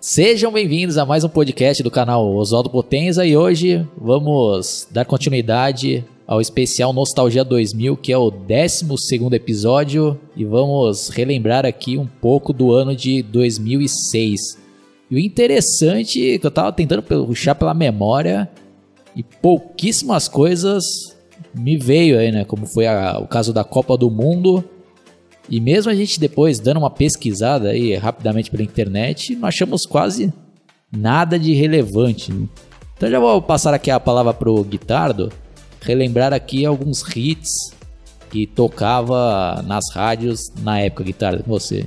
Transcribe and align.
Sejam 0.00 0.50
bem-vindos 0.50 0.96
a 0.96 1.04
mais 1.04 1.24
um 1.24 1.28
podcast 1.28 1.82
do 1.82 1.90
canal 1.90 2.26
Oswaldo 2.34 2.70
Potenza 2.70 3.26
e 3.26 3.36
hoje 3.36 3.86
vamos 4.00 4.88
dar 4.90 5.04
continuidade 5.04 6.02
ao 6.26 6.40
especial 6.40 6.90
Nostalgia 6.94 7.44
2000, 7.44 7.98
que 7.98 8.10
é 8.10 8.16
o 8.16 8.30
12 8.30 8.86
episódio, 9.30 10.18
e 10.34 10.42
vamos 10.42 11.10
relembrar 11.10 11.66
aqui 11.66 11.98
um 11.98 12.06
pouco 12.06 12.50
do 12.50 12.72
ano 12.72 12.96
de 12.96 13.22
2006. 13.24 14.40
E 15.10 15.16
o 15.16 15.18
interessante 15.18 16.32
é 16.32 16.38
que 16.38 16.46
eu 16.46 16.50
tava 16.50 16.72
tentando 16.72 17.02
puxar 17.02 17.54
pela 17.54 17.74
memória 17.74 18.48
e 19.14 19.22
pouquíssimas 19.22 20.28
coisas 20.28 20.82
me 21.54 21.76
veio 21.76 22.18
aí, 22.18 22.32
né? 22.32 22.46
Como 22.46 22.64
foi 22.64 22.86
a, 22.86 23.18
o 23.18 23.26
caso 23.26 23.52
da 23.52 23.64
Copa 23.64 23.98
do 23.98 24.10
Mundo 24.10 24.64
e 25.50 25.60
mesmo 25.60 25.90
a 25.90 25.94
gente 25.94 26.20
depois 26.20 26.60
dando 26.60 26.78
uma 26.78 26.90
pesquisada 26.90 27.70
aí 27.70 27.96
rapidamente 27.96 28.50
pela 28.50 28.62
internet, 28.62 29.34
não 29.34 29.48
achamos 29.48 29.84
quase 29.84 30.32
nada 30.92 31.36
de 31.36 31.52
relevante. 31.52 32.32
Né? 32.32 32.46
Então 32.96 33.10
já 33.10 33.18
vou 33.18 33.42
passar 33.42 33.74
aqui 33.74 33.90
a 33.90 33.98
palavra 33.98 34.32
pro 34.32 34.62
Guitardo, 34.62 35.32
relembrar 35.80 36.32
aqui 36.32 36.64
alguns 36.64 37.02
hits 37.16 37.74
que 38.30 38.46
tocava 38.46 39.60
nas 39.66 39.92
rádios 39.92 40.40
na 40.62 40.78
época, 40.78 41.02
Guitardo, 41.02 41.42
com 41.42 41.50
você. 41.50 41.84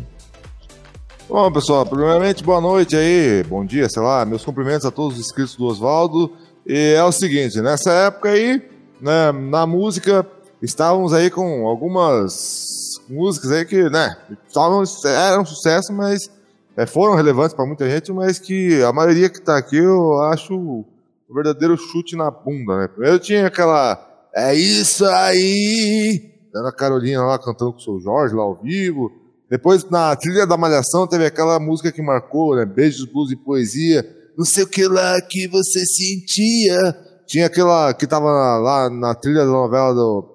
Bom, 1.30 1.50
pessoal, 1.54 1.86
primeiramente, 1.86 2.44
boa 2.44 2.60
noite 2.60 2.98
aí, 2.98 3.44
bom 3.44 3.66
dia, 3.66 3.88
sei 3.88 4.02
lá, 4.02 4.26
meus 4.26 4.44
cumprimentos 4.44 4.86
a 4.86 4.92
todos 4.92 5.18
os 5.18 5.26
inscritos 5.26 5.56
do 5.56 5.66
Oswaldo. 5.66 6.34
E 6.68 6.96
é 6.98 7.04
o 7.04 7.14
seguinte, 7.14 7.62
nessa 7.62 7.92
época 7.94 8.30
aí, 8.30 8.62
né, 9.00 9.32
na 9.32 9.66
música, 9.66 10.28
estávamos 10.62 11.14
aí 11.14 11.30
com 11.30 11.66
algumas 11.66 12.73
músicas 13.10 13.52
aí 13.52 13.66
que, 13.66 13.90
né, 13.90 14.16
estavam, 14.48 14.84
eram 15.06 15.42
um 15.44 15.46
sucesso, 15.46 15.92
mas 15.94 16.30
é, 16.76 16.86
foram 16.86 17.16
relevantes 17.16 17.54
para 17.54 17.66
muita 17.66 17.90
gente, 17.90 18.12
mas 18.12 18.40
que 18.40 18.82
a 18.84 18.92
maioria 18.92 19.30
que 19.30 19.38
está 19.40 19.58
aqui 19.58 19.78
eu 19.78 20.20
acho 20.24 20.56
o 20.56 20.86
verdadeiro 21.34 21.78
chute 21.78 22.16
na 22.16 22.30
bunda, 22.30 22.78
né? 22.78 22.88
Primeiro 22.88 23.20
tinha 23.20 23.48
aquela 23.48 24.28
É 24.36 24.54
isso 24.56 25.06
aí! 25.06 26.32
Era 26.56 26.70
a 26.70 26.74
Carolina 26.74 27.24
lá 27.24 27.40
cantando 27.40 27.74
com 27.74 27.80
o 27.80 27.82
seu 27.82 28.00
Jorge 28.00 28.36
lá 28.36 28.44
ao 28.44 28.56
vivo. 28.62 29.12
Depois, 29.50 29.88
na 29.90 30.16
trilha 30.16 30.46
da 30.46 30.58
Malhação, 30.58 31.08
teve 31.08 31.26
aquela 31.26 31.60
música 31.60 31.92
que 31.92 32.02
marcou, 32.02 32.56
né? 32.56 32.66
Beijos, 32.66 33.06
blues 33.06 33.32
e 33.32 33.36
poesia. 33.36 34.04
Não 34.38 34.46
sei 34.46 34.64
o 34.64 34.68
que 34.68 34.88
lá 34.88 35.20
que 35.22 35.48
você 35.48 35.86
sentia. 35.86 36.78
Tinha 37.26 37.48
aquela 37.48 37.94
que 37.94 38.06
tava 38.06 38.58
lá 38.60 38.90
na 38.90 39.16
trilha 39.16 39.46
da 39.46 39.52
novela 39.52 39.94
do 39.94 40.33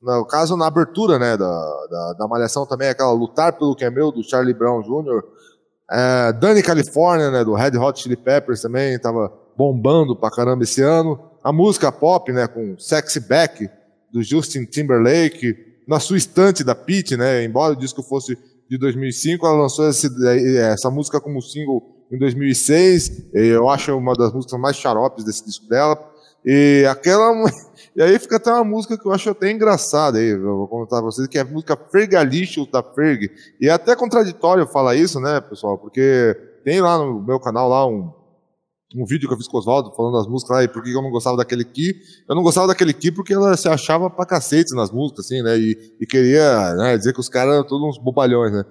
no 0.00 0.24
caso, 0.24 0.56
na 0.56 0.66
abertura 0.66 1.18
né, 1.18 1.36
da, 1.36 1.86
da, 1.90 2.12
da 2.20 2.28
Malhação 2.28 2.66
também, 2.66 2.88
aquela 2.88 3.12
Lutar 3.12 3.58
pelo 3.58 3.74
que 3.74 3.84
é 3.84 3.90
meu, 3.90 4.12
do 4.12 4.22
Charlie 4.22 4.54
Brown 4.54 4.82
Jr. 4.82 5.22
É, 5.90 6.32
Dani 6.32 6.62
California, 6.62 7.30
né, 7.30 7.44
do 7.44 7.54
Red 7.54 7.76
Hot 7.76 8.00
Chili 8.00 8.16
Peppers 8.16 8.62
também, 8.62 8.94
estava 8.94 9.32
bombando 9.56 10.14
pra 10.14 10.30
caramba 10.30 10.62
esse 10.62 10.82
ano. 10.82 11.18
A 11.42 11.52
música 11.52 11.90
pop, 11.90 12.30
né, 12.32 12.46
com 12.46 12.78
Sexy 12.78 13.20
Back, 13.20 13.68
do 14.12 14.22
Justin 14.22 14.64
Timberlake. 14.64 15.56
Na 15.86 15.98
sua 15.98 16.18
estante 16.18 16.62
da 16.62 16.74
Pete, 16.74 17.16
né, 17.16 17.44
embora 17.44 17.72
o 17.72 17.76
disco 17.76 18.02
fosse 18.02 18.38
de 18.68 18.76
2005, 18.78 19.46
ela 19.46 19.62
lançou 19.62 19.88
esse, 19.88 20.08
essa 20.58 20.90
música 20.90 21.20
como 21.20 21.40
single 21.40 21.82
em 22.12 22.18
2006. 22.18 23.30
Eu 23.32 23.68
acho 23.68 23.96
uma 23.96 24.14
das 24.14 24.32
músicas 24.32 24.60
mais 24.60 24.76
xaropes 24.76 25.24
desse 25.24 25.44
disco 25.44 25.66
dela. 25.66 25.98
E 26.44 26.86
aquela 26.88 27.32
e 27.98 28.02
aí 28.02 28.16
fica 28.16 28.36
até 28.36 28.52
uma 28.52 28.62
música 28.62 28.96
que 28.96 29.04
eu 29.04 29.12
acho 29.12 29.28
até 29.28 29.50
engraçada 29.50 30.18
aí, 30.18 30.28
eu 30.28 30.40
vou 30.40 30.68
contar 30.68 30.98
pra 30.98 31.06
vocês, 31.06 31.26
que 31.26 31.36
é 31.36 31.40
a 31.40 31.44
música 31.44 31.76
Fergalixo 31.76 32.64
da 32.70 32.80
Ferg. 32.80 33.28
E 33.60 33.66
é 33.66 33.72
até 33.72 33.96
contraditório 33.96 34.68
falar 34.68 34.94
isso, 34.94 35.18
né, 35.18 35.40
pessoal? 35.40 35.76
Porque 35.76 36.32
tem 36.64 36.80
lá 36.80 36.96
no 36.96 37.20
meu 37.20 37.40
canal 37.40 37.68
lá 37.68 37.84
um, 37.88 38.08
um 38.94 39.04
vídeo 39.04 39.26
que 39.26 39.34
eu 39.34 39.36
fiz 39.36 39.48
com 39.48 39.56
o 39.56 39.60
Oswaldo 39.60 39.90
falando 39.96 40.12
das 40.12 40.28
músicas 40.28 40.58
lá 40.58 40.62
e 40.62 40.68
por 40.68 40.80
que 40.80 40.92
eu 40.92 41.02
não 41.02 41.10
gostava 41.10 41.38
daquele 41.38 41.64
Ki. 41.64 41.92
Eu 42.28 42.36
não 42.36 42.44
gostava 42.44 42.68
daquele 42.68 42.94
Ki 42.94 43.10
porque 43.10 43.34
ela 43.34 43.56
se 43.56 43.68
achava 43.68 44.08
pra 44.08 44.24
cacete 44.24 44.76
nas 44.76 44.92
músicas, 44.92 45.24
assim, 45.24 45.42
né? 45.42 45.58
E, 45.58 45.96
e 46.00 46.06
queria 46.06 46.74
né, 46.76 46.96
dizer 46.96 47.12
que 47.12 47.18
os 47.18 47.28
caras 47.28 47.52
eram 47.54 47.66
todos 47.66 47.84
uns 47.84 47.98
bobalhões, 47.98 48.52
né? 48.52 48.64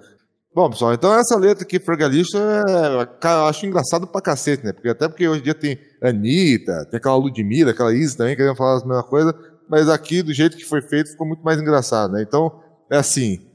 Bom, 0.54 0.70
pessoal, 0.70 0.94
então 0.94 1.14
essa 1.14 1.36
letra 1.36 1.62
aqui, 1.62 1.78
Fergalista, 1.78 2.38
é, 2.38 3.28
eu 3.28 3.46
acho 3.46 3.66
engraçado 3.66 4.06
pra 4.06 4.20
cacete, 4.20 4.64
né? 4.64 4.72
Porque 4.72 4.88
até 4.88 5.06
porque 5.06 5.28
hoje 5.28 5.40
em 5.40 5.44
dia 5.44 5.54
tem 5.54 5.78
Anitta, 6.02 6.86
tem 6.86 6.96
aquela 6.98 7.16
Ludmilla, 7.16 7.70
aquela 7.70 7.94
Isa 7.94 8.16
também, 8.16 8.34
querendo 8.34 8.56
falar 8.56 8.78
a 8.78 8.86
mesma 8.86 9.02
coisa, 9.04 9.34
mas 9.68 9.88
aqui, 9.88 10.22
do 10.22 10.32
jeito 10.32 10.56
que 10.56 10.64
foi 10.64 10.80
feito, 10.80 11.10
ficou 11.10 11.26
muito 11.26 11.42
mais 11.42 11.60
engraçado, 11.60 12.12
né? 12.14 12.22
Então, 12.22 12.60
é 12.90 12.96
assim, 12.96 13.46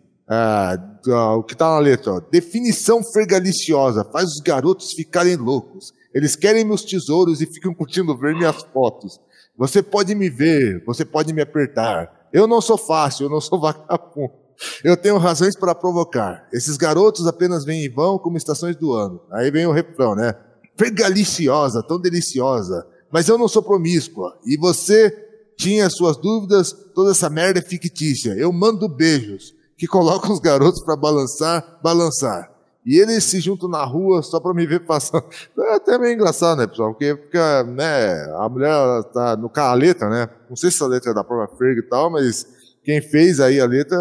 o 1.38 1.44
que 1.44 1.56
tá 1.56 1.72
na 1.72 1.80
letra, 1.80 2.14
ó, 2.14 2.20
definição 2.20 3.04
fergaliciosa, 3.04 4.06
faz 4.06 4.30
os 4.30 4.40
garotos 4.40 4.94
ficarem 4.94 5.36
loucos. 5.36 5.92
Eles 6.14 6.36
querem 6.36 6.64
meus 6.64 6.84
tesouros 6.84 7.42
e 7.42 7.48
ficam 7.48 7.74
curtindo 7.74 8.16
ver 8.16 8.36
minhas 8.36 8.62
fotos. 8.72 9.20
Você 9.58 9.82
pode 9.82 10.14
me 10.14 10.30
ver, 10.30 10.84
você 10.86 11.04
pode 11.04 11.34
me 11.34 11.42
apertar. 11.42 12.30
Eu 12.32 12.48
não 12.48 12.62
sou 12.62 12.78
fácil, 12.78 13.26
eu 13.26 13.30
não 13.30 13.42
sou 13.42 13.60
vagabundo. 13.62 14.43
Eu 14.84 14.96
tenho 14.96 15.18
razões 15.18 15.56
para 15.56 15.76
provocar. 15.76 16.48
Esses 16.52 16.78
garotos 16.78 17.28
apenas 17.28 17.66
vêm 17.66 17.84
e 17.84 17.90
vão 17.90 18.18
como 18.18 18.38
estações 18.38 18.76
do 18.76 18.94
ano. 18.94 19.22
Aí 19.32 19.52
vem 19.52 19.66
o 19.66 19.72
refrão, 19.72 20.16
né? 20.16 20.36
Fergaliciosa, 20.78 21.84
tão 21.84 22.00
deliciosa. 22.00 22.86
Mas 23.12 23.28
eu 23.28 23.38
não 23.38 23.48
sou 23.48 23.62
promíscua. 23.62 24.38
E 24.46 24.58
você 24.58 25.12
tinha 25.58 25.90
suas 25.90 26.18
dúvidas, 26.18 26.74
toda 26.94 27.12
essa 27.12 27.30
merda 27.30 27.60
é 27.60 27.62
fictícia. 27.62 28.32
Eu 28.32 28.52
mando 28.52 28.88
beijos 28.90 29.54
que 29.78 29.88
colocam 29.88 30.32
os 30.32 30.40
garotos 30.40 30.84
para 30.84 30.96
balançar, 30.96 31.80
balançar. 31.84 32.52
E 32.86 33.00
eles 33.00 33.24
se 33.24 33.40
juntam 33.40 33.70
na 33.70 33.84
rua 33.86 34.22
só 34.22 34.40
para 34.40 34.54
me 34.54 34.66
ver 34.66 34.86
passando. 34.86 35.24
É 35.58 35.76
até 35.76 35.98
meio 35.98 36.14
engraçado, 36.14 36.58
né, 36.58 36.68
pessoal? 36.68 36.92
Porque 36.92 37.16
fica, 37.16 37.64
né, 37.64 38.24
a 38.38 38.50
mulher 38.50 39.04
tá 39.14 39.38
no 39.38 39.50
a 39.56 39.74
letra, 39.74 40.10
né? 40.10 40.30
Não 40.50 40.56
sei 40.56 40.70
se 40.70 40.84
a 40.84 40.88
letra 40.88 41.12
é 41.12 41.14
da 41.14 41.24
própria 41.24 41.58
Ferg 41.58 41.80
e 41.80 41.84
tal, 41.84 42.12
mas 42.12 42.46
quem 42.84 43.02
fez 43.02 43.40
aí 43.40 43.60
a 43.60 43.66
letra 43.66 43.98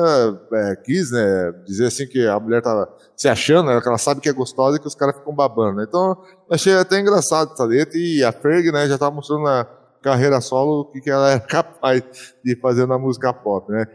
é, 0.53 0.76
quis, 0.76 1.10
né, 1.12 1.53
dizer 1.65 1.87
assim 1.87 2.06
que 2.06 2.26
a 2.26 2.38
mulher 2.41 2.60
tava 2.60 2.88
se 3.16 3.28
achando, 3.28 3.69
né, 3.69 3.81
que 3.81 3.88
ela 3.88 3.98
sabe 3.98 4.20
que 4.20 4.28
é 4.28 4.32
gostosa 4.32 4.76
e 4.76 4.81
que 4.81 4.87
os 4.87 4.94
caras 4.94 5.16
ficam 5.16 5.34
babando, 5.34 5.76
né? 5.76 5.87
Então, 5.88 6.16
achei 6.50 6.75
até 6.75 6.98
engraçado 6.98 7.53
essa 7.53 7.65
letra 7.65 7.97
e 7.97 8.25
a 8.25 8.32
Ferg, 8.32 8.72
né, 8.72 8.88
já 8.88 8.98
tava 8.98 9.15
mostrando 9.15 9.44
na 9.44 9.65
carreira 10.03 10.41
solo 10.41 10.81
o 10.81 10.84
que, 10.87 11.00
que 11.00 11.10
ela 11.10 11.32
é 11.32 11.38
capaz 11.41 12.03
de 12.44 12.56
fazer 12.56 12.87
na 12.87 12.98
música 12.98 13.32
pop, 13.32 13.70
né? 13.70 13.87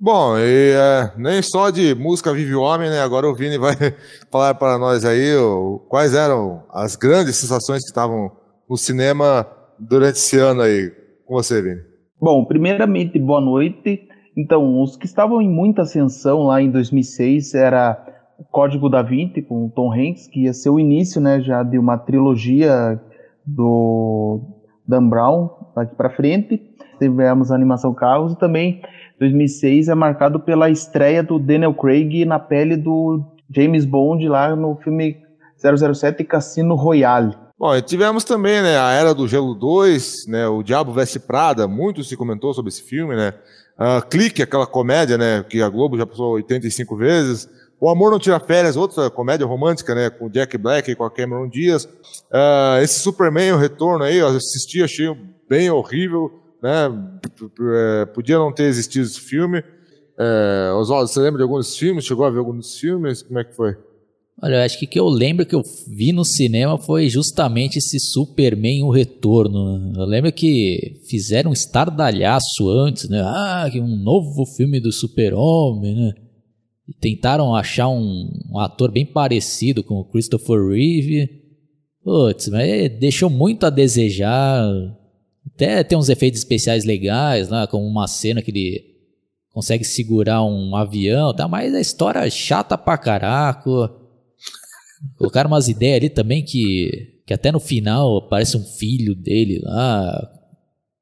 Bom, 0.00 0.38
e 0.38 0.70
é, 0.70 1.12
nem 1.16 1.42
só 1.42 1.70
de 1.70 1.92
música 1.96 2.32
vive 2.32 2.54
o 2.54 2.62
homem, 2.62 2.88
né? 2.88 3.00
Agora 3.00 3.26
o 3.26 3.34
Vini 3.34 3.58
vai 3.58 3.74
falar 4.30 4.54
para 4.54 4.78
nós 4.78 5.04
aí 5.04 5.34
o, 5.34 5.84
quais 5.88 6.14
eram 6.14 6.62
as 6.70 6.94
grandes 6.94 7.34
sensações 7.34 7.82
que 7.82 7.88
estavam 7.88 8.30
no 8.70 8.76
cinema 8.76 9.44
durante 9.76 10.14
esse 10.14 10.38
ano 10.38 10.62
aí. 10.62 10.92
Com 11.26 11.34
você, 11.34 11.60
Vini. 11.60 11.80
Bom, 12.20 12.44
primeiramente, 12.44 13.18
boa 13.18 13.40
noite. 13.40 14.07
Então, 14.38 14.80
os 14.80 14.96
que 14.96 15.04
estavam 15.04 15.42
em 15.42 15.50
muita 15.50 15.82
ascensão 15.82 16.44
lá 16.44 16.62
em 16.62 16.70
2006 16.70 17.54
era 17.54 18.00
o 18.38 18.44
Código 18.44 18.88
da 18.88 19.02
Vinci 19.02 19.42
com 19.42 19.66
o 19.66 19.68
Tom 19.68 19.92
Hanks, 19.92 20.28
que 20.28 20.44
ia 20.44 20.52
ser 20.52 20.70
o 20.70 20.78
início, 20.78 21.20
né, 21.20 21.40
já 21.40 21.64
de 21.64 21.76
uma 21.76 21.98
trilogia 21.98 23.00
do 23.44 24.40
Dan 24.86 25.08
Brown 25.08 25.50
daqui 25.74 25.96
para 25.96 26.10
frente. 26.10 26.62
Tivemos 27.00 27.50
a 27.50 27.56
animação 27.56 27.92
Carros 27.92 28.34
e 28.34 28.38
também 28.38 28.80
2006 29.18 29.88
é 29.88 29.94
marcado 29.96 30.38
pela 30.38 30.70
estreia 30.70 31.20
do 31.20 31.36
Daniel 31.36 31.74
Craig 31.74 32.24
na 32.24 32.38
pele 32.38 32.76
do 32.76 33.24
James 33.50 33.84
Bond 33.84 34.28
lá 34.28 34.54
no 34.54 34.76
filme 34.76 35.16
007 35.56 36.22
Cassino 36.22 36.76
Royale. 36.76 37.34
Bom, 37.58 37.80
tivemos 37.80 38.22
também, 38.22 38.62
né, 38.62 38.78
a 38.78 38.92
Era 38.92 39.12
do 39.12 39.26
Gelo 39.26 39.52
2, 39.52 40.28
né, 40.28 40.46
o 40.46 40.62
Diabo 40.62 40.92
Veste 40.92 41.18
Prada, 41.18 41.66
muito 41.66 42.04
se 42.04 42.16
comentou 42.16 42.54
sobre 42.54 42.68
esse 42.68 42.84
filme, 42.84 43.16
né, 43.16 43.34
Uh, 43.78 44.04
Clique, 44.08 44.42
aquela 44.42 44.66
comédia, 44.66 45.16
né, 45.16 45.44
que 45.48 45.62
a 45.62 45.68
Globo 45.68 45.96
já 45.96 46.04
passou 46.04 46.32
85 46.32 46.96
vezes. 46.96 47.48
O 47.80 47.88
Amor 47.88 48.10
Não 48.10 48.18
Tira 48.18 48.40
Férias, 48.40 48.76
outra 48.76 49.08
comédia 49.08 49.46
romântica, 49.46 49.94
né, 49.94 50.10
com 50.10 50.28
Jack 50.28 50.58
Black 50.58 50.90
e 50.90 50.96
com 50.96 51.04
a 51.04 51.10
Cameron 51.10 51.48
Diaz. 51.48 51.84
Uh, 51.84 52.82
esse 52.82 52.98
Superman, 52.98 53.52
o 53.52 53.56
retorno 53.56 54.04
aí, 54.04 54.16
eu 54.16 54.26
assisti, 54.26 54.82
achei 54.82 55.06
bem 55.48 55.70
horrível, 55.70 56.42
né, 56.60 56.90
é, 58.02 58.04
podia 58.06 58.36
não 58.36 58.52
ter 58.52 58.64
existido 58.64 59.06
esse 59.06 59.20
filme. 59.20 59.62
É, 60.18 60.72
Oswaldo, 60.74 61.06
você 61.06 61.20
lembra 61.20 61.38
de 61.38 61.44
alguns 61.44 61.76
filmes? 61.76 62.04
Chegou 62.04 62.26
a 62.26 62.30
ver 62.30 62.38
alguns 62.38 62.76
filmes? 62.76 63.22
Como 63.22 63.38
é 63.38 63.44
que 63.44 63.54
foi? 63.54 63.76
Olha, 64.40 64.56
eu 64.56 64.60
acho 64.60 64.78
que 64.78 64.84
o 64.84 64.88
que 64.88 65.00
eu 65.00 65.08
lembro 65.08 65.44
que 65.44 65.54
eu 65.54 65.64
vi 65.88 66.12
no 66.12 66.24
cinema 66.24 66.78
foi 66.78 67.08
justamente 67.08 67.78
esse 67.78 67.98
Superman 67.98 68.84
o 68.84 68.90
Retorno. 68.90 69.92
Eu 69.96 70.04
lembro 70.04 70.32
que 70.32 71.00
fizeram 71.08 71.50
um 71.50 71.52
estardalhaço 71.52 72.68
antes, 72.70 73.08
né? 73.08 73.20
Ah, 73.20 73.68
que 73.70 73.80
um 73.80 73.96
novo 73.96 74.46
filme 74.46 74.78
do 74.78 74.92
Super-Homem, 74.92 75.94
né? 75.94 76.12
E 76.86 76.94
tentaram 76.94 77.54
achar 77.54 77.88
um, 77.88 78.30
um, 78.52 78.60
ator 78.60 78.92
bem 78.92 79.04
parecido 79.04 79.82
com 79.82 79.96
o 79.96 80.04
Christopher 80.04 80.68
Reeve. 80.68 81.28
Putz, 82.04 82.48
mas 82.48 82.96
deixou 83.00 83.28
muito 83.28 83.66
a 83.66 83.70
desejar. 83.70 84.62
Até 85.52 85.82
tem 85.82 85.98
uns 85.98 86.08
efeitos 86.08 86.38
especiais 86.38 86.84
legais, 86.84 87.48
né? 87.48 87.66
Como 87.66 87.84
uma 87.84 88.06
cena 88.06 88.40
que 88.40 88.52
ele 88.52 88.84
consegue 89.52 89.82
segurar 89.82 90.44
um 90.44 90.76
avião, 90.76 91.34
tá? 91.34 91.48
Mas 91.48 91.74
a 91.74 91.80
história 91.80 92.20
é 92.20 92.30
chata 92.30 92.78
pra 92.78 92.96
caraca. 92.96 93.97
Colocaram 95.16 95.48
umas 95.48 95.68
ideias 95.68 95.96
ali 95.96 96.10
também 96.10 96.42
que, 96.44 97.20
que 97.26 97.34
até 97.34 97.52
no 97.52 97.60
final 97.60 98.28
parece 98.28 98.56
um 98.56 98.64
filho 98.64 99.14
dele 99.14 99.60
lá, 99.62 100.30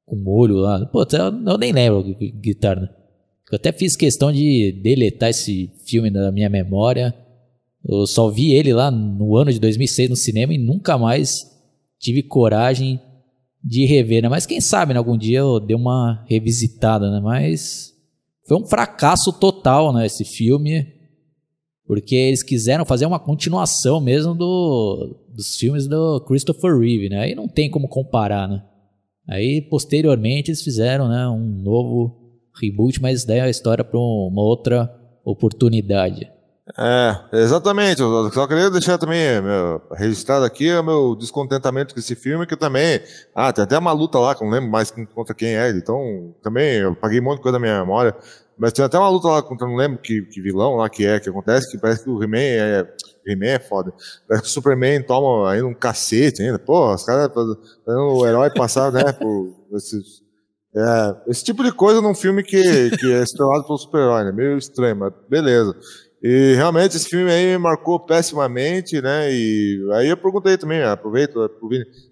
com 0.05 0.17
o 0.17 0.29
olho 0.29 0.57
lá. 0.57 0.85
Pô, 0.87 1.07
eu 1.47 1.59
nem 1.59 1.73
lembro 1.73 2.17
guitarra. 2.41 2.83
Né? 2.83 2.89
Eu 3.51 3.57
até 3.57 3.73
fiz 3.73 3.97
questão 3.97 4.33
de 4.33 4.73
deletar 4.83 5.31
esse 5.31 5.71
filme 5.87 6.11
da 6.11 6.33
minha 6.33 6.49
memória. 6.49 7.15
Eu 7.85 8.07
só 8.07 8.29
vi 8.29 8.53
ele 8.53 8.73
lá 8.73 8.91
no 8.91 9.37
ano 9.37 9.53
de 9.53 9.61
2006 9.61 10.11
no 10.11 10.17
cinema 10.17 10.53
e 10.53 10.59
nunca 10.59 10.99
mais 10.99 11.47
tive 11.99 12.23
coragem 12.23 13.01
de 13.63 13.85
rever, 13.85 14.23
né? 14.23 14.29
Mas 14.29 14.47
quem 14.47 14.61
sabe, 14.61 14.93
né? 14.93 14.99
Algum 14.99 15.17
dia 15.17 15.39
eu 15.39 15.59
dei 15.59 15.77
uma 15.77 16.25
revisitada, 16.29 17.11
né? 17.11 17.21
Mas 17.21 17.93
foi 18.47 18.57
um 18.57 18.67
fracasso 18.67 19.33
total, 19.33 19.93
né? 19.93 20.07
Esse 20.07 20.25
filme. 20.25 20.96
Porque 21.87 22.15
eles 22.15 22.43
quiseram 22.43 22.85
fazer 22.85 23.07
uma 23.07 23.21
continuação 23.21 24.01
mesmo 24.01 24.35
do, 24.35 25.17
dos 25.29 25.57
filmes 25.57 25.87
do 25.87 26.21
Christopher 26.21 26.77
Reeve, 26.77 27.09
né? 27.09 27.21
Aí 27.21 27.35
não 27.35 27.47
tem 27.47 27.71
como 27.71 27.89
comparar, 27.89 28.49
né? 28.49 28.63
Aí, 29.29 29.61
posteriormente, 29.61 30.51
eles 30.51 30.63
fizeram 30.63 31.09
né, 31.09 31.27
um 31.29 31.63
novo 31.63 32.17
reboot, 32.61 33.03
mas 33.03 33.25
daí 33.25 33.41
a 33.41 33.51
história 33.51 33.85
para 33.85 33.99
uma 33.99 34.43
outra 34.43 34.91
oportunidade. 35.25 36.31
É, 36.77 37.17
exatamente. 37.33 38.01
Eu 38.01 38.31
só 38.33 38.47
queria 38.47 38.71
deixar 38.71 38.99
também 38.99 39.41
meu, 39.41 39.81
registrado 39.93 40.45
aqui 40.45 40.73
o 40.73 40.83
meu 40.83 41.17
descontentamento 41.17 41.95
com 41.95 42.01
esse 42.01 42.17
filme, 42.17 42.47
que 42.47 42.57
também. 42.57 43.01
Ah, 43.35 43.53
tem 43.53 43.63
até 43.63 43.79
uma 43.79 43.93
luta 43.93 44.19
lá, 44.19 44.35
que 44.35 44.43
eu 44.43 44.47
não 44.47 44.55
lembro 44.55 44.71
mais 44.71 44.91
contra 45.15 45.35
quem 45.35 45.57
é. 45.57 45.71
Então, 45.71 46.35
também 46.43 46.79
eu 46.79 46.95
paguei 46.95 47.21
um 47.21 47.25
monte 47.25 47.37
de 47.37 47.43
coisa 47.43 47.59
da 47.59 47.63
minha 47.63 47.79
memória. 47.81 48.17
Mas 48.59 48.73
tem 48.73 48.85
até 48.85 48.99
uma 48.99 49.09
luta 49.09 49.29
lá 49.29 49.43
contra, 49.43 49.67
não 49.67 49.77
lembro 49.77 49.99
que, 49.99 50.23
que 50.23 50.41
vilão 50.41 50.77
lá 50.77 50.89
que 50.89 51.05
é, 51.05 51.21
que 51.21 51.29
acontece, 51.29 51.71
que 51.71 51.79
parece 51.79 52.05
que 52.05 52.11
o 52.11 52.23
He-Man 52.23 52.39
é. 52.39 52.95
He-Man 53.27 53.47
é 53.47 53.59
foda. 53.59 53.93
Parece 54.27 54.45
que 54.45 54.49
o 54.49 54.53
Superman 54.53 55.03
toma 55.03 55.51
ainda 55.51 55.67
um 55.67 55.75
cacete 55.75 56.43
ainda. 56.43 56.59
Pô, 56.59 56.95
os 56.95 57.05
caras 57.05 57.33
fazendo 57.35 58.15
o 58.15 58.27
herói 58.27 58.51
passar, 58.51 58.93
né, 58.93 59.13
por 59.13 59.53
esses. 59.75 60.25
É, 60.75 61.31
esse 61.31 61.43
tipo 61.43 61.65
de 61.65 61.73
coisa 61.73 62.01
num 62.01 62.15
filme 62.15 62.43
que, 62.43 62.91
que 62.97 63.13
é 63.13 63.23
estrelado 63.23 63.65
pelo 63.65 63.79
super-herói, 63.79 64.25
né? 64.25 64.33
Meio 64.33 64.59
estranho, 64.59 64.97
mas 64.97 65.13
beleza. 65.29 65.75
E 66.23 66.55
realmente 66.55 66.97
esse 66.97 67.09
filme 67.09 67.31
aí 67.31 67.47
me 67.47 67.59
marcou 67.59 68.01
pessimamente, 68.01 69.01
né? 69.01 69.33
E 69.33 69.81
aí 69.93 70.09
eu 70.09 70.17
perguntei 70.17 70.57
também, 70.57 70.83
aproveito, 70.83 71.51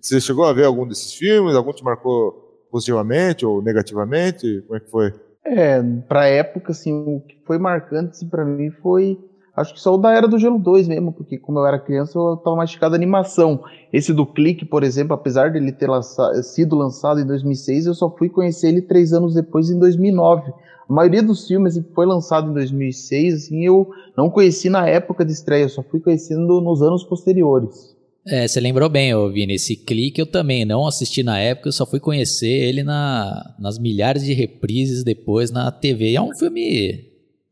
você 0.01 0.21
chegou 0.21 0.45
a 0.45 0.53
ver 0.53 0.65
algum 0.65 0.87
desses 0.87 1.13
filmes? 1.13 1.55
Algum 1.55 1.73
te 1.73 1.85
marcou 1.85 2.33
positivamente 2.71 3.45
ou 3.45 3.63
negativamente? 3.63 4.63
Como 4.67 4.77
é 4.77 4.81
que 4.81 4.91
foi? 4.91 5.13
É, 5.47 5.83
pra 6.09 6.27
época, 6.27 6.73
assim, 6.73 6.93
o 6.93 7.21
que 7.21 7.37
foi 7.45 7.59
marcante 7.59 8.11
assim, 8.13 8.29
para 8.29 8.45
mim 8.45 8.71
foi. 8.71 9.19
Acho 9.55 9.73
que 9.75 9.81
só 9.81 9.95
o 9.95 9.99
da 9.99 10.11
Era 10.13 10.27
do 10.27 10.39
Gelo 10.39 10.59
2 10.59 10.89
mesmo, 10.89 11.13
porque 11.13 11.39
como 11.39 11.59
eu 11.61 11.67
era 11.67 11.79
criança 11.79 12.19
eu 12.19 12.37
tava 12.39 12.57
mais 12.57 12.71
chegado 12.71 12.95
animação. 12.95 13.61
Esse 13.93 14.13
do 14.13 14.27
Clique, 14.27 14.65
por 14.65 14.83
exemplo, 14.83 15.13
apesar 15.15 15.51
dele 15.53 15.71
ter 15.71 15.89
lança, 15.89 16.43
sido 16.43 16.75
lançado 16.75 17.21
em 17.21 17.27
2006, 17.27 17.87
eu 17.87 17.95
só 17.95 18.11
fui 18.11 18.29
conhecer 18.29 18.69
ele 18.69 18.83
três 18.83 19.13
anos 19.13 19.35
depois, 19.35 19.71
em 19.71 19.79
2009. 19.79 20.53
A 20.89 20.93
maioria 20.93 21.23
dos 21.23 21.47
filmes 21.47 21.75
assim, 21.77 21.83
que 21.87 21.95
foi 21.95 22.05
lançado 22.07 22.51
em 22.51 22.55
2006, 22.55 23.35
assim, 23.35 23.65
eu 23.65 23.89
não 24.17 24.29
conheci 24.31 24.69
na 24.69 24.89
época 24.89 25.25
de 25.25 25.33
estreia, 25.33 25.69
só 25.69 25.83
fui 25.83 26.01
conhecendo 26.01 26.61
nos 26.61 26.83
anos 26.83 27.05
posteriores. 27.05 27.95
É, 28.27 28.49
você 28.49 28.59
lembrou 28.59 28.89
bem, 28.89 29.11
eu 29.11 29.31
vi 29.31 29.47
nesse 29.47 29.77
clique 29.77 30.19
eu 30.19 30.27
também 30.27 30.65
não 30.65 30.87
assisti 30.87 31.23
na 31.23 31.39
época, 31.39 31.69
eu 31.69 31.73
só 31.73 31.85
fui 31.85 32.01
conhecer 32.01 32.49
ele 32.49 32.83
na, 32.83 33.55
nas 33.59 33.79
milhares 33.79 34.25
de 34.25 34.33
reprises 34.33 35.05
depois 35.05 35.51
na 35.51 35.71
TV. 35.71 36.13
E 36.13 36.17
é 36.17 36.23
um 36.23 36.35
filme 36.35 37.05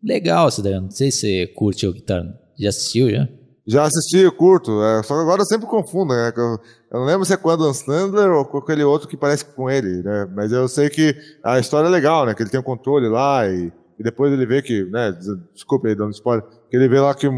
legal, 0.03 0.49
esse 0.49 0.63
daí. 0.63 0.81
Não 0.81 0.91
sei 0.91 1.11
se 1.11 1.21
você 1.21 1.47
curte 1.49 1.87
o 1.87 1.93
Guitar. 1.93 2.25
Já 2.59 2.71
assistiu 2.71 3.11
já? 3.11 3.29
Já 3.67 3.85
assisti, 3.85 4.29
curto. 4.33 4.83
É, 4.83 5.03
só 5.03 5.15
que 5.15 5.21
agora 5.21 5.43
eu 5.43 5.47
sempre 5.47 5.67
confundo, 5.67 6.15
né? 6.15 6.33
Eu, 6.37 6.43
eu, 6.43 7.01
não 7.01 7.05
lembro 7.05 7.25
se 7.25 7.33
é 7.33 7.37
com 7.37 7.49
o 7.49 7.53
Adam 7.53 7.73
Sandler 7.73 8.31
ou 8.31 8.45
com 8.45 8.59
aquele 8.59 8.83
outro 8.83 9.07
que 9.07 9.17
parece 9.17 9.45
com 9.45 9.71
ele, 9.71 10.03
né? 10.03 10.29
Mas 10.35 10.51
eu 10.51 10.67
sei 10.69 10.89
que 10.89 11.15
a 11.45 11.59
história 11.59 11.87
é 11.87 11.91
legal, 11.91 12.27
né? 12.27 12.35
Que 12.35 12.43
ele 12.43 12.51
tem 12.51 12.59
o 12.59 12.63
um 12.63 12.67
controle 12.67 13.09
lá 13.09 13.47
e, 13.47 13.71
e, 13.99 14.03
depois 14.03 14.33
ele 14.33 14.47
vê 14.47 14.63
que, 14.63 14.85
né? 14.85 15.17
Desculpa 15.53 15.89
aí 15.89 15.95
dando 15.95 16.13
spoiler. 16.13 16.45
Que 16.71 16.77
ele 16.77 16.89
vê 16.89 17.01
lá 17.01 17.15
que 17.15 17.29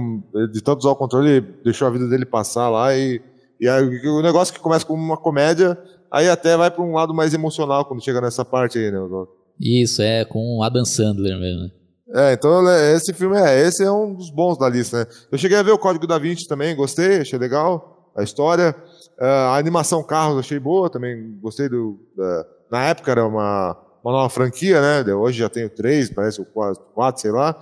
de 0.53 0.62
tanto 0.62 0.81
usar 0.81 0.91
o 0.91 0.97
controle, 0.97 1.29
ele 1.29 1.47
deixou 1.62 1.89
a 1.89 1.91
vida 1.91 2.09
dele 2.09 2.25
passar 2.25 2.69
lá 2.69 2.95
e, 2.97 3.21
e 3.61 3.69
aí, 3.69 3.83
o 4.09 4.23
negócio 4.23 4.53
que 4.53 4.61
começa 4.61 4.85
como 4.85 5.03
uma 5.03 5.17
comédia, 5.17 5.79
aí 6.11 6.29
até 6.29 6.56
vai 6.56 6.71
para 6.71 6.83
um 6.83 6.95
lado 6.95 7.15
mais 7.15 7.35
emocional 7.35 7.85
quando 7.85 8.05
chega 8.05 8.21
nessa 8.21 8.45
parte 8.45 8.79
aí, 8.79 8.91
né? 8.91 8.99
Isso, 9.61 10.03
é 10.03 10.25
com 10.25 10.62
Adam 10.62 10.85
Sandler 10.85 11.39
mesmo. 11.39 11.71
É, 12.15 12.33
então 12.33 12.62
né, 12.62 12.95
esse 12.95 13.12
filme 13.12 13.37
é, 13.37 13.67
esse 13.67 13.83
é 13.83 13.91
um 13.91 14.15
dos 14.15 14.31
bons 14.31 14.59
da 14.59 14.69
lista, 14.69 14.99
né? 14.99 15.06
Eu 15.33 15.39
cheguei 15.39 15.56
a 15.56 15.62
ver 15.62 15.73
o 15.73 15.79
Código 15.79 16.06
da 16.06 16.19
Vinci 16.19 16.47
também, 16.47 16.77
gostei, 16.77 17.21
achei 17.21 17.39
legal 17.39 18.12
a 18.17 18.23
história. 18.23 18.75
Uh, 19.19 19.25
a 19.25 19.56
animação 19.56 20.03
Carros 20.03 20.39
achei 20.39 20.59
boa, 20.59 20.91
também 20.91 21.37
gostei 21.41 21.69
do. 21.69 21.99
Da, 22.17 22.47
na 22.71 22.85
época 22.85 23.11
era 23.11 23.27
uma, 23.27 23.77
uma 24.05 24.12
nova 24.12 24.29
franquia, 24.29 24.81
né? 24.81 25.15
Hoje 25.15 25.39
já 25.39 25.49
tenho 25.49 25.71
três, 25.71 26.11
parece 26.11 26.41
o 26.41 26.45
quatro, 26.45 26.83
quatro 26.95 27.23
sei 27.23 27.31
lá. 27.31 27.59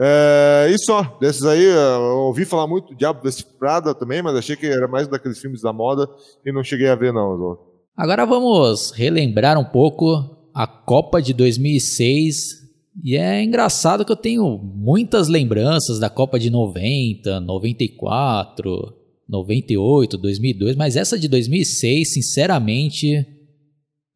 É, 0.00 0.68
e 0.70 0.78
só, 0.78 1.18
desses 1.20 1.44
aí, 1.44 1.64
eu 1.64 2.00
ouvi 2.26 2.46
falar 2.46 2.66
muito 2.66 2.88
do 2.88 2.96
Diabo 2.96 3.22
desse 3.22 3.44
Prada 3.44 3.94
também, 3.94 4.22
mas 4.22 4.34
achei 4.34 4.56
que 4.56 4.66
era 4.66 4.88
mais 4.88 5.06
daqueles 5.06 5.38
filmes 5.38 5.60
da 5.60 5.72
moda 5.72 6.08
e 6.44 6.50
não 6.50 6.64
cheguei 6.64 6.88
a 6.88 6.94
ver, 6.94 7.12
não. 7.12 7.58
Agora 7.94 8.24
vamos 8.24 8.90
relembrar 8.92 9.58
um 9.58 9.64
pouco 9.64 10.48
a 10.54 10.66
Copa 10.66 11.20
de 11.20 11.34
2006. 11.34 12.62
E 13.04 13.16
é 13.16 13.42
engraçado 13.42 14.04
que 14.04 14.12
eu 14.12 14.16
tenho 14.16 14.58
muitas 14.58 15.28
lembranças 15.28 15.98
da 15.98 16.08
Copa 16.08 16.38
de 16.38 16.50
90, 16.50 17.40
94, 17.40 18.94
98, 19.28 20.18
2002, 20.18 20.76
mas 20.76 20.96
essa 20.96 21.18
de 21.18 21.28
2006, 21.28 22.12
sinceramente, 22.12 23.26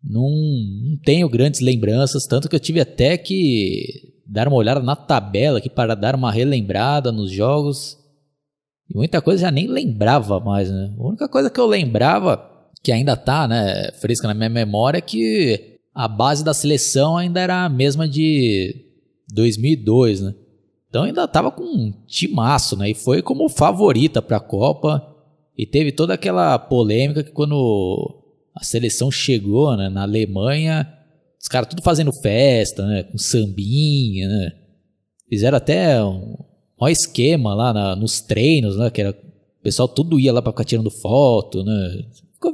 não, 0.08 0.28
não 0.28 0.96
tenho 1.04 1.28
grandes 1.28 1.60
lembranças, 1.60 2.26
tanto 2.26 2.48
que 2.48 2.54
eu 2.54 2.60
tive 2.60 2.80
até 2.80 3.16
que 3.16 4.14
dar 4.26 4.48
uma 4.48 4.56
olhada 4.56 4.80
na 4.80 4.94
tabela 4.94 5.58
aqui 5.58 5.68
para 5.68 5.94
dar 5.94 6.14
uma 6.14 6.30
relembrada 6.30 7.10
nos 7.10 7.30
jogos. 7.30 7.98
E 8.88 8.96
muita 8.96 9.20
coisa 9.20 9.42
já 9.42 9.50
nem 9.50 9.66
lembrava 9.66 10.38
mais, 10.38 10.70
né? 10.70 10.94
A 10.96 11.02
única 11.02 11.28
coisa 11.28 11.50
que 11.50 11.58
eu 11.58 11.66
lembrava, 11.66 12.40
que 12.82 12.92
ainda 12.92 13.16
tá, 13.16 13.48
né, 13.48 13.90
fresca 14.00 14.28
na 14.28 14.34
minha 14.34 14.48
memória, 14.48 14.98
é 14.98 15.02
que 15.02 15.78
a 15.92 16.06
base 16.06 16.44
da 16.44 16.54
seleção 16.54 17.16
ainda 17.16 17.40
era 17.40 17.64
a 17.64 17.68
mesma 17.68 18.08
de 18.08 18.74
2002, 19.32 20.20
né? 20.20 20.34
Então 20.88 21.02
ainda 21.02 21.26
tava 21.26 21.50
com 21.50 21.64
um 21.64 21.92
timaço, 22.06 22.76
né? 22.76 22.90
E 22.90 22.94
foi 22.94 23.22
como 23.22 23.48
favorita 23.48 24.22
para 24.22 24.36
a 24.36 24.40
Copa. 24.40 25.14
E 25.58 25.66
teve 25.66 25.90
toda 25.90 26.14
aquela 26.14 26.58
polêmica 26.58 27.24
que 27.24 27.32
quando 27.32 28.15
a 28.56 28.64
seleção 28.64 29.10
chegou 29.10 29.76
né, 29.76 29.90
na 29.90 30.02
Alemanha, 30.02 30.90
os 31.46 31.46
caras 31.46 31.68
tudo 31.68 31.82
fazendo 31.82 32.10
festa, 32.10 32.84
né? 32.86 33.02
Com 33.04 33.18
sambinha, 33.18 34.28
né? 34.28 34.52
Fizeram 35.28 35.58
até 35.58 36.02
um 36.02 36.36
maior 36.80 36.90
esquema 36.90 37.54
lá 37.54 37.72
na, 37.72 37.94
nos 37.94 38.20
treinos, 38.20 38.76
né? 38.76 38.90
Que 38.90 39.02
era, 39.02 39.10
o 39.10 39.62
pessoal 39.62 39.86
tudo 39.86 40.18
ia 40.18 40.32
lá 40.32 40.40
pra 40.40 40.52
ficar 40.52 40.64
tirando 40.64 40.90
foto, 40.90 41.62
né? 41.62 42.04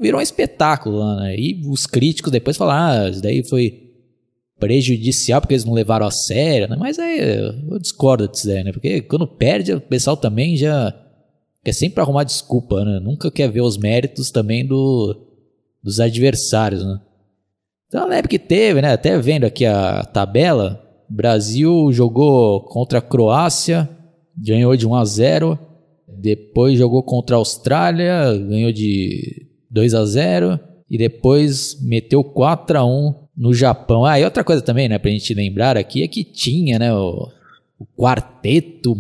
Virou 0.00 0.18
um 0.18 0.22
espetáculo 0.22 0.98
lá, 0.98 1.16
né? 1.20 1.36
E 1.38 1.62
os 1.66 1.86
críticos 1.86 2.32
depois 2.32 2.56
falaram, 2.56 3.04
ah, 3.04 3.08
isso 3.08 3.22
daí 3.22 3.42
foi 3.44 3.92
prejudicial 4.58 5.40
porque 5.40 5.54
eles 5.54 5.64
não 5.64 5.72
levaram 5.72 6.06
a 6.06 6.10
sério, 6.10 6.68
né? 6.68 6.76
Mas 6.78 6.98
aí 6.98 7.18
eu 7.70 7.78
discordo 7.78 8.28
disso 8.28 8.46
daí, 8.46 8.64
né? 8.64 8.72
Porque 8.72 9.00
quando 9.02 9.26
perde, 9.26 9.72
o 9.72 9.80
pessoal 9.80 10.16
também 10.16 10.56
já 10.56 10.94
quer 11.64 11.72
sempre 11.72 12.00
arrumar 12.02 12.24
desculpa, 12.24 12.84
né? 12.84 13.00
Nunca 13.00 13.30
quer 13.30 13.48
ver 13.50 13.62
os 13.62 13.78
méritos 13.78 14.30
também 14.30 14.66
do, 14.66 15.31
dos 15.82 16.00
adversários, 16.00 16.84
né? 16.84 17.00
Então 17.88 18.08
lembro 18.08 18.28
que 18.28 18.38
teve, 18.38 18.80
né? 18.80 18.92
Até 18.92 19.18
vendo 19.18 19.44
aqui 19.44 19.66
a 19.66 20.02
tabela, 20.04 20.82
Brasil 21.12 21.92
jogou 21.92 22.62
contra 22.62 22.98
a 22.98 23.02
Croácia, 23.02 23.88
ganhou 24.36 24.74
de 24.76 24.86
1 24.86 24.94
a 24.94 25.04
0. 25.04 25.58
Depois 26.08 26.78
jogou 26.78 27.02
contra 27.02 27.36
a 27.36 27.38
Austrália, 27.38 28.34
ganhou 28.34 28.72
de 28.72 29.46
2 29.70 29.94
a 29.94 30.04
0 30.04 30.58
e 30.88 30.96
depois 30.96 31.78
meteu 31.82 32.22
4 32.24 32.78
a 32.78 32.84
1 32.84 33.14
no 33.36 33.52
Japão. 33.52 34.04
Ah, 34.04 34.18
e 34.18 34.24
outra 34.24 34.44
coisa 34.44 34.62
também, 34.62 34.88
né, 34.88 34.98
pra 34.98 35.10
gente 35.10 35.34
lembrar 35.34 35.76
aqui 35.76 36.02
é 36.02 36.08
que 36.08 36.24
tinha, 36.24 36.78
né, 36.78 36.94
o, 36.94 37.28
o 37.78 37.86
quarteto 37.96 38.94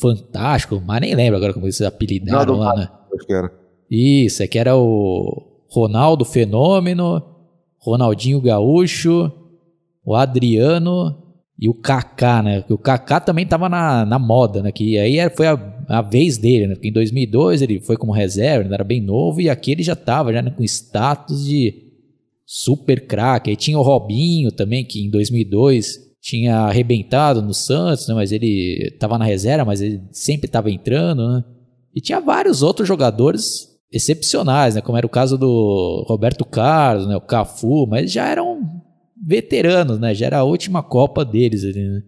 fantástico, 0.00 0.82
mas 0.84 1.00
nem 1.00 1.14
lembro 1.14 1.36
agora 1.36 1.52
como 1.54 1.66
eles 1.66 1.80
apelidaram 1.80 2.56
lá, 2.56 2.74
né? 2.74 2.88
Acho 3.14 3.26
que 3.26 3.32
era. 3.32 3.52
Isso, 3.90 4.42
é 4.42 4.46
que 4.46 4.58
era 4.58 4.76
o 4.76 5.53
Ronaldo 5.74 6.24
Fenômeno, 6.24 7.20
Ronaldinho 7.80 8.40
Gaúcho, 8.40 9.32
o 10.04 10.14
Adriano 10.14 11.20
e 11.58 11.68
o 11.68 11.74
Kaká, 11.74 12.42
né? 12.42 12.64
O 12.68 12.78
Kaká 12.78 13.18
também 13.18 13.44
tava 13.44 13.68
na, 13.68 14.06
na 14.06 14.18
moda, 14.18 14.62
né? 14.62 14.70
Que 14.70 14.96
aí 14.96 15.18
foi 15.30 15.48
a, 15.48 15.58
a 15.88 16.00
vez 16.00 16.38
dele, 16.38 16.68
né? 16.68 16.74
Porque 16.74 16.88
em 16.88 16.92
2002 16.92 17.62
ele 17.62 17.80
foi 17.80 17.96
como 17.96 18.12
reserva, 18.12 18.64
ele 18.64 18.72
era 18.72 18.84
bem 18.84 19.00
novo 19.00 19.40
e 19.40 19.50
aqui 19.50 19.72
ele 19.72 19.82
já 19.82 19.96
tava 19.96 20.32
já 20.32 20.40
né? 20.40 20.50
com 20.50 20.62
status 20.62 21.44
de 21.44 21.82
super 22.46 23.06
craque. 23.06 23.50
Aí 23.50 23.56
tinha 23.56 23.78
o 23.78 23.82
Robinho 23.82 24.52
também, 24.52 24.84
que 24.84 25.04
em 25.04 25.10
2002 25.10 26.04
tinha 26.20 26.56
arrebentado 26.60 27.42
no 27.42 27.52
Santos, 27.52 28.06
né? 28.06 28.14
Mas 28.14 28.30
ele 28.30 28.96
tava 29.00 29.18
na 29.18 29.24
reserva, 29.24 29.64
mas 29.64 29.80
ele 29.80 30.00
sempre 30.12 30.48
tava 30.48 30.70
entrando, 30.70 31.28
né? 31.28 31.44
E 31.92 32.00
tinha 32.00 32.20
vários 32.20 32.62
outros 32.62 32.86
jogadores 32.86 33.73
excepcionais, 33.94 34.74
né? 34.74 34.80
Como 34.80 34.98
era 34.98 35.06
o 35.06 35.10
caso 35.10 35.38
do 35.38 36.04
Roberto 36.08 36.44
Carlos, 36.44 37.06
né? 37.06 37.16
O 37.16 37.20
Cafu, 37.20 37.86
mas 37.86 38.10
já 38.10 38.26
eram 38.26 38.60
veteranos, 39.16 40.00
né? 40.00 40.12
Já 40.12 40.26
era 40.26 40.38
a 40.38 40.44
última 40.44 40.82
Copa 40.82 41.24
deles 41.24 41.62
ali, 41.62 41.88
né? 41.88 42.02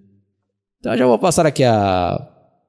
Então 0.81 0.93
eu 0.93 0.99
já 0.99 1.07
vou 1.07 1.19
passar 1.19 1.47
aqui 1.47 1.62
a 1.62 2.19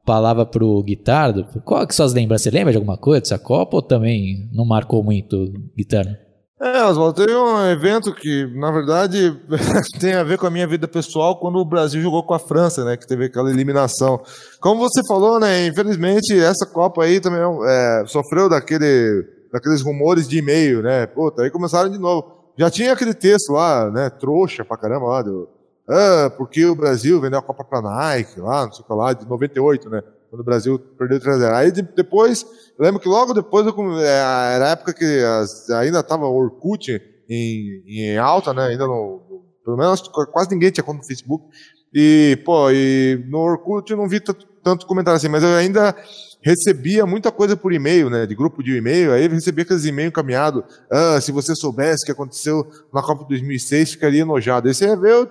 palavra 0.06 0.46
pro 0.46 0.84
Guitardo. 0.84 1.46
Qual 1.66 1.86
que 1.88 1.96
suas 1.96 2.14
lembranças? 2.14 2.44
Você 2.44 2.52
lembra 2.52 2.72
de 2.72 2.78
alguma 2.78 2.98
coisa 2.98 3.22
dessa 3.22 3.40
Copa 3.40 3.78
ou 3.78 3.82
também 3.82 4.50
não 4.54 4.66
marcou 4.66 5.04
muito, 5.04 5.52
Guitardo? 5.76 6.16
É, 6.60 6.84
Oswaldo, 6.86 7.24
tem 7.24 7.36
um 7.36 7.70
evento 7.70 8.12
que, 8.16 8.48
na 8.56 8.72
verdade, 8.72 9.40
tem 10.00 10.16
a 10.16 10.24
ver 10.24 10.40
com 10.40 10.48
a 10.48 10.50
minha 10.50 10.66
vida 10.66 10.88
pessoal 10.88 11.40
quando 11.40 11.60
o 11.60 11.66
Brasil 11.66 12.02
jogou 12.02 12.24
com 12.24 12.34
a 12.34 12.40
França, 12.40 12.84
né? 12.84 12.98
Que 12.98 13.06
teve 13.06 13.26
aquela 13.26 13.52
eliminação. 13.52 14.20
Como 14.60 14.82
você 14.82 15.02
falou, 15.08 15.40
né? 15.40 15.68
Infelizmente, 15.68 16.34
essa 16.34 16.66
Copa 16.66 17.04
aí 17.04 17.20
também 17.20 17.42
é, 17.68 18.04
sofreu 18.08 18.50
daquele, 18.50 19.24
daqueles 19.54 19.84
rumores 19.84 20.28
de 20.28 20.40
e-mail, 20.40 20.82
né? 20.82 21.06
Puta, 21.06 21.44
aí 21.44 21.52
começaram 21.52 21.92
de 21.92 22.00
novo. 22.00 22.52
Já 22.58 22.72
tinha 22.72 22.94
aquele 22.94 23.14
texto 23.14 23.52
lá, 23.52 23.92
né? 23.92 24.10
Trouxa 24.10 24.66
pra 24.66 24.78
caramba 24.78 25.06
lá, 25.06 25.22
do, 25.22 25.48
ah, 25.88 26.30
porque 26.36 26.66
o 26.66 26.76
Brasil 26.76 27.22
vendeu 27.22 27.40
a 27.40 27.44
Copa 27.44 27.64
pra 27.64 27.82
Nike 27.82 28.40
lá, 28.42 28.66
não 28.66 28.74
sei 28.74 28.84
o 28.84 28.88
que 28.88 28.94
lá, 28.94 29.14
de 29.14 29.26
98, 29.26 29.90
né? 29.90 30.02
Quando 30.30 30.42
o 30.42 30.46
Brasil 30.46 30.78
perdeu 30.98 31.20
3x0. 31.20 31.54
Aí 31.54 31.72
depois, 31.72 32.46
eu 32.78 32.86
lembro 32.86 33.00
que 33.00 33.08
logo 33.08 33.34
depois, 33.34 33.66
eu, 33.66 34.00
é, 34.00 34.56
era 34.56 34.68
a 34.68 34.72
época 34.72 34.94
que 34.94 35.24
as, 35.24 35.70
ainda 35.70 36.04
tava 36.04 36.26
o 36.26 36.36
Orkut 36.36 37.02
em, 37.30 37.84
em 37.88 38.18
alta, 38.18 38.54
né? 38.54 38.68
Ainda 38.68 38.86
no, 38.86 39.22
pelo 39.64 39.78
menos 39.78 40.02
quase 40.32 40.50
ninguém 40.52 40.72
tinha 40.72 40.84
conta 40.84 41.00
no 41.00 41.06
Facebook. 41.06 41.46
E, 41.94 42.38
pô, 42.46 42.70
e 42.72 43.24
no 43.30 43.40
Orkut 43.40 43.90
eu 43.90 43.98
não 43.98 44.08
vi 44.08 44.20
tanto 44.20 44.86
comentário 44.86 45.18
assim, 45.18 45.30
mas 45.30 45.44
eu 45.44 45.56
ainda 45.56 45.96
recebia 46.42 47.06
muita 47.06 47.32
coisa 47.32 47.56
por 47.58 47.74
e-mail, 47.74 48.10
né? 48.10 48.26
De 48.26 48.36
grupo 48.36 48.64
de 48.64 48.78
e-mail, 48.78 49.12
aí 49.12 49.26
eu 49.26 49.32
recebia 49.32 49.64
aqueles 49.64 49.86
e-mails 49.86 50.10
encaminhados. 50.10 50.64
Ah, 50.90 51.20
se 51.20 51.32
você 51.32 51.56
soubesse 51.56 52.04
o 52.04 52.06
que 52.06 52.12
aconteceu 52.12 52.66
na 52.94 53.02
Copa 53.02 53.24
de 53.24 53.30
2006, 53.30 53.92
ficaria 53.92 54.22
enojado. 54.22 54.68
Aí 54.68 54.74
você 54.74 54.86
ia 54.86 54.96
ver 54.96 55.16
o 55.16 55.26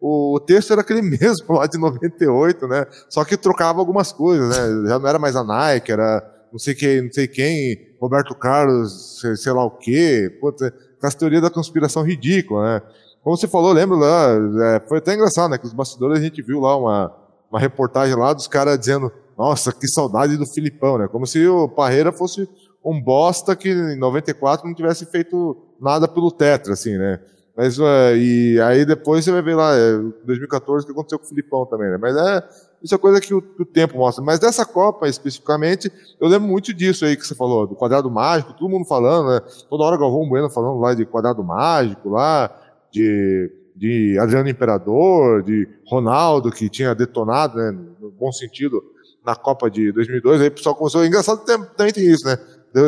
o 0.00 0.40
texto 0.40 0.72
era 0.72 0.80
aquele 0.80 1.02
mesmo 1.02 1.54
lá 1.54 1.66
de 1.66 1.78
98, 1.78 2.66
né? 2.66 2.86
Só 3.08 3.24
que 3.24 3.36
trocava 3.36 3.78
algumas 3.78 4.12
coisas, 4.12 4.48
né? 4.48 4.88
Já 4.88 4.98
não 4.98 5.08
era 5.08 5.18
mais 5.18 5.36
a 5.36 5.44
Nike, 5.44 5.92
era 5.92 6.24
não 6.50 6.58
sei 6.58 6.74
quem, 6.74 7.02
não 7.02 7.12
sei 7.12 7.28
quem, 7.28 7.94
Roberto 8.00 8.34
Carlos, 8.34 9.20
sei, 9.20 9.36
sei 9.36 9.52
lá 9.52 9.64
o 9.64 9.70
quê. 9.70 10.36
Puta, 10.40 10.72
com 11.00 11.06
essa 11.06 11.18
teoria 11.18 11.40
da 11.40 11.50
conspiração 11.50 12.02
ridícula, 12.02 12.62
né? 12.62 12.82
Como 13.22 13.36
você 13.36 13.46
falou, 13.46 13.72
lembro 13.72 13.98
lá, 13.98 14.30
é, 14.64 14.80
foi 14.88 14.98
até 14.98 15.14
engraçado, 15.14 15.50
né? 15.50 15.58
Que 15.58 15.66
os 15.66 15.74
bastidores 15.74 16.18
a 16.18 16.22
gente 16.22 16.40
viu 16.40 16.60
lá 16.60 16.76
uma, 16.76 17.14
uma 17.50 17.60
reportagem 17.60 18.16
lá 18.16 18.32
dos 18.32 18.46
caras 18.46 18.78
dizendo, 18.78 19.12
nossa, 19.36 19.72
que 19.72 19.86
saudade 19.86 20.36
do 20.36 20.46
Filipão, 20.46 20.98
né? 20.98 21.08
Como 21.08 21.26
se 21.26 21.46
o 21.46 21.68
Parreira 21.68 22.12
fosse 22.12 22.48
um 22.84 23.00
bosta 23.00 23.54
que 23.54 23.68
em 23.68 23.98
94 23.98 24.66
não 24.66 24.74
tivesse 24.74 25.04
feito 25.04 25.56
nada 25.80 26.08
pelo 26.08 26.30
Tetra, 26.30 26.72
assim, 26.72 26.96
né? 26.96 27.20
Mas, 27.60 27.78
uh, 27.78 28.16
e 28.16 28.58
aí 28.62 28.86
depois 28.86 29.22
você 29.22 29.30
vai 29.30 29.42
ver 29.42 29.54
lá, 29.54 29.76
é, 29.76 29.98
2014, 30.24 30.82
o 30.82 30.86
que 30.86 30.92
aconteceu 30.92 31.18
com 31.18 31.26
o 31.26 31.28
Filipão 31.28 31.66
também, 31.66 31.90
né? 31.90 31.98
Mas 32.00 32.16
é, 32.16 32.42
isso 32.82 32.94
é 32.94 32.96
coisa 32.96 33.20
que 33.20 33.34
o, 33.34 33.44
o, 33.58 33.66
tempo 33.66 33.98
mostra. 33.98 34.24
Mas 34.24 34.38
dessa 34.38 34.64
Copa, 34.64 35.06
especificamente, 35.06 35.92
eu 36.18 36.26
lembro 36.26 36.48
muito 36.48 36.72
disso 36.72 37.04
aí 37.04 37.14
que 37.18 37.26
você 37.26 37.34
falou, 37.34 37.66
do 37.66 37.74
quadrado 37.74 38.10
mágico, 38.10 38.54
todo 38.54 38.70
mundo 38.70 38.86
falando, 38.86 39.28
né? 39.28 39.42
Toda 39.68 39.84
hora 39.84 39.98
Galvão 39.98 40.26
Bueno 40.26 40.48
falando 40.48 40.80
lá 40.80 40.94
de 40.94 41.04
quadrado 41.04 41.44
mágico, 41.44 42.08
lá, 42.08 42.50
de, 42.90 43.52
de 43.76 44.18
Adriano 44.18 44.48
Imperador, 44.48 45.42
de 45.42 45.68
Ronaldo, 45.86 46.50
que 46.50 46.66
tinha 46.70 46.94
detonado, 46.94 47.58
né, 47.58 47.72
no 48.00 48.10
bom 48.10 48.32
sentido, 48.32 48.82
na 49.22 49.36
Copa 49.36 49.70
de 49.70 49.92
2002. 49.92 50.40
Aí 50.40 50.48
o 50.48 50.52
pessoal 50.52 50.74
começou. 50.74 51.04
Engraçado 51.04 51.44
também 51.44 51.92
tem 51.92 52.10
isso, 52.10 52.24
né? 52.24 52.38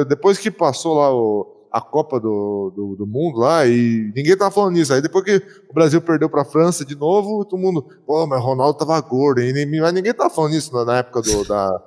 Depois 0.08 0.38
que 0.38 0.50
passou 0.50 0.94
lá 0.94 1.14
o 1.14 1.51
a 1.72 1.80
Copa 1.80 2.20
do, 2.20 2.72
do, 2.76 2.96
do, 2.96 3.06
Mundo 3.06 3.38
lá 3.38 3.66
e 3.66 4.12
ninguém 4.14 4.36
tava 4.36 4.50
falando 4.50 4.74
nisso. 4.74 4.92
Aí 4.92 5.00
depois 5.00 5.24
que 5.24 5.42
o 5.70 5.72
Brasil 5.72 6.00
perdeu 6.02 6.28
para 6.28 6.42
a 6.42 6.44
França 6.44 6.84
de 6.84 6.94
novo, 6.94 7.44
todo 7.44 7.58
mundo, 7.58 7.86
pô, 8.06 8.26
mas 8.26 8.42
Ronaldo 8.42 8.78
tava 8.78 9.00
gordo, 9.00 9.40
e 9.40 9.52
nem, 9.52 9.80
mas 9.80 9.92
ninguém 9.94 10.12
tava 10.12 10.28
falando 10.28 10.52
nisso 10.52 10.72
na, 10.74 10.84
na 10.84 10.98
época 10.98 11.22
do, 11.22 11.44
da, 11.44 11.82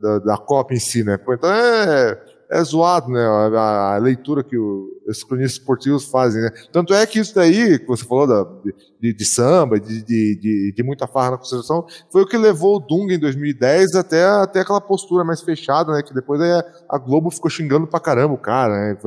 da, 0.00 0.18
da, 0.20 0.38
Copa 0.38 0.72
em 0.72 0.80
si, 0.80 1.04
né? 1.04 1.18
Então 1.28 1.52
é, 1.52 2.18
é 2.50 2.62
zoado, 2.62 3.10
né? 3.10 3.20
A, 3.20 3.94
a 3.94 3.98
leitura 3.98 4.42
que 4.42 4.56
o, 4.56 4.88
os 5.06 5.24
cronistas 5.24 5.58
esportivos 5.58 6.04
fazem, 6.04 6.42
né? 6.42 6.50
Tanto 6.72 6.94
é 6.94 7.04
que 7.06 7.18
isso 7.18 7.34
daí, 7.34 7.78
que 7.78 7.86
você 7.86 8.04
falou 8.04 8.26
da, 8.26 8.46
de, 9.00 9.12
de 9.12 9.24
samba, 9.24 9.78
de, 9.78 10.02
de, 10.02 10.72
de, 10.72 10.82
muita 10.82 11.06
farra 11.06 11.32
na 11.32 11.38
concentração, 11.38 11.84
foi 12.10 12.22
o 12.22 12.26
que 12.26 12.36
levou 12.36 12.76
o 12.76 12.80
Dunga 12.80 13.14
em 13.14 13.18
2010 13.18 13.94
até, 13.94 14.24
até 14.24 14.60
aquela 14.60 14.80
postura 14.80 15.24
mais 15.24 15.42
fechada, 15.42 15.92
né? 15.92 16.02
Que 16.02 16.14
depois 16.14 16.40
a, 16.40 16.64
a 16.88 16.98
Globo 16.98 17.30
ficou 17.30 17.50
xingando 17.50 17.86
pra 17.86 18.00
caramba 18.00 18.34
o 18.34 18.38
cara, 18.38 18.72
né? 18.72 18.98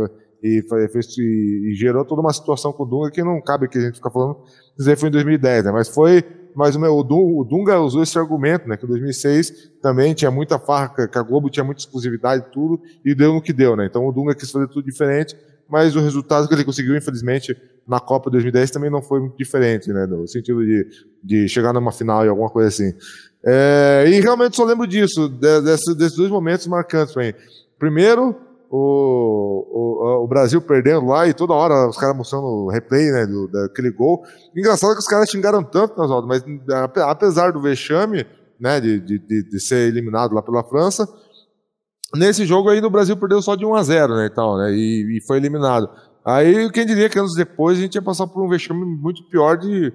E, 0.41 0.61
fez, 0.91 1.17
e, 1.17 1.71
e, 1.71 1.75
gerou 1.75 2.05
toda 2.05 2.21
uma 2.21 2.31
situação 2.31 2.71
com 2.71 2.83
o 2.83 2.85
Dunga 2.85 3.11
que 3.11 3.21
não 3.21 3.41
cabe 3.41 3.65
aqui 3.65 3.77
a 3.77 3.81
gente 3.81 3.95
ficar 3.95 4.09
falando, 4.09 4.37
dizer 4.77 4.97
foi 4.97 5.09
em 5.09 5.11
2010, 5.11 5.65
né? 5.65 5.71
Mas 5.71 5.89
foi 5.89 6.23
mas 6.55 6.75
o, 6.75 6.79
meu, 6.79 6.97
o 6.97 7.43
Dunga 7.43 7.79
usou 7.79 8.03
esse 8.03 8.17
argumento, 8.17 8.67
né? 8.67 8.77
Que 8.77 8.85
em 8.85 8.89
2006 8.89 9.71
também 9.81 10.13
tinha 10.13 10.31
muita 10.31 10.59
farra, 10.59 11.07
que 11.07 11.17
a 11.17 11.21
Globo 11.21 11.49
tinha 11.49 11.63
muita 11.63 11.81
exclusividade 11.81 12.45
e 12.47 12.51
tudo, 12.51 12.81
e 13.03 13.15
deu 13.15 13.33
no 13.33 13.41
que 13.41 13.53
deu, 13.53 13.75
né? 13.75 13.85
Então 13.85 14.07
o 14.07 14.11
Dunga 14.11 14.35
quis 14.35 14.51
fazer 14.51 14.67
tudo 14.67 14.83
diferente, 14.83 15.35
mas 15.69 15.95
o 15.95 15.99
resultado 15.99 16.47
que 16.47 16.53
ele 16.53 16.63
conseguiu, 16.63 16.97
infelizmente, 16.97 17.55
na 17.87 17.99
Copa 17.99 18.29
2010 18.29 18.71
também 18.71 18.89
não 18.89 19.01
foi 19.01 19.19
muito 19.19 19.37
diferente, 19.37 19.91
né? 19.91 20.05
No 20.05 20.27
sentido 20.27 20.63
de, 20.63 20.87
de 21.23 21.47
chegar 21.47 21.73
numa 21.73 21.91
final 21.91 22.25
e 22.25 22.29
alguma 22.29 22.49
coisa 22.49 22.69
assim. 22.69 22.93
É, 23.45 24.05
e 24.07 24.19
realmente 24.19 24.55
só 24.55 24.65
lembro 24.65 24.85
disso, 24.85 25.29
desses, 25.29 25.95
desses 25.95 26.17
dois 26.17 26.29
momentos 26.29 26.67
marcantes 26.67 27.13
para 27.13 27.23
mim. 27.23 27.33
Primeiro, 27.77 28.35
o, 28.69 29.65
o, 29.71 30.23
o, 30.23 30.27
Brasil 30.27 30.61
perdendo 30.61 31.07
lá 31.07 31.27
e 31.27 31.33
toda 31.33 31.53
hora 31.53 31.89
os 31.89 31.97
caras 31.97 32.15
mostrando 32.15 32.45
o 32.45 32.69
replay 32.69 33.11
né, 33.11 33.25
do, 33.25 33.47
daquele 33.47 33.89
gol. 33.89 34.23
Engraçado 34.55 34.93
que 34.93 34.99
os 34.99 35.07
caras 35.07 35.29
xingaram 35.29 35.63
tanto, 35.63 35.99
Oswaldo, 35.99 36.27
mas 36.27 36.43
apesar 37.03 37.51
do 37.51 37.61
vexame 37.61 38.27
né, 38.59 38.79
de, 38.79 38.99
de, 38.99 39.49
de, 39.49 39.59
ser 39.59 39.87
eliminado 39.87 40.33
lá 40.35 40.41
pela 40.43 40.63
França, 40.63 41.07
nesse 42.15 42.45
jogo 42.45 42.69
aí 42.69 42.79
o 42.79 42.89
Brasil 42.91 43.17
perdeu 43.17 43.41
só 43.41 43.55
de 43.55 43.65
1 43.65 43.75
a 43.75 43.83
0 43.83 44.15
né, 44.15 44.25
e, 44.27 44.29
tal, 44.29 44.57
né, 44.57 44.71
e, 44.71 45.17
e 45.17 45.21
foi 45.25 45.37
eliminado. 45.37 45.89
Aí 46.23 46.71
quem 46.71 46.85
diria 46.85 47.09
que 47.09 47.17
anos 47.17 47.33
depois 47.33 47.79
a 47.79 47.81
gente 47.81 47.95
ia 47.95 48.01
passar 48.03 48.27
por 48.27 48.43
um 48.43 48.49
vexame 48.49 48.85
muito 48.85 49.27
pior 49.29 49.57
de 49.57 49.91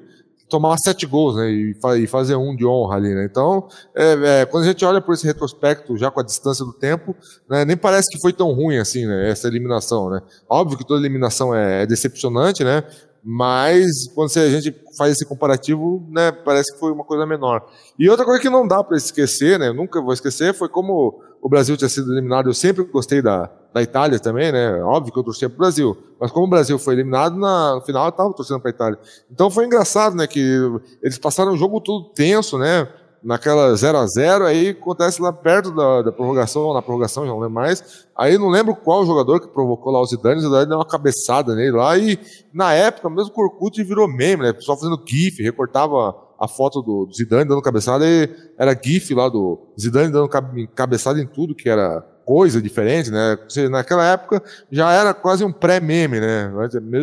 tomar 0.48 0.76
sete 0.78 1.06
gols, 1.06 1.36
né, 1.36 1.50
e, 1.50 2.06
fazer 2.06 2.36
um 2.36 2.54
de 2.54 2.66
honra 2.66 2.96
ali, 2.96 3.14
né. 3.14 3.24
Então, 3.24 3.68
é, 3.94 4.40
é, 4.42 4.46
quando 4.46 4.64
a 4.64 4.66
gente 4.66 4.84
olha 4.84 5.00
por 5.00 5.14
esse 5.14 5.26
retrospecto, 5.26 5.96
já 5.96 6.10
com 6.10 6.20
a 6.20 6.22
distância 6.22 6.64
do 6.64 6.72
tempo, 6.72 7.16
né, 7.48 7.64
nem 7.64 7.76
parece 7.76 8.10
que 8.10 8.20
foi 8.20 8.32
tão 8.32 8.52
ruim 8.52 8.78
assim, 8.78 9.06
né, 9.06 9.30
essa 9.30 9.48
eliminação, 9.48 10.10
né. 10.10 10.20
Óbvio 10.48 10.78
que 10.78 10.86
toda 10.86 11.00
eliminação 11.00 11.54
é, 11.54 11.82
é 11.82 11.86
decepcionante, 11.86 12.62
né, 12.62 12.84
mas 13.24 14.06
quando 14.14 14.30
a 14.36 14.50
gente 14.50 14.74
faz 14.98 15.12
esse 15.12 15.24
comparativo, 15.24 16.06
né, 16.10 16.30
parece 16.30 16.74
que 16.74 16.78
foi 16.78 16.92
uma 16.92 17.04
coisa 17.04 17.24
menor. 17.24 17.66
E 17.98 18.10
outra 18.10 18.24
coisa 18.24 18.38
que 18.38 18.50
não 18.50 18.68
dá 18.68 18.84
para 18.84 18.98
esquecer, 18.98 19.58
né, 19.58 19.72
nunca 19.72 20.02
vou 20.02 20.12
esquecer, 20.12 20.52
foi 20.52 20.68
como 20.68 21.22
o 21.40 21.48
Brasil 21.48 21.74
tinha 21.76 21.88
sido 21.88 22.12
eliminado. 22.12 22.50
Eu 22.50 22.54
sempre 22.54 22.84
gostei 22.84 23.22
da, 23.22 23.50
da 23.72 23.82
Itália 23.82 24.18
também, 24.18 24.52
né? 24.52 24.82
Óbvio 24.82 25.12
que 25.12 25.18
eu 25.18 25.22
torcia 25.24 25.48
para 25.48 25.56
o 25.56 25.58
Brasil, 25.58 25.96
mas 26.20 26.30
como 26.30 26.46
o 26.46 26.50
Brasil 26.50 26.78
foi 26.78 26.94
eliminado 26.94 27.36
na, 27.38 27.76
no 27.76 27.80
final, 27.80 28.04
eu 28.04 28.10
estava 28.10 28.32
torcendo 28.34 28.60
para 28.60 28.70
a 28.70 28.74
Itália. 28.74 28.98
Então 29.30 29.50
foi 29.50 29.64
engraçado, 29.64 30.14
né, 30.14 30.26
que 30.26 30.60
eles 31.02 31.16
passaram 31.16 31.52
o 31.52 31.56
jogo 31.56 31.80
todo 31.80 32.10
tenso, 32.10 32.58
né? 32.58 32.86
Naquela 33.24 33.74
0 33.74 33.98
a 33.98 34.06
0 34.06 34.44
aí 34.44 34.68
acontece 34.68 35.20
lá 35.22 35.32
perto 35.32 35.70
da, 35.70 36.02
da 36.02 36.12
prorrogação, 36.12 36.74
na 36.74 36.82
prorrogação, 36.82 37.24
já 37.24 37.32
não 37.32 37.40
lembro 37.40 37.54
mais. 37.54 38.06
Aí 38.14 38.36
não 38.36 38.50
lembro 38.50 38.76
qual 38.76 39.06
jogador 39.06 39.40
que 39.40 39.48
provocou 39.48 39.90
lá 39.90 40.00
o 40.00 40.06
Zidane, 40.06 40.36
o 40.36 40.42
Zidane 40.42 40.68
deu 40.68 40.76
uma 40.76 40.84
cabeçada 40.84 41.54
nele 41.54 41.72
lá 41.72 41.96
e 41.96 42.18
na 42.52 42.74
época, 42.74 43.08
mesmo 43.08 43.32
o 43.34 43.40
Orkut 43.40 43.82
virou 43.82 44.06
meme, 44.06 44.42
né? 44.42 44.50
O 44.50 44.54
pessoal 44.54 44.78
fazendo 44.78 45.02
gif, 45.04 45.42
recortava 45.42 46.14
a 46.38 46.46
foto 46.46 46.82
do, 46.82 47.08
Zidane 47.12 47.48
dando 47.48 47.62
cabeçada 47.62 48.04
e 48.06 48.28
era 48.58 48.78
gif 48.80 49.14
lá 49.14 49.28
do 49.28 49.58
Zidane 49.80 50.12
dando 50.12 50.28
cabeçada 50.74 51.18
em 51.18 51.26
tudo 51.26 51.54
que 51.54 51.68
era 51.68 52.04
coisa 52.26 52.60
diferente, 52.60 53.10
né? 53.10 53.38
Naquela 53.70 54.04
época 54.04 54.42
já 54.70 54.92
era 54.92 55.12
quase 55.14 55.44
um 55.44 55.52
pré-meme, 55.52 56.20
né? 56.20 56.50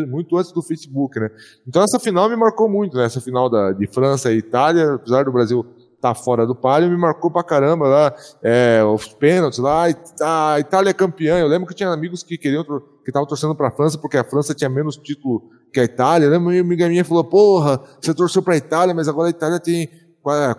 Muito 0.07 0.37
antes 0.37 0.51
do 0.51 0.61
Facebook, 0.61 1.19
né? 1.19 1.29
Então 1.67 1.81
essa 1.83 1.99
final 1.99 2.29
me 2.29 2.35
marcou 2.35 2.69
muito, 2.69 2.97
né? 2.97 3.05
Essa 3.05 3.21
final 3.21 3.49
da, 3.49 3.71
de 3.71 3.87
França 3.87 4.31
e 4.31 4.37
Itália, 4.37 4.95
apesar 4.95 5.23
do 5.23 5.31
Brasil 5.31 5.65
tá 6.01 6.15
fora 6.15 6.47
do 6.47 6.55
palio, 6.55 6.89
me 6.89 6.97
marcou 6.97 7.29
pra 7.29 7.43
caramba 7.43 7.87
lá, 7.87 8.15
é, 8.41 8.83
os 8.83 9.07
pênaltis 9.07 9.59
lá, 9.59 9.83
a 9.83 10.59
Itália 10.59 10.89
é 10.89 10.93
campeã, 10.93 11.37
eu 11.37 11.47
lembro 11.47 11.67
que 11.67 11.75
tinha 11.75 11.89
amigos 11.89 12.23
que 12.23 12.37
queriam, 12.37 12.63
que 12.63 13.09
estavam 13.09 13.27
torcendo 13.27 13.55
pra 13.55 13.69
França, 13.69 13.97
porque 13.99 14.17
a 14.17 14.23
França 14.23 14.55
tinha 14.55 14.69
menos 14.69 14.97
título 14.97 15.49
que 15.71 15.79
a 15.79 15.83
Itália, 15.83 16.29
né? 16.29 16.37
Uma 16.37 16.59
amiga 16.59 16.89
minha 16.89 17.05
falou, 17.05 17.23
porra, 17.23 17.79
você 18.01 18.13
torceu 18.13 18.41
pra 18.41 18.57
Itália, 18.57 18.93
mas 18.93 19.07
agora 19.07 19.27
a 19.27 19.31
Itália 19.31 19.59
tem 19.59 19.89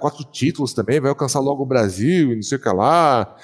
quatro 0.01 0.25
títulos 0.25 0.73
também, 0.73 1.01
vai 1.01 1.11
alcançar 1.11 1.41
logo 1.41 1.63
o 1.63 1.67
Brasil 1.67 2.35
não 2.35 2.43
sei 2.43 2.59
o 2.59 2.61
que 2.61 2.69
lá. 2.69 3.37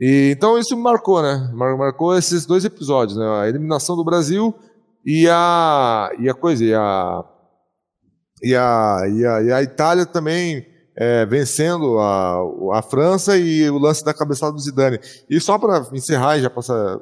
E, 0.00 0.32
então 0.36 0.58
isso 0.58 0.76
marcou, 0.76 1.22
né? 1.22 1.50
Marcou 1.54 2.16
esses 2.16 2.44
dois 2.44 2.64
episódios, 2.64 3.16
né? 3.16 3.26
A 3.40 3.48
eliminação 3.48 3.96
do 3.96 4.04
Brasil 4.04 4.54
e 5.04 5.28
a, 5.30 6.10
e 6.18 6.28
a 6.28 6.34
coisa, 6.34 6.64
e 6.64 6.74
a, 6.74 7.24
e 8.42 8.54
a, 8.54 8.98
e 9.08 9.26
a, 9.26 9.42
e 9.42 9.52
a 9.52 9.62
Itália 9.62 10.04
também 10.04 10.73
é, 10.96 11.26
vencendo 11.26 11.98
a, 11.98 12.78
a 12.78 12.82
França 12.82 13.36
e 13.36 13.68
o 13.70 13.78
lance 13.78 14.04
da 14.04 14.14
cabeçada 14.14 14.52
do 14.52 14.60
Zidane. 14.60 14.98
E 15.28 15.40
só 15.40 15.58
para 15.58 15.86
encerrar 15.92 16.38
e 16.38 16.42
já 16.42 16.50
passar 16.50 16.98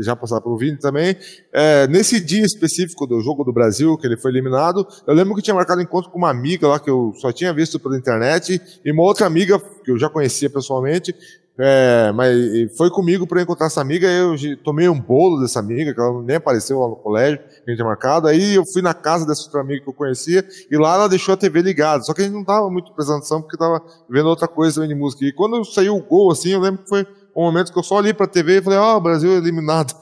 já 0.00 0.16
passar 0.16 0.40
para 0.40 0.50
o 0.50 0.56
Vini 0.56 0.76
também. 0.76 1.16
É, 1.52 1.86
nesse 1.86 2.20
dia 2.20 2.44
específico 2.44 3.06
do 3.06 3.20
jogo 3.20 3.44
do 3.44 3.52
Brasil, 3.52 3.96
que 3.96 4.06
ele 4.06 4.16
foi 4.16 4.30
eliminado, 4.30 4.86
eu 5.06 5.14
lembro 5.14 5.34
que 5.34 5.42
tinha 5.42 5.54
marcado 5.54 5.80
encontro 5.80 6.10
com 6.10 6.18
uma 6.18 6.30
amiga 6.30 6.66
lá 6.66 6.80
que 6.80 6.90
eu 6.90 7.12
só 7.20 7.32
tinha 7.32 7.52
visto 7.52 7.78
pela 7.78 7.96
internet 7.96 8.60
e 8.84 8.92
uma 8.92 9.02
outra 9.02 9.26
amiga 9.26 9.58
que 9.84 9.90
eu 9.90 9.98
já 9.98 10.08
conhecia 10.08 10.50
pessoalmente. 10.50 11.14
É, 11.56 12.10
mas 12.12 12.76
foi 12.76 12.90
comigo 12.90 13.28
para 13.28 13.40
encontrar 13.40 13.66
essa 13.66 13.80
amiga. 13.80 14.08
Eu 14.08 14.34
tomei 14.62 14.88
um 14.88 15.00
bolo 15.00 15.40
dessa 15.40 15.60
amiga, 15.60 15.94
que 15.94 16.00
ela 16.00 16.20
nem 16.22 16.36
apareceu 16.36 16.80
lá 16.80 16.88
no 16.88 16.96
colégio, 16.96 17.38
que 17.38 17.44
a 17.44 17.70
gente 17.70 17.76
tinha 17.76 17.86
marcado. 17.86 18.26
Aí 18.26 18.54
eu 18.54 18.66
fui 18.66 18.82
na 18.82 18.92
casa 18.92 19.24
dessa 19.24 19.42
outra 19.44 19.60
amiga 19.60 19.82
que 19.82 19.88
eu 19.88 19.94
conhecia, 19.94 20.44
e 20.70 20.76
lá 20.76 20.94
ela 20.94 21.08
deixou 21.08 21.34
a 21.34 21.36
TV 21.36 21.62
ligada. 21.62 22.02
Só 22.02 22.12
que 22.12 22.22
a 22.22 22.24
gente 22.24 22.34
não 22.34 22.44
tava 22.44 22.68
muito 22.68 22.92
prestando 22.92 23.18
atenção, 23.18 23.40
porque 23.40 23.56
tava 23.56 23.80
vendo 24.08 24.28
outra 24.28 24.48
coisa 24.48 24.74
também 24.74 24.88
de 24.88 24.94
música. 24.96 25.24
E 25.24 25.32
quando 25.32 25.64
saiu 25.64 25.96
o 25.96 26.02
gol, 26.02 26.32
assim, 26.32 26.50
eu 26.50 26.60
lembro 26.60 26.82
que 26.82 26.88
foi 26.88 27.06
um 27.36 27.42
momento 27.42 27.72
que 27.72 27.78
eu 27.78 27.84
só 27.84 27.96
olhei 27.96 28.12
pra 28.12 28.26
TV 28.26 28.58
e 28.58 28.62
falei, 28.62 28.78
ó, 28.78 28.96
oh, 28.96 29.00
Brasil 29.00 29.30
é 29.30 29.36
eliminado. 29.36 29.94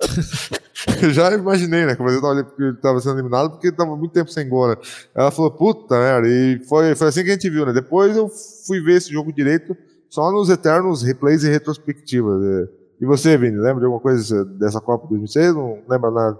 eu 1.02 1.10
já 1.10 1.32
imaginei, 1.34 1.84
né, 1.84 1.96
que 1.96 2.00
o 2.00 2.04
Brasil 2.04 2.22
tava, 2.22 2.34
ali 2.34 2.76
tava 2.80 3.00
sendo 3.00 3.16
eliminado 3.16 3.50
porque 3.50 3.70
tava 3.70 3.94
muito 3.94 4.12
tempo 4.12 4.30
sem 4.30 4.48
gol, 4.48 4.68
né? 4.68 4.76
Ela 5.14 5.30
falou, 5.30 5.50
puta 5.50 5.98
merda, 5.98 6.28
e 6.28 6.60
foi, 6.66 6.94
foi 6.94 7.08
assim 7.08 7.24
que 7.24 7.30
a 7.30 7.32
gente 7.34 7.50
viu, 7.50 7.66
né? 7.66 7.72
Depois 7.72 8.16
eu 8.16 8.28
fui 8.66 8.80
ver 8.80 8.96
esse 8.96 9.12
jogo 9.12 9.32
direito 9.32 9.76
só 10.08 10.30
nos 10.32 10.48
eternos 10.50 11.02
replays 11.02 11.44
e 11.44 11.50
retrospectivas. 11.50 12.40
Né? 12.40 12.68
E 13.00 13.06
você, 13.06 13.36
Vini, 13.36 13.56
lembra 13.56 13.80
de 13.80 13.84
alguma 13.84 14.00
coisa 14.00 14.44
dessa 14.44 14.80
Copa 14.80 15.04
de 15.04 15.10
2006? 15.10 15.54
Não 15.54 15.78
lembra 15.88 16.10
nada? 16.10 16.38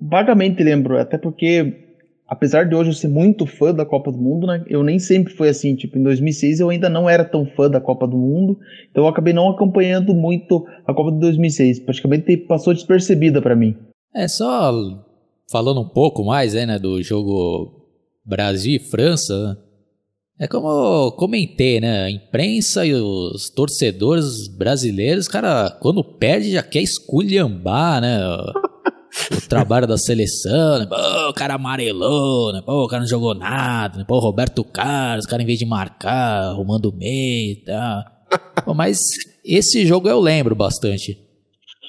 Vagamente 0.00 0.62
lembro, 0.62 0.98
até 0.98 1.18
porque 1.18 1.88
apesar 2.30 2.64
de 2.64 2.74
hoje 2.74 2.90
eu 2.90 2.94
ser 2.94 3.08
muito 3.08 3.44
fã 3.44 3.74
da 3.74 3.84
Copa 3.84 4.12
do 4.12 4.18
Mundo, 4.18 4.46
né, 4.46 4.64
eu 4.68 4.84
nem 4.84 5.00
sempre 5.00 5.34
fui 5.34 5.48
assim. 5.48 5.74
Tipo, 5.74 5.98
em 5.98 6.02
2006 6.02 6.60
eu 6.60 6.70
ainda 6.70 6.88
não 6.88 7.10
era 7.10 7.24
tão 7.24 7.44
fã 7.44 7.68
da 7.68 7.80
Copa 7.80 8.06
do 8.06 8.16
Mundo, 8.16 8.56
então 8.90 9.04
eu 9.04 9.08
acabei 9.08 9.32
não 9.32 9.50
acompanhando 9.50 10.14
muito 10.14 10.64
a 10.86 10.94
Copa 10.94 11.10
de 11.10 11.18
2006. 11.18 11.80
Praticamente 11.80 12.36
passou 12.36 12.72
despercebida 12.72 13.42
para 13.42 13.56
mim. 13.56 13.76
É 14.14 14.28
só 14.28 14.72
falando 15.50 15.80
um 15.80 15.88
pouco 15.88 16.24
mais, 16.24 16.54
né, 16.54 16.78
do 16.78 17.02
jogo 17.02 17.86
Brasil 18.24 18.76
e 18.76 18.78
França. 18.78 19.58
É 20.40 20.48
como 20.48 20.68
eu 20.68 21.12
comentei, 21.12 21.80
né? 21.82 22.04
A 22.04 22.10
imprensa 22.10 22.86
e 22.86 22.94
os 22.94 23.50
torcedores 23.50 24.48
brasileiros, 24.48 25.28
cara, 25.28 25.70
quando 25.82 26.02
perde 26.02 26.52
já 26.52 26.62
quer 26.62 26.80
esculhambar, 26.80 28.00
né? 28.00 28.18
o 28.26 29.40
trabalho 29.50 29.86
da 29.86 29.98
seleção, 29.98 30.78
né? 30.78 30.86
Pô, 30.86 30.96
o 31.28 31.34
cara 31.34 31.56
amarelou, 31.56 32.54
né? 32.54 32.62
Pô, 32.64 32.84
o 32.84 32.88
cara 32.88 33.02
não 33.02 33.06
jogou 33.06 33.34
nada, 33.34 33.98
né? 33.98 34.04
Pô, 34.08 34.18
Roberto 34.18 34.64
Carlos, 34.64 35.26
o 35.26 35.28
cara 35.28 35.42
em 35.42 35.46
vez 35.46 35.58
de 35.58 35.66
marcar, 35.66 36.44
arrumando 36.44 36.86
o 36.86 36.96
meio 36.96 37.52
e 37.52 37.56
tal. 37.56 38.02
Pô, 38.64 38.72
mas 38.72 38.98
esse 39.44 39.84
jogo 39.86 40.08
eu 40.08 40.18
lembro 40.20 40.54
bastante. 40.54 41.18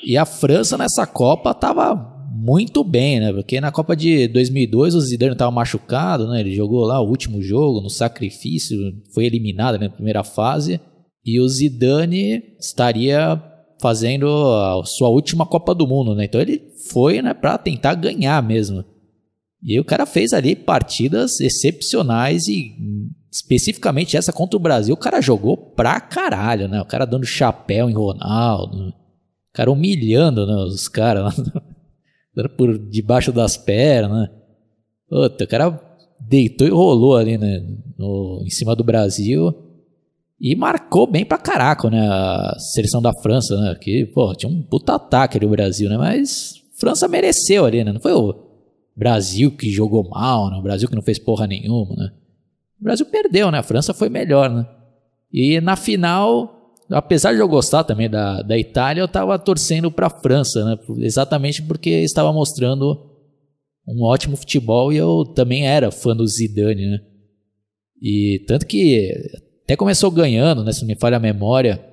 E 0.03 0.17
a 0.17 0.25
França 0.25 0.77
nessa 0.77 1.08
Copa 1.08 1.53
tava 1.53 2.11
muito 2.41 2.83
bem, 2.83 3.19
né? 3.19 3.31
Porque 3.31 3.62
na 3.62 3.71
Copa 3.71 3.95
de 3.95 4.27
2002 4.29 4.95
o 4.95 5.01
Zidane 5.01 5.33
estava 5.33 5.51
machucado, 5.51 6.27
né? 6.27 6.39
Ele 6.39 6.55
jogou 6.55 6.83
lá 6.83 7.00
o 7.00 7.07
último 7.07 7.39
jogo 7.39 7.81
no 7.81 7.89
sacrifício, 7.89 8.77
foi 9.13 9.25
eliminado 9.25 9.77
né, 9.77 9.88
na 9.88 9.93
primeira 9.93 10.24
fase. 10.24 10.81
E 11.24 11.39
o 11.39 11.48
Zidane 11.48 12.41
estaria 12.60 13.39
fazendo 13.79 14.27
a 14.27 14.83
sua 14.86 15.10
última 15.10 15.45
Copa 15.45 15.75
do 15.75 15.86
Mundo, 15.86 16.15
né? 16.15 16.25
Então 16.25 16.41
ele 16.41 16.63
foi, 16.91 17.21
né, 17.21 17.31
para 17.31 17.60
tentar 17.60 17.93
ganhar 17.93 18.41
mesmo. 18.41 18.83
E 19.62 19.79
o 19.79 19.86
cara 19.86 20.07
fez 20.07 20.33
ali 20.33 20.55
partidas 20.55 21.39
excepcionais 21.39 22.48
e 22.48 22.74
especificamente 23.31 24.17
essa 24.17 24.33
contra 24.33 24.57
o 24.57 24.62
Brasil, 24.62 24.95
o 24.95 24.98
cara 24.98 25.21
jogou 25.21 25.55
pra 25.55 26.01
caralho, 26.01 26.67
né? 26.67 26.81
O 26.81 26.86
cara 26.86 27.05
dando 27.05 27.24
chapéu 27.24 27.88
em 27.88 27.93
Ronaldo, 27.93 28.89
o 28.89 28.93
cara 29.53 29.71
humilhando 29.71 30.48
né, 30.48 30.55
os 30.55 30.88
caras 30.88 31.36
por 32.57 32.77
debaixo 32.77 33.31
das 33.31 33.57
pernas, 33.57 34.11
né? 34.11 34.29
Puta, 35.10 35.43
o 35.43 35.47
cara 35.47 35.79
deitou 36.19 36.67
e 36.67 36.71
rolou 36.71 37.17
ali, 37.17 37.38
né? 37.38 37.62
No, 37.97 38.41
em 38.45 38.49
cima 38.49 38.75
do 38.75 38.84
Brasil. 38.84 39.53
E 40.39 40.56
marcou 40.56 41.06
bem 41.06 41.25
pra 41.25 41.38
caraca, 41.38 41.89
né? 41.89 42.08
A 42.08 42.56
seleção 42.58 43.01
da 43.01 43.13
França, 43.13 43.56
né? 43.60 43.75
Que, 43.75 44.06
pô, 44.06 44.34
tinha 44.34 44.51
um 44.51 44.63
puta 44.63 44.95
ataque 44.95 45.38
ali 45.38 45.45
o 45.45 45.49
Brasil, 45.49 45.89
né? 45.89 45.97
Mas 45.97 46.56
França 46.79 47.08
mereceu 47.08 47.65
ali, 47.65 47.84
né? 47.84 47.91
Não 47.91 47.99
foi 47.99 48.13
o 48.13 48.34
Brasil 48.95 49.51
que 49.51 49.69
jogou 49.69 50.10
mal, 50.10 50.49
né? 50.49 50.58
O 50.58 50.62
Brasil 50.62 50.88
que 50.88 50.95
não 50.95 51.03
fez 51.03 51.19
porra 51.19 51.45
nenhuma, 51.45 51.95
né? 51.95 52.12
O 52.79 52.84
Brasil 52.84 53.06
perdeu, 53.06 53.51
né? 53.51 53.60
A 53.60 53.63
França 53.63 53.93
foi 53.93 54.10
melhor, 54.10 54.49
né? 54.49 54.65
E 55.32 55.62
na 55.62 55.75
final, 55.75 56.61
apesar 56.91 57.34
de 57.34 57.39
eu 57.39 57.47
gostar 57.47 57.84
também 57.84 58.10
da, 58.10 58.41
da 58.41 58.58
Itália, 58.58 59.01
eu 59.01 59.08
tava 59.08 59.38
torcendo 59.39 59.91
pra 59.91 60.10
França, 60.10 60.63
né? 60.65 60.77
Exatamente 60.99 61.62
porque 61.62 61.89
estava 61.89 62.32
mostrando 62.34 63.10
um 63.88 64.04
ótimo 64.04 64.36
futebol 64.36 64.91
e 64.91 64.97
eu 64.97 65.25
também 65.36 65.67
era 65.67 65.91
fã 65.91 66.15
do 66.15 66.27
Zidane, 66.27 66.86
né? 66.86 66.99
E 68.01 68.43
tanto 68.47 68.65
que 68.65 69.13
até 69.63 69.75
começou 69.75 70.12
ganhando, 70.12 70.63
né? 70.63 70.71
Se 70.71 70.82
não 70.82 70.88
me 70.88 70.95
falha 70.95 71.17
a 71.17 71.19
memória, 71.19 71.84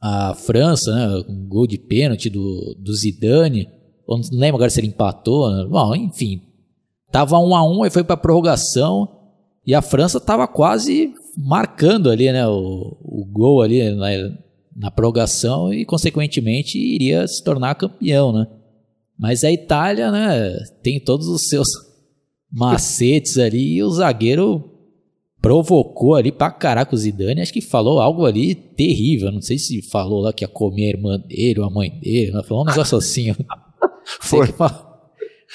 a 0.00 0.34
França, 0.34 0.94
né? 0.94 1.24
Um 1.28 1.46
gol 1.48 1.66
de 1.66 1.78
pênalti 1.78 2.30
do, 2.30 2.76
do 2.78 2.94
Zidane. 2.94 3.68
Eu 4.08 4.18
não 4.18 4.24
lembro 4.32 4.56
agora 4.56 4.70
se 4.70 4.80
ele 4.80 4.88
empatou. 4.88 5.50
Né? 5.50 5.66
Bom, 5.68 5.94
enfim. 5.94 6.42
Tava 7.10 7.38
um 7.38 7.54
a 7.54 7.62
um 7.68 7.84
e 7.84 7.90
foi 7.90 8.04
para 8.04 8.16
prorrogação. 8.16 9.08
E 9.66 9.74
a 9.74 9.80
França 9.80 10.20
tava 10.20 10.46
quase 10.46 11.14
marcando 11.36 12.10
ali, 12.10 12.30
né? 12.32 12.46
O, 12.46 12.96
o 13.02 13.24
gol 13.24 13.62
ali 13.62 13.90
na, 13.94 14.08
na 14.76 14.90
prorrogação 14.90 15.72
e, 15.72 15.84
consequentemente, 15.84 16.78
iria 16.78 17.26
se 17.26 17.42
tornar 17.42 17.74
campeão, 17.74 18.32
né? 18.32 18.46
Mas 19.18 19.44
a 19.44 19.52
Itália, 19.52 20.10
né? 20.10 20.56
Tem 20.82 20.98
todos 21.00 21.28
os 21.28 21.48
seus 21.48 21.68
macetes 22.50 23.38
ali 23.38 23.76
e 23.76 23.82
o 23.82 23.90
zagueiro 23.90 24.70
provocou 25.40 26.14
ali 26.14 26.32
pra 26.32 26.50
caraca 26.50 26.94
o 26.94 26.98
Zidane, 26.98 27.42
acho 27.42 27.52
que 27.52 27.60
falou 27.60 28.00
algo 28.00 28.24
ali 28.24 28.54
terrível, 28.54 29.30
não 29.30 29.42
sei 29.42 29.58
se 29.58 29.82
falou 29.90 30.22
lá 30.22 30.32
que 30.32 30.42
ia 30.42 30.48
comer 30.48 30.86
a 30.86 30.88
irmã 30.88 31.18
dele 31.18 31.60
ou 31.60 31.66
a 31.66 31.70
mãe 31.70 31.90
dele, 32.00 32.32
mas 32.32 32.48
falou 32.48 32.64
um 32.64 32.66
negócio 32.66 32.96
assim. 32.96 33.34
Foi. 34.20 34.48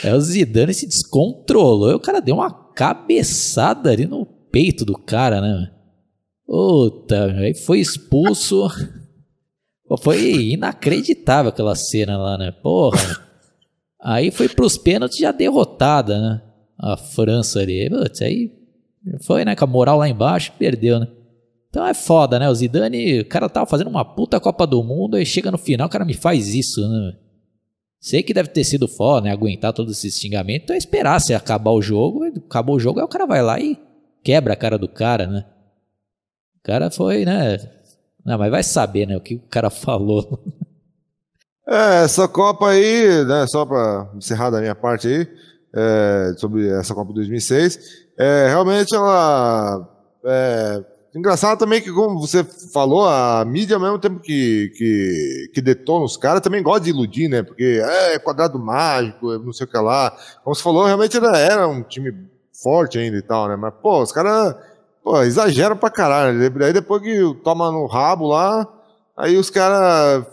É, 0.02 0.16
o 0.16 0.22
Zidane 0.22 0.74
se 0.74 0.88
descontrolou 0.88 1.92
e 1.92 1.96
o 1.96 2.00
cara 2.00 2.22
deu 2.22 2.36
uma 2.36 2.50
cabeçada 2.50 3.92
ali 3.92 4.06
no 4.06 4.26
peito 4.52 4.86
do 4.86 4.98
cara, 4.98 5.42
né? 5.42 5.72
Puta, 6.46 7.34
aí 7.38 7.54
foi 7.54 7.80
expulso. 7.80 8.68
Foi 10.02 10.52
inacreditável 10.52 11.50
aquela 11.50 11.76
cena 11.76 12.18
lá, 12.18 12.38
né? 12.38 12.52
Porra. 12.52 13.28
Aí 14.02 14.32
foi 14.32 14.48
pros 14.48 14.78
pênaltis 14.78 15.18
já 15.18 15.32
derrotada, 15.32 16.20
né? 16.20 16.42
A 16.78 16.96
França 16.96 17.60
ali. 17.60 17.90
Putz, 17.90 18.22
aí 18.22 18.52
foi, 19.26 19.44
né? 19.46 19.56
Com 19.56 19.66
a 19.66 19.68
moral 19.68 19.98
lá 19.98 20.08
embaixo, 20.08 20.54
perdeu, 20.58 21.00
né? 21.00 21.08
Então 21.70 21.86
é 21.86 21.94
foda, 21.94 22.40
né? 22.40 22.50
O 22.50 22.56
Zidane, 22.56 23.20
o 23.20 23.26
cara 23.26 23.48
tava 23.50 23.66
fazendo 23.66 23.90
uma 23.90 24.04
puta 24.04 24.40
Copa 24.40 24.66
do 24.66 24.84
Mundo 24.84 25.20
e 25.20 25.26
chega 25.26 25.52
no 25.52 25.58
final, 25.58 25.88
o 25.88 25.92
cara 25.92 26.06
me 26.06 26.14
faz 26.14 26.56
isso, 26.56 26.82
né? 26.88 27.14
Sei 28.02 28.24
que 28.24 28.34
deve 28.34 28.50
ter 28.50 28.64
sido 28.64 28.88
foda, 28.88 29.26
né? 29.26 29.32
Aguentar 29.32 29.74
todos 29.74 29.98
esses 29.98 30.20
xingamentos. 30.20 30.64
Então 30.64 30.74
é 30.74 30.78
esperar 30.78 31.20
se 31.20 31.34
acabar 31.34 31.72
o 31.72 31.82
jogo. 31.82 32.24
Acabou 32.24 32.78
o 32.78 32.80
jogo, 32.80 33.00
aí 33.00 33.06
o 33.06 33.10
cara 33.10 33.26
vai 33.26 33.42
lá 33.42 33.60
e 33.60 33.78
quebra 34.24 34.54
a 34.54 34.58
cara 34.58 34.78
do 34.78 34.88
cara, 34.88 35.28
né? 35.28 35.46
O 36.58 36.64
cara 36.64 36.92
foi, 36.92 37.26
né? 37.26 37.58
Não, 38.26 38.38
mas 38.38 38.52
vai 38.52 38.64
saber, 38.64 39.08
né? 39.08 39.18
O 39.18 39.22
que 39.22 39.36
o 39.36 39.48
cara 39.50 39.70
falou. 39.70 40.44
É, 41.72 42.04
essa 42.04 42.28
Copa 42.28 42.70
aí, 42.70 43.24
né? 43.26 43.46
Só 43.46 43.64
pra 43.64 44.10
encerrar 44.16 44.50
da 44.50 44.60
minha 44.60 44.74
parte 44.74 45.08
aí, 45.08 45.28
é, 45.72 46.34
sobre 46.36 46.68
essa 46.68 46.96
Copa 46.96 47.14
2006. 47.14 48.08
É, 48.18 48.48
realmente 48.48 48.96
ela. 48.96 49.88
É, 50.26 50.84
Engraçado 51.16 51.58
também 51.58 51.82
que, 51.82 51.92
como 51.92 52.20
você 52.20 52.44
falou, 52.44 53.08
a 53.08 53.44
mídia, 53.44 53.76
ao 53.76 53.82
mesmo 53.82 53.98
tempo 53.98 54.20
que, 54.20 54.72
que, 54.78 55.52
que 55.56 55.62
detona 55.62 56.06
os 56.06 56.16
caras, 56.16 56.42
também 56.42 56.62
gosta 56.62 56.82
de 56.82 56.92
iludir, 56.92 57.28
né? 57.28 57.42
Porque 57.42 57.82
é 57.84 58.20
quadrado 58.20 58.60
mágico, 58.60 59.40
não 59.40 59.52
sei 59.52 59.66
o 59.66 59.70
que 59.70 59.78
lá. 59.78 60.16
Como 60.44 60.56
você 60.56 60.62
falou, 60.62 60.86
realmente 60.86 61.18
era, 61.18 61.36
era 61.38 61.68
um 61.68 61.82
time 61.82 62.14
forte 62.62 62.98
ainda 62.98 63.18
e 63.18 63.22
tal, 63.22 63.48
né? 63.48 63.56
Mas, 63.56 63.74
pô, 63.82 64.02
os 64.02 64.12
caras 64.12 64.56
exageram 65.26 65.76
pra 65.76 65.90
caralho. 65.90 66.38
Né? 66.38 66.66
Aí 66.66 66.74
depois 66.74 67.02
que 67.02 67.18
toma 67.44 67.72
no 67.72 67.86
rabo 67.88 68.28
lá, 68.28 68.68
aí 69.18 69.38
os 69.38 69.50
caras 69.50 70.26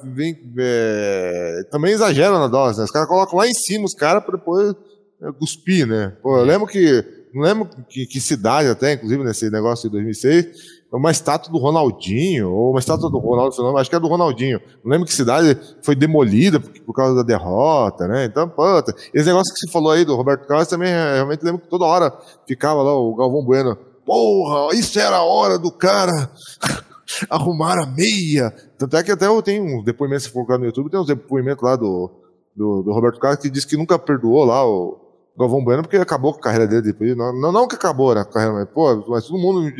é, 0.59 1.67
também 1.71 1.93
exageram 1.93 2.39
na 2.39 2.49
dose, 2.49 2.79
né? 2.79 2.85
Os 2.85 2.91
caras 2.91 3.09
colocam 3.09 3.39
lá 3.39 3.47
em 3.47 3.55
cima 3.55 3.85
os 3.85 3.95
caras 3.95 4.25
pra 4.25 4.37
depois 4.37 4.75
é, 5.23 5.33
cuspir, 5.33 5.87
né? 5.87 6.13
Pô, 6.23 6.39
eu 6.39 6.45
lembro 6.45 6.67
que 6.67 7.05
não 7.37 7.43
lembro 7.43 7.69
que, 7.89 8.07
que, 8.07 8.19
cidade 8.19 8.69
até, 8.69 8.95
inclusive, 8.95 9.23
nesse 9.23 9.51
negócio 9.51 9.91
de 9.91 9.93
2006, 9.93 10.76
uma 10.93 11.11
estátua 11.11 11.53
do 11.53 11.59
Ronaldinho, 11.59 12.51
ou 12.51 12.71
uma 12.71 12.79
estátua 12.79 13.11
do 13.11 13.19
Ronaldo 13.19 13.55
Fenômeno, 13.55 13.79
acho 13.79 13.91
que 13.91 13.97
é 13.97 14.01
do 14.01 14.09
Ronaldinho. 14.09 14.61
Não 14.85 14.93
lembro 14.93 15.07
que 15.07 15.13
cidade 15.13 15.59
foi 15.83 15.95
demolida 15.95 16.61
por, 16.61 16.73
por 16.81 16.93
causa 16.95 17.15
da 17.15 17.23
derrota, 17.23 18.07
né? 18.07 18.25
Então, 18.25 18.49
puta. 18.49 18.95
Esse 19.13 19.27
negócio 19.27 19.53
que 19.53 19.61
você 19.61 19.71
falou 19.71 19.91
aí 19.91 20.05
do 20.05 20.15
Roberto 20.15 20.47
Carlos 20.47 20.69
também, 20.69 20.89
realmente 20.89 21.45
lembro 21.45 21.61
que 21.61 21.69
toda 21.69 21.85
hora 21.85 22.17
ficava 22.47 22.83
lá 22.83 22.95
o 22.97 23.15
Galvão 23.15 23.45
Bueno 23.45 23.77
porra, 24.07 24.75
isso 24.75 24.99
era 24.99 25.17
a 25.17 25.25
hora 25.25 25.59
do 25.59 25.71
cara 25.71 26.31
arrumar 27.29 27.83
a 27.83 27.87
meia. 27.87 28.51
Tanto 28.79 28.97
é 28.97 29.03
que 29.03 29.11
até 29.11 29.27
eu 29.27 29.43
tenho 29.43 29.65
uns 29.65 29.85
depoimentos, 29.85 30.25
se 30.25 30.31
for 30.31 30.47
no 30.59 30.65
YouTube, 30.65 30.89
tem 30.89 31.01
uns 31.01 31.09
depoimentos 31.09 31.63
lá 31.63 31.75
do, 31.75 32.11
do, 32.55 32.83
do 32.85 32.93
Roberto 32.93 33.19
Carlos 33.19 33.43
que 33.43 33.51
disse 33.51 33.67
que 33.67 33.77
nunca 33.77 33.99
perdoou 33.99 34.45
lá 34.45 34.65
o 34.65 35.06
Galvão 35.39 35.63
Bueno 35.63 35.83
porque 35.83 35.97
acabou 35.97 36.33
com 36.33 36.39
a 36.39 36.43
carreira 36.43 36.67
dele 36.67 36.83
depois. 36.83 37.17
Não, 37.17 37.53
não, 37.53 37.69
que 37.69 37.75
acabou 37.75 38.15
né, 38.15 38.23
a 38.23 38.25
carreira, 38.25 38.55
mas, 38.55 38.69
pô, 38.71 39.05
mas 39.09 39.27
todo 39.27 39.39
mundo 39.39 39.71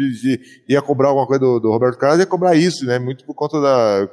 ia 0.69 0.83
cobrar 0.83 1.09
alguma 1.09 1.27
coisa 1.27 1.41
do, 1.41 1.59
do 1.59 1.71
Roberto 1.71 1.99
Carlos 1.99 2.21
ia 2.21 2.27
cobrar 2.27 2.55
isso, 2.55 2.85
né? 2.85 2.99
Muito 2.99 3.25
por 3.25 3.35
conta 3.35 3.61
da, 3.61 4.05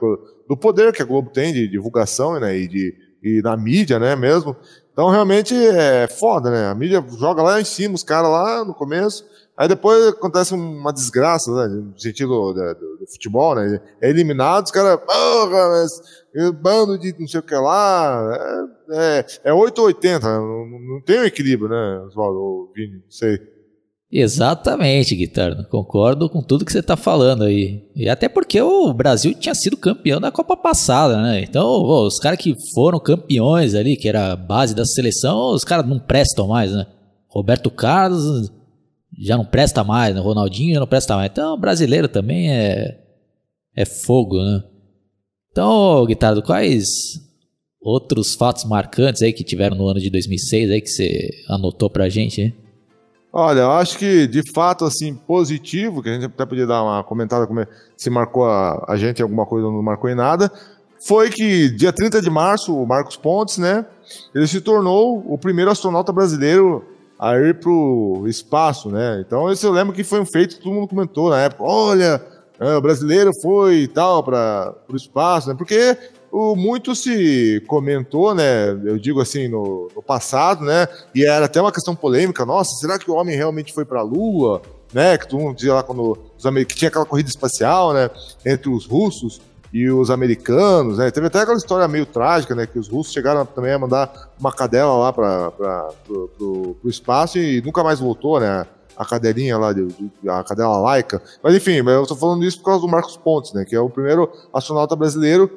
do 0.47 0.58
poder 0.58 0.93
que 0.93 1.01
a 1.01 1.06
Globo 1.06 1.29
tem 1.32 1.51
de 1.51 1.67
divulgação 1.67 2.39
né, 2.39 2.58
e, 2.58 2.67
de, 2.67 2.95
e 3.21 3.41
mídia, 3.58 3.99
né, 3.99 4.15
mesmo. 4.15 4.56
Então, 4.93 5.10
realmente 5.10 5.53
é 5.56 6.08
foda, 6.08 6.49
né? 6.49 6.67
A 6.67 6.75
mídia 6.75 7.03
joga 7.17 7.41
lá 7.41 7.60
em 7.60 7.65
cima 7.65 7.95
os 7.95 8.03
caras 8.03 8.29
lá 8.29 8.63
no 8.63 8.73
começo, 8.73 9.25
aí 9.57 9.67
depois 9.67 10.07
acontece 10.07 10.53
uma 10.53 10.91
desgraça, 10.91 11.51
né? 11.51 11.67
No 11.67 11.99
sentido 11.99 12.29
do, 12.29 12.53
do, 12.53 12.97
do 12.99 13.07
futebol, 13.11 13.55
né? 13.55 13.79
É 14.01 14.09
eliminado, 14.09 14.65
os 14.65 14.71
caras, 14.71 14.99
porra, 15.05 15.69
mas 15.69 16.01
bando 16.61 16.97
de 16.97 17.15
não 17.19 17.27
sei 17.27 17.39
o 17.39 17.43
que 17.43 17.55
lá. 17.55 18.67
É, 18.91 19.19
é, 19.19 19.25
é 19.45 19.53
8 19.53 19.79
ou 19.79 19.87
80, 19.87 20.27
não, 20.27 20.65
não 20.67 21.01
tem 21.01 21.19
um 21.19 21.25
equilíbrio, 21.25 21.69
né, 21.69 21.99
Oswaldo 22.07 22.71
Vini? 22.75 22.95
Não 22.95 23.11
sei. 23.11 23.39
Exatamente, 24.15 25.15
Guitarra. 25.15 25.63
Concordo 25.71 26.29
com 26.29 26.43
tudo 26.43 26.63
que 26.63 26.71
você 26.71 26.79
está 26.79 26.95
falando 26.95 27.45
aí. 27.45 27.83
E 27.95 28.07
até 28.07 28.29
porque 28.29 28.61
o 28.61 28.93
Brasil 28.93 29.33
tinha 29.33 29.55
sido 29.55 29.75
campeão 29.75 30.21
da 30.21 30.31
Copa 30.31 30.55
passada, 30.55 31.19
né? 31.19 31.41
Então, 31.41 31.65
os 31.81 32.19
caras 32.19 32.37
que 32.37 32.55
foram 32.75 32.99
campeões 32.99 33.73
ali, 33.73 33.97
que 33.97 34.07
era 34.07 34.33
a 34.33 34.35
base 34.35 34.75
da 34.75 34.85
seleção, 34.85 35.55
os 35.55 35.63
caras 35.63 35.87
não 35.87 35.97
prestam 35.97 36.47
mais, 36.47 36.71
né? 36.71 36.85
Roberto 37.27 37.71
Carlos 37.71 38.51
já 39.23 39.38
não 39.38 39.45
presta 39.45 39.83
mais, 39.83 40.13
né? 40.13 40.21
Ronaldinho 40.21 40.73
já 40.73 40.79
não 40.79 40.88
presta 40.88 41.15
mais. 41.15 41.31
Então, 41.31 41.53
o 41.53 41.57
brasileiro 41.57 42.07
também 42.07 42.51
é, 42.51 42.99
é 43.75 43.86
fogo, 43.86 44.38
né? 44.38 44.63
Então, 45.51 46.05
Guitarra, 46.05 46.41
quais 46.41 46.88
outros 47.79 48.33
fatos 48.33 48.63
marcantes 48.65 49.21
aí 49.21 49.31
que 49.31 49.43
tiveram 49.43 49.75
no 49.77 49.88
ano 49.88 49.99
de 49.99 50.09
2006 50.09 50.71
aí 50.71 50.81
que 50.81 50.89
você 50.89 51.29
anotou 51.49 51.89
pra 51.89 52.09
gente, 52.09 52.41
hein? 52.41 52.55
Olha, 53.31 53.62
eu 53.62 53.71
acho 53.71 53.97
que 53.97 54.27
de 54.27 54.43
fato, 54.51 54.86
assim, 54.86 55.15
positivo, 55.15 56.03
que 56.03 56.09
a 56.09 56.13
gente 56.13 56.25
até 56.25 56.45
podia 56.45 56.67
dar 56.67 56.83
uma 56.83 57.03
comentada 57.03 57.47
como 57.47 57.62
é, 57.62 57.67
se 57.97 58.09
marcou 58.09 58.45
a, 58.45 58.86
a 58.88 58.95
gente 58.95 59.21
alguma 59.21 59.45
coisa 59.45 59.67
ou 59.67 59.73
não 59.73 59.81
marcou 59.81 60.09
em 60.09 60.15
nada, 60.15 60.51
foi 60.99 61.29
que 61.29 61.69
dia 61.69 61.91
30 61.91 62.21
de 62.21 62.29
março, 62.29 62.75
o 62.75 62.86
Marcos 62.86 63.17
Pontes, 63.17 63.57
né, 63.57 63.86
ele 64.33 64.47
se 64.47 64.62
tornou 64.62 65.23
o 65.27 65.38
primeiro 65.38 65.71
astronauta 65.71 66.13
brasileiro 66.13 66.86
a 67.23 67.39
ir 67.39 67.57
pro 67.57 68.25
espaço, 68.27 68.89
né? 68.89 69.23
Então, 69.25 69.49
eu 69.49 69.71
lembro 69.71 69.95
que 69.95 70.03
foi 70.03 70.19
um 70.19 70.25
feito 70.25 70.57
que 70.57 70.62
todo 70.62 70.73
mundo 70.73 70.89
comentou 70.89 71.29
na 71.29 71.39
época. 71.39 71.63
Olha, 71.63 72.21
é, 72.59 72.75
o 72.75 72.81
brasileiro 72.81 73.31
foi 73.41 73.75
e 73.83 73.88
tal 73.88 74.21
para 74.21 74.75
o 74.89 74.95
espaço, 74.95 75.47
né? 75.47 75.55
Porque 75.57 75.97
o, 76.29 76.53
muito 76.53 76.93
se 76.93 77.63
comentou, 77.65 78.36
né? 78.36 78.71
Eu 78.83 78.99
digo 78.99 79.21
assim, 79.21 79.47
no, 79.47 79.89
no, 79.95 80.03
passado, 80.03 80.65
né? 80.65 80.86
E 81.15 81.23
era 81.23 81.45
até 81.45 81.62
uma 81.62 81.71
questão 81.71 81.95
polêmica. 81.95 82.45
Nossa, 82.45 82.75
será 82.75 82.99
que 82.99 83.09
o 83.09 83.15
homem 83.15 83.38
realmente 83.38 83.71
foi 83.73 83.86
para 83.86 84.01
a 84.01 84.03
Lua? 84.03 84.62
Né? 84.93 85.17
Que 85.17 85.25
todo 85.25 85.39
mundo 85.39 85.55
dizia 85.55 85.75
lá 85.75 85.81
quando 85.81 86.19
os 86.38 86.65
que 86.65 86.75
tinha 86.75 86.89
aquela 86.89 87.05
corrida 87.05 87.29
espacial, 87.29 87.93
né? 87.93 88.09
Entre 88.45 88.69
os 88.69 88.86
russos 88.86 89.39
e 89.73 89.89
os 89.89 90.12
americanos, 90.12 90.99
né? 90.99 91.09
Teve 91.09 91.25
até 91.25 91.39
aquela 91.39 91.57
história 91.57 91.88
meio 91.88 92.05
trágica, 92.05 92.53
né? 92.53 92.67
Que 92.67 92.77
os 92.77 92.88
russos 92.88 93.12
chegaram 93.12 93.43
também 93.43 93.73
a 93.73 93.79
mandar 93.79 94.29
uma 94.39 94.53
cadela 94.53 94.95
lá 94.95 95.12
para 95.12 95.89
o 96.07 96.77
espaço 96.86 97.39
e 97.39 97.59
nunca 97.62 97.83
mais 97.83 97.99
voltou, 97.99 98.39
né? 98.39 98.67
A 98.95 99.03
cadelinha 99.03 99.57
lá, 99.57 99.73
de, 99.73 99.88
de, 99.88 100.29
a 100.29 100.43
cadela 100.43 100.77
laica. 100.77 101.19
Mas 101.41 101.55
enfim, 101.55 101.77
eu 101.77 102.03
estou 102.03 102.15
falando 102.15 102.45
isso 102.45 102.59
por 102.59 102.65
causa 102.65 102.81
do 102.81 102.88
Marcos 102.88 103.17
Pontes, 103.17 103.51
né? 103.53 103.65
Que 103.65 103.75
é 103.75 103.79
o 103.79 103.89
primeiro 103.89 104.31
astronauta 104.53 104.95
brasileiro 104.95 105.49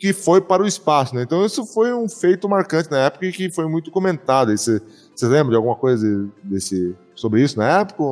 que 0.00 0.12
foi 0.14 0.40
para 0.40 0.62
o 0.62 0.66
espaço, 0.66 1.14
né? 1.14 1.22
Então 1.22 1.44
isso 1.46 1.64
foi 1.64 1.92
um 1.92 2.08
feito 2.08 2.48
marcante 2.48 2.90
na 2.90 2.98
época 3.04 3.26
e 3.26 3.32
que 3.32 3.50
foi 3.50 3.68
muito 3.68 3.90
comentado. 3.92 4.50
Você, 4.50 4.82
lembra 5.22 5.50
de 5.50 5.56
alguma 5.56 5.76
coisa 5.76 6.28
desse, 6.42 6.96
sobre 7.14 7.42
isso 7.42 7.56
na 7.56 7.80
época? 7.80 8.02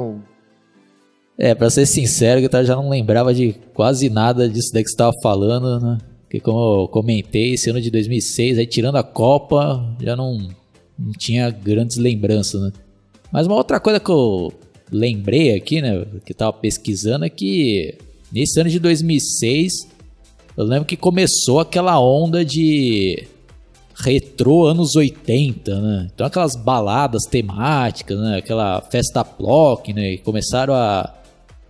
É, 1.38 1.54
para 1.54 1.70
ser 1.70 1.86
sincero, 1.86 2.40
eu 2.40 2.64
já 2.64 2.74
não 2.74 2.88
lembrava 2.90 3.32
de 3.32 3.54
quase 3.72 4.10
nada 4.10 4.48
disso 4.48 4.72
daí 4.72 4.82
que 4.82 4.88
você 4.88 4.94
estava 4.94 5.12
falando, 5.22 5.78
né? 5.78 5.98
Porque 6.22 6.40
como 6.40 6.82
eu 6.82 6.88
comentei, 6.88 7.54
esse 7.54 7.70
ano 7.70 7.80
de 7.80 7.90
2006, 7.92 8.58
aí 8.58 8.66
tirando 8.66 8.96
a 8.96 9.04
Copa, 9.04 9.96
já 10.02 10.16
não, 10.16 10.36
não 10.98 11.12
tinha 11.12 11.48
grandes 11.48 11.96
lembranças, 11.96 12.60
né? 12.60 12.72
Mas 13.30 13.46
uma 13.46 13.54
outra 13.54 13.78
coisa 13.78 14.00
que 14.00 14.10
eu 14.10 14.52
lembrei 14.90 15.54
aqui, 15.54 15.80
né, 15.80 16.04
que 16.24 16.32
estava 16.32 16.52
pesquisando, 16.52 17.24
é 17.24 17.30
que 17.30 17.96
nesse 18.32 18.58
ano 18.60 18.68
de 18.68 18.80
2006 18.80 19.72
eu 20.56 20.64
lembro 20.64 20.86
que 20.86 20.96
começou 20.96 21.60
aquela 21.60 22.00
onda 22.00 22.44
de 22.44 23.28
retrô 23.94 24.66
anos 24.66 24.96
80, 24.96 25.80
né? 25.80 26.08
Então 26.12 26.26
aquelas 26.26 26.56
baladas 26.56 27.24
temáticas, 27.24 28.18
né? 28.18 28.38
Aquela 28.38 28.80
festa 28.80 29.22
block, 29.22 29.92
né? 29.92 30.14
E 30.14 30.18
começaram 30.18 30.74
a, 30.74 31.14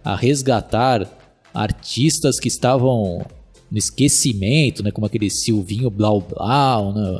a 0.08 0.16
resgatar 0.16 1.06
artistas 1.52 2.40
que 2.40 2.48
estavam 2.48 3.26
no 3.70 3.76
esquecimento, 3.76 4.82
né? 4.82 4.90
Como 4.90 5.06
aquele 5.06 5.28
Silvinho 5.28 5.90
Blau 5.90 6.22
Blau, 6.22 6.94
né? 6.94 7.18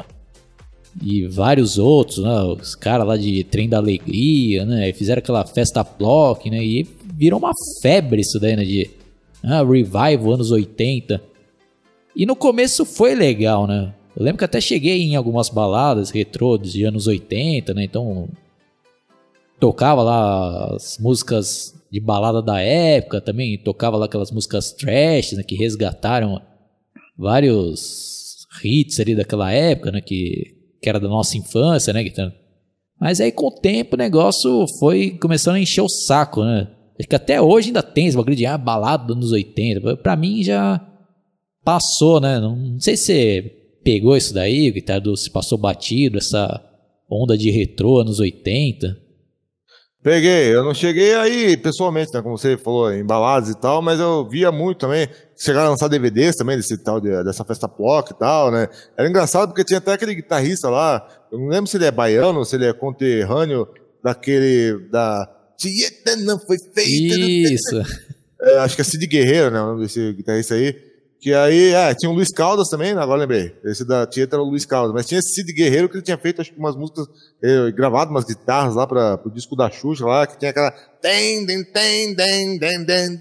E 1.02 1.26
vários 1.26 1.76
outros, 1.76 2.24
né? 2.24 2.40
Os 2.44 2.74
caras 2.74 3.06
lá 3.06 3.18
de 3.18 3.44
Trem 3.44 3.68
da 3.68 3.76
Alegria, 3.76 4.64
né? 4.64 4.90
Fizeram 4.94 5.18
aquela 5.18 5.44
festa 5.44 5.84
block, 5.84 6.48
né? 6.48 6.64
E 6.64 6.88
virou 7.14 7.38
uma 7.38 7.52
febre 7.82 8.22
isso 8.22 8.40
daí, 8.40 8.56
né? 8.56 8.64
De 8.64 8.90
ah, 9.42 9.62
revival 9.62 10.32
anos 10.32 10.50
80. 10.50 11.20
E 12.16 12.24
no 12.24 12.34
começo 12.34 12.86
foi 12.86 13.14
legal, 13.14 13.66
né? 13.66 13.92
Eu 14.16 14.24
lembro 14.24 14.38
que 14.38 14.46
até 14.46 14.62
cheguei 14.62 15.02
em 15.02 15.14
algumas 15.14 15.50
baladas 15.50 16.08
retrô 16.08 16.56
dos 16.56 16.74
anos 16.76 17.06
80, 17.06 17.74
né? 17.74 17.84
Então 17.84 18.30
tocava 19.58 20.02
lá 20.02 20.74
as 20.74 20.98
músicas 20.98 21.74
de 21.90 22.00
balada 22.00 22.42
da 22.42 22.60
época, 22.60 23.20
também 23.20 23.58
tocava 23.58 23.96
lá 23.96 24.06
aquelas 24.06 24.30
músicas 24.30 24.72
trash, 24.72 25.32
né, 25.32 25.42
que 25.42 25.56
resgataram 25.56 26.40
vários 27.16 28.46
hits 28.62 29.00
ali 29.00 29.14
daquela 29.14 29.50
época, 29.52 29.90
né, 29.90 30.00
que, 30.00 30.54
que 30.82 30.88
era 30.88 31.00
da 31.00 31.08
nossa 31.08 31.36
infância, 31.36 31.92
né, 31.92 32.02
Guitarra? 32.02 32.34
Mas 33.00 33.20
aí 33.20 33.30
com 33.30 33.46
o 33.46 33.54
tempo 33.54 33.94
o 33.94 33.98
negócio 33.98 34.66
foi 34.78 35.10
começando 35.10 35.54
a 35.54 35.60
encher 35.60 35.82
o 35.82 35.88
saco, 35.88 36.44
né? 36.44 36.68
Acho 36.98 37.08
que 37.08 37.14
até 37.14 37.40
hoje 37.40 37.68
ainda 37.68 37.82
tem 37.82 38.08
esse 38.08 38.16
bagulho 38.16 38.34
de 38.34 38.44
ah, 38.44 38.58
balada 38.58 39.04
dos 39.04 39.16
anos 39.16 39.32
80. 39.32 39.98
Pra 39.98 40.16
mim 40.16 40.42
já 40.42 40.84
passou, 41.64 42.20
né? 42.20 42.40
Não 42.40 42.80
sei 42.80 42.96
se 42.96 43.04
você 43.04 43.52
pegou 43.84 44.16
isso 44.16 44.34
daí, 44.34 44.68
Guitardo, 44.72 45.16
se 45.16 45.30
passou 45.30 45.56
batido, 45.56 46.18
essa 46.18 46.60
onda 47.08 47.38
de 47.38 47.52
retrô 47.52 48.00
anos 48.00 48.18
80. 48.18 49.07
Peguei, 50.00 50.54
eu 50.54 50.62
não 50.62 50.72
cheguei 50.72 51.12
aí 51.14 51.56
pessoalmente, 51.56 52.14
né, 52.14 52.22
como 52.22 52.38
você 52.38 52.56
falou, 52.56 52.94
embalados 52.94 53.50
e 53.50 53.54
tal, 53.54 53.82
mas 53.82 53.98
eu 53.98 54.28
via 54.28 54.52
muito 54.52 54.78
também, 54.78 55.08
chegaram 55.36 55.66
a 55.66 55.70
lançar 55.70 55.88
DVDs 55.88 56.36
também 56.36 56.56
desse 56.56 56.78
tal, 56.78 57.00
de, 57.00 57.10
dessa 57.24 57.44
festa 57.44 57.68
POC 57.68 58.12
e 58.12 58.14
tal, 58.14 58.52
né, 58.52 58.68
era 58.96 59.08
engraçado 59.08 59.48
porque 59.48 59.64
tinha 59.64 59.78
até 59.78 59.92
aquele 59.92 60.14
guitarrista 60.14 60.70
lá, 60.70 61.04
eu 61.32 61.38
não 61.38 61.48
lembro 61.48 61.66
se 61.66 61.76
ele 61.76 61.86
é 61.86 61.90
baiano, 61.90 62.44
se 62.44 62.54
ele 62.54 62.66
é 62.66 62.72
conterrâneo 62.72 63.66
daquele, 64.02 64.88
da 64.88 65.28
Tieta 65.56 66.14
não 66.14 66.38
foi 66.38 66.56
feita... 66.72 67.16
Isso! 67.18 67.82
É, 68.40 68.58
acho 68.58 68.76
que 68.76 68.82
é 68.82 68.84
Cid 68.84 69.04
Guerreiro, 69.04 69.50
né, 69.50 69.60
o 69.60 69.66
nome 69.66 69.82
desse 69.82 70.12
guitarrista 70.12 70.54
aí, 70.54 70.76
que 71.20 71.34
aí, 71.34 71.72
é, 71.74 71.94
tinha 71.94 72.10
o 72.10 72.14
Luiz 72.14 72.30
Caldas 72.30 72.68
também, 72.68 72.94
né, 72.94 73.02
agora 73.02 73.20
lembrei. 73.20 73.52
Esse 73.64 73.84
da 73.84 74.06
Tieta 74.06 74.36
era 74.36 74.42
o 74.42 74.48
Luiz 74.48 74.64
Caldas. 74.64 74.94
Mas 74.94 75.06
tinha 75.06 75.18
esse 75.18 75.34
Cid 75.34 75.52
Guerreiro 75.52 75.88
que 75.88 75.96
ele 75.96 76.04
tinha 76.04 76.16
feito, 76.16 76.40
acho 76.40 76.52
que 76.52 76.58
umas 76.58 76.76
músicas, 76.76 77.06
eh, 77.42 77.72
gravado 77.72 78.12
umas 78.12 78.24
guitarras 78.24 78.76
lá 78.76 78.86
para 78.86 79.20
o 79.24 79.30
disco 79.30 79.56
da 79.56 79.68
Xuxa 79.68 80.06
lá, 80.06 80.26
que 80.28 80.38
tinha 80.38 80.52
aquela. 80.52 80.70
Tem, 81.02 81.44
tem, 81.44 81.64
tem, 81.64 82.14
tem, 82.14 82.58
tem, 82.58 82.86
tem. 82.86 83.20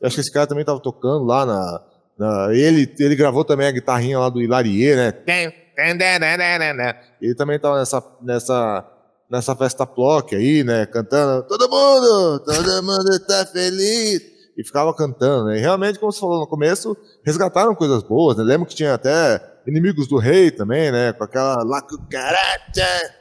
Eu 0.00 0.06
acho 0.06 0.14
que 0.14 0.20
esse 0.20 0.32
cara 0.32 0.46
também 0.46 0.64
tava 0.64 0.80
tocando 0.80 1.24
lá 1.24 1.44
na. 1.44 1.82
na 2.16 2.54
ele, 2.54 2.88
ele 3.00 3.16
gravou 3.16 3.44
também 3.44 3.66
a 3.66 3.72
guitarrinha 3.72 4.20
lá 4.20 4.28
do 4.28 4.40
Hilarie, 4.40 4.94
né? 4.94 5.10
Tem, 5.10 5.50
tem, 5.74 5.98
tem, 5.98 6.20
tem, 6.20 6.94
Ele 7.20 7.34
também 7.34 7.58
tava 7.58 7.80
nessa, 7.80 8.04
nessa, 8.22 8.86
nessa 9.28 9.56
festa 9.56 9.84
plock 9.84 10.36
aí, 10.36 10.62
né? 10.62 10.86
Cantando. 10.86 11.42
Todo 11.48 11.68
mundo! 11.68 12.38
Todo 12.44 12.82
mundo 12.84 13.26
tá 13.26 13.44
feliz! 13.46 14.29
E 14.56 14.64
ficava 14.64 14.94
cantando, 14.94 15.46
né? 15.46 15.58
E 15.58 15.60
realmente, 15.60 15.98
como 15.98 16.12
você 16.12 16.20
falou 16.20 16.40
no 16.40 16.46
começo, 16.46 16.96
resgataram 17.24 17.74
coisas 17.74 18.02
boas, 18.02 18.36
né? 18.36 18.44
Lembro 18.44 18.66
que 18.66 18.74
tinha 18.74 18.94
até 18.94 19.40
Inimigos 19.66 20.08
do 20.08 20.16
Rei 20.16 20.50
também, 20.50 20.90
né? 20.90 21.12
Com 21.12 21.24
aquela 21.24 21.62
La 21.64 21.82
Cucaracha. 21.82 23.20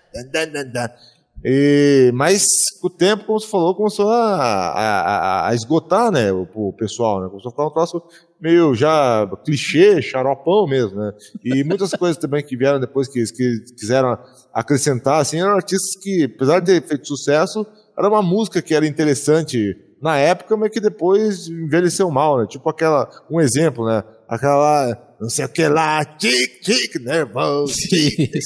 E, 1.44 2.12
mas 2.14 2.46
com 2.82 2.88
o 2.88 2.90
tempo, 2.90 3.24
como 3.26 3.40
você 3.40 3.48
falou, 3.48 3.74
começou 3.74 4.10
a, 4.10 4.36
a, 4.36 5.50
a 5.50 5.56
esgotar, 5.56 6.12
né, 6.12 6.32
o, 6.34 6.46
o, 6.54 6.74
pessoal, 6.74 7.22
né? 7.22 7.30
Começou 7.30 7.50
a 7.50 7.52
ficar 7.52 7.66
um 7.66 7.72
troço 7.72 8.04
meio 8.42 8.76
já 8.76 9.30
clichê, 9.46 10.02
xaropão 10.02 10.68
mesmo, 10.68 11.00
né? 11.00 11.14
E 11.44 11.64
muitas 11.64 11.92
coisas 11.96 12.18
também 12.18 12.44
que 12.44 12.58
vieram 12.58 12.80
depois 12.80 13.08
que, 13.08 13.24
que 13.24 13.64
quiseram 13.78 14.18
acrescentar, 14.54 15.22
assim, 15.22 15.40
eram 15.40 15.52
artistas 15.52 15.96
que, 16.02 16.30
apesar 16.36 16.60
de 16.60 16.66
ter 16.66 16.88
feito 16.88 17.08
sucesso, 17.08 17.66
era 17.98 18.10
uma 18.10 18.22
música 18.22 18.62
que 18.62 18.76
era 18.76 18.86
interessante 18.86 19.78
na 20.02 20.18
época, 20.18 20.56
mas 20.56 20.72
que 20.72 20.80
depois 20.80 21.48
envelheceu 21.48 22.10
mal, 22.10 22.40
né? 22.40 22.48
Tipo 22.48 22.70
aquela, 22.70 23.10
um 23.30 23.40
exemplo, 23.40 23.86
né? 23.86 24.04
Aquela, 24.28 24.98
não 25.20 25.30
sei 25.30 25.46
o 25.46 25.50
que 25.50 25.68
lá, 25.68 26.06
tic, 26.06 26.62
tic, 26.62 26.96
nervoso, 27.02 27.74
tic, 27.74 28.32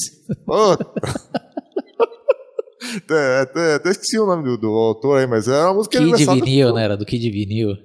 até, 2.98 3.42
até, 3.42 3.76
até, 3.76 3.89
esqueci 3.89 4.20
o 4.20 4.26
nome 4.26 4.44
do, 4.44 4.58
do, 4.58 4.68
autor 4.70 5.20
aí, 5.20 5.28
mas 5.28 5.48
era 5.48 5.66
uma 5.66 5.76
música 5.76 5.98
Kid 6.00 6.26
Vinil, 6.26 6.74
né? 6.74 6.84
Era 6.84 6.98
do 6.98 7.06
Kid 7.06 7.30
Vinil. 7.30 7.76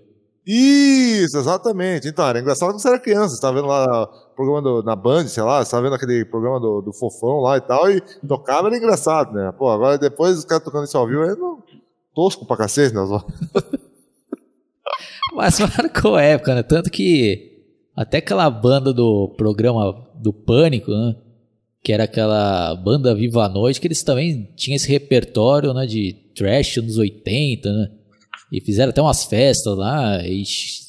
Isso, 0.51 1.37
exatamente. 1.37 2.09
Então, 2.09 2.27
era 2.27 2.41
engraçado 2.41 2.71
quando 2.71 2.81
você 2.81 2.89
era 2.89 2.99
criança, 2.99 3.35
você 3.35 3.41
tava 3.41 3.57
vendo 3.57 3.69
lá 3.69 4.05
o 4.05 4.35
programa 4.35 4.63
do, 4.63 4.83
na 4.83 4.97
Band, 4.97 5.27
sei 5.27 5.43
lá, 5.43 5.63
você 5.63 5.71
tava 5.71 5.83
vendo 5.83 5.95
aquele 5.95 6.25
programa 6.25 6.59
do, 6.59 6.81
do 6.81 6.93
Fofão 6.93 7.41
lá 7.41 7.59
e 7.59 7.61
tal, 7.61 7.91
e 7.91 8.01
tocava, 8.27 8.69
era 8.69 8.77
engraçado, 8.79 9.33
né? 9.33 9.53
Pô, 9.53 9.69
agora 9.69 9.99
depois 9.99 10.39
os 10.39 10.47
caras 10.47 10.65
tocando 10.65 10.85
isso 10.85 10.97
ao 10.97 11.07
vivo, 11.07 11.23
é 11.23 11.37
não, 11.37 11.58
tosco 12.19 12.45
pra 12.45 12.57
cacete, 12.57 12.97
né? 12.97 13.01
Mas 15.37 15.61
marcou 15.61 16.19
época, 16.19 16.53
né? 16.53 16.65
Tanto 16.65 16.91
que 16.91 17.63
até 17.95 18.19
aquela 18.19 18.51
banda 18.51 18.93
do 18.93 19.29
programa 19.37 20.05
do 20.17 20.33
Pânico, 20.33 20.91
né? 20.91 21.15
Que 21.81 21.93
era 21.93 22.03
aquela 22.05 22.75
banda 22.75 23.15
Viva 23.15 23.45
a 23.45 23.49
Noite, 23.49 23.81
que 23.81 23.87
eles 23.87 24.03
também 24.03 24.53
tinham 24.57 24.75
esse 24.75 24.89
repertório, 24.89 25.73
né? 25.73 25.87
De 25.87 26.13
trash 26.35 26.79
nos 26.79 26.99
80, 26.99 27.73
né? 27.73 27.89
E 28.51 28.61
fizeram 28.61 28.91
até 28.91 29.01
umas 29.01 29.25
festas 29.25 29.77
lá, 29.77 30.21
e 30.27 30.43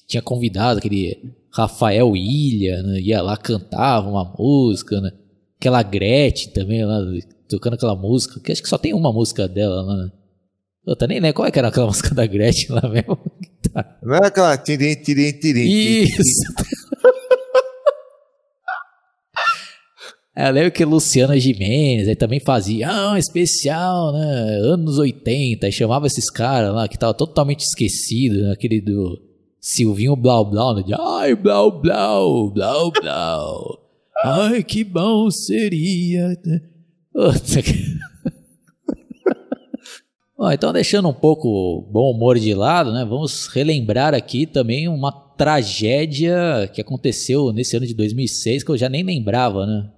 tinha 0.08 0.24
convidado 0.24 0.80
aquele 0.80 1.36
Rafael 1.54 2.18
Ilha, 2.18 2.82
né? 2.82 3.00
ia 3.02 3.22
lá, 3.22 3.38
cantava 3.38 4.10
uma 4.10 4.34
música, 4.36 5.00
né? 5.00 5.12
Aquela 5.60 5.84
Gretchen 5.84 6.54
também 6.54 6.84
lá, 6.84 7.00
tocando 7.48 7.76
aquela 7.76 7.96
música, 7.96 8.40
que 8.40 8.52
acho 8.52 8.64
que 8.64 8.70
só 8.70 8.80
tem 8.80 8.96
uma 8.96 9.14
música 9.14 9.48
dela 9.48 9.84
lá, 9.84 9.96
né? 9.96 10.12
Eu 10.90 11.08
nem 11.08 11.20
lembro 11.20 11.36
qual 11.36 11.48
é 11.48 11.52
que 11.52 11.60
era 11.60 11.68
aquela 11.68 11.86
música 11.88 12.16
da 12.16 12.26
Gretchen 12.26 12.72
lá 12.72 12.90
mesmo. 12.90 13.20
Não 14.02 14.16
era 14.16 14.28
aquela 14.28 14.58
tirim, 14.58 14.96
tirim, 14.96 15.32
tirim. 15.34 15.70
Isso. 15.70 16.42
É, 20.40 20.48
eu 20.48 20.54
lembro 20.54 20.72
que 20.72 20.86
Luciana 20.86 21.38
Jimenez 21.38 22.08
aí 22.08 22.16
também 22.16 22.40
fazia 22.40 22.90
ah, 22.90 23.12
um 23.12 23.18
especial, 23.18 24.14
né? 24.14 24.60
Anos 24.72 24.98
80, 24.98 25.68
e 25.68 25.72
chamava 25.72 26.08
esses 26.08 26.30
caras 26.30 26.74
lá 26.74 26.88
que 26.88 26.98
tava 26.98 27.14
totalmente 27.14 27.66
esquecido, 27.66 28.44
né? 28.44 28.54
aquele 28.54 28.80
do 28.80 29.22
Silvinho 29.60 30.16
Blau 30.16 30.50
Blau, 30.50 30.76
né? 30.76 30.84
De, 30.84 30.94
Ai, 30.98 31.36
Blau 31.36 31.82
Blau, 31.82 32.52
Blau 32.52 32.90
Blau. 32.90 33.80
Ai, 34.24 34.64
que 34.64 34.86
bom 34.86 35.30
seria. 35.30 36.38
Puta 37.12 37.62
que... 37.62 38.00
Bom, 40.40 40.50
então 40.50 40.72
deixando 40.72 41.10
um 41.10 41.14
pouco 41.14 41.50
o 41.50 41.82
bom 41.82 42.12
humor 42.12 42.40
de 42.40 42.54
lado, 42.54 42.94
né? 42.94 43.04
Vamos 43.04 43.48
relembrar 43.48 44.14
aqui 44.14 44.46
também 44.46 44.88
uma 44.88 45.12
tragédia 45.12 46.72
que 46.74 46.80
aconteceu 46.80 47.52
nesse 47.52 47.76
ano 47.76 47.86
de 47.86 47.94
2006 47.94 48.64
que 48.64 48.72
eu 48.72 48.78
já 48.78 48.88
nem 48.88 49.04
lembrava, 49.04 49.66
né? 49.66 49.90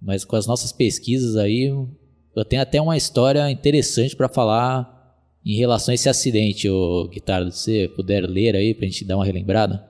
Mas 0.00 0.24
com 0.24 0.34
as 0.34 0.46
nossas 0.46 0.72
pesquisas 0.72 1.36
aí, 1.36 1.64
eu 2.34 2.44
tenho 2.46 2.62
até 2.62 2.80
uma 2.80 2.96
história 2.96 3.50
interessante 3.50 4.16
para 4.16 4.30
falar 4.30 5.14
em 5.44 5.58
relação 5.58 5.92
a 5.92 5.94
esse 5.94 6.08
acidente, 6.08 6.70
o 6.70 7.06
Guitarra, 7.08 7.50
se 7.50 7.58
você 7.58 7.88
puder 7.94 8.22
ler 8.22 8.56
aí 8.56 8.72
pra 8.72 8.86
gente 8.86 9.04
dar 9.04 9.16
uma 9.16 9.26
relembrada. 9.26 9.84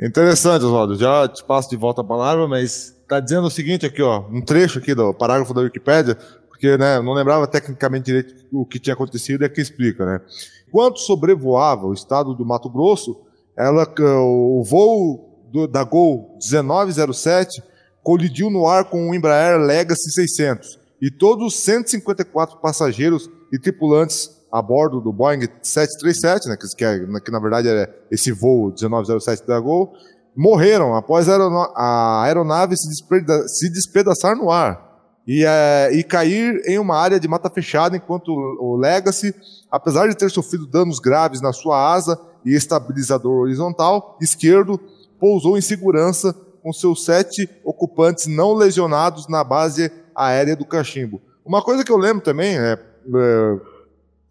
Interessante, 0.00 0.64
Oswaldo. 0.64 0.94
Já 0.94 1.26
te 1.26 1.42
passo 1.42 1.68
de 1.68 1.76
volta 1.76 2.00
a 2.00 2.04
palavra, 2.04 2.46
mas 2.46 2.94
tá 3.08 3.18
dizendo 3.18 3.48
o 3.48 3.50
seguinte 3.50 3.86
aqui, 3.86 4.02
ó, 4.02 4.24
um 4.30 4.40
trecho 4.40 4.78
aqui 4.78 4.94
do 4.94 5.12
parágrafo 5.12 5.52
da 5.52 5.62
Wikipédia, 5.62 6.16
porque 6.56 6.78
né, 6.78 7.00
não 7.02 7.12
lembrava 7.12 7.46
tecnicamente 7.46 8.06
direito 8.06 8.46
o 8.50 8.64
que 8.64 8.78
tinha 8.78 8.94
acontecido, 8.94 9.44
é 9.44 9.48
que 9.48 9.60
explica, 9.60 10.06
né? 10.06 10.20
Enquanto 10.66 10.98
sobrevoava 10.98 11.86
o 11.86 11.92
estado 11.92 12.34
do 12.34 12.46
Mato 12.46 12.70
Grosso, 12.70 13.20
ela, 13.54 13.86
o 14.22 14.64
voo 14.64 15.44
do, 15.52 15.66
da 15.68 15.84
Gol 15.84 16.38
1907 16.42 17.62
colidiu 18.02 18.50
no 18.50 18.66
ar 18.66 18.86
com 18.86 19.10
o 19.10 19.14
Embraer 19.14 19.58
Legacy 19.58 20.10
600 20.10 20.78
e 21.00 21.10
todos 21.10 21.46
os 21.46 21.60
154 21.60 22.58
passageiros 22.58 23.30
e 23.52 23.58
tripulantes 23.58 24.30
a 24.50 24.62
bordo 24.62 25.00
do 25.00 25.12
Boeing 25.12 25.46
737, 25.60 26.48
né, 26.48 26.56
que, 26.56 26.84
é, 26.84 27.20
que 27.20 27.30
na 27.30 27.38
verdade 27.38 27.68
era 27.68 27.94
esse 28.10 28.32
voo 28.32 28.72
1907 28.80 29.46
da 29.46 29.60
Gol, 29.60 29.92
morreram 30.34 30.94
após 30.94 31.28
a 31.28 32.22
aeronave 32.22 32.76
se 32.76 33.70
despedaçar 33.70 34.34
no 34.36 34.50
ar 34.50 34.85
e, 35.26 35.44
é, 35.44 35.90
e, 35.92 36.04
cair 36.04 36.62
em 36.66 36.78
uma 36.78 36.96
área 36.96 37.18
de 37.18 37.26
mata 37.26 37.50
fechada, 37.50 37.96
enquanto 37.96 38.28
o 38.28 38.76
Legacy, 38.76 39.34
apesar 39.70 40.08
de 40.08 40.16
ter 40.16 40.30
sofrido 40.30 40.66
danos 40.66 41.00
graves 41.00 41.40
na 41.40 41.52
sua 41.52 41.92
asa 41.92 42.18
e 42.44 42.54
estabilizador 42.54 43.40
horizontal 43.40 44.16
esquerdo, 44.20 44.80
pousou 45.18 45.58
em 45.58 45.60
segurança 45.60 46.32
com 46.62 46.72
seus 46.72 47.04
sete 47.04 47.48
ocupantes 47.64 48.26
não 48.26 48.54
lesionados 48.54 49.28
na 49.28 49.42
base 49.42 49.90
aérea 50.14 50.54
do 50.54 50.64
Cachimbo. 50.64 51.20
Uma 51.44 51.62
coisa 51.62 51.84
que 51.84 51.90
eu 51.90 51.96
lembro 51.96 52.22
também, 52.22 52.56
é, 52.56 52.72
é, 52.72 53.56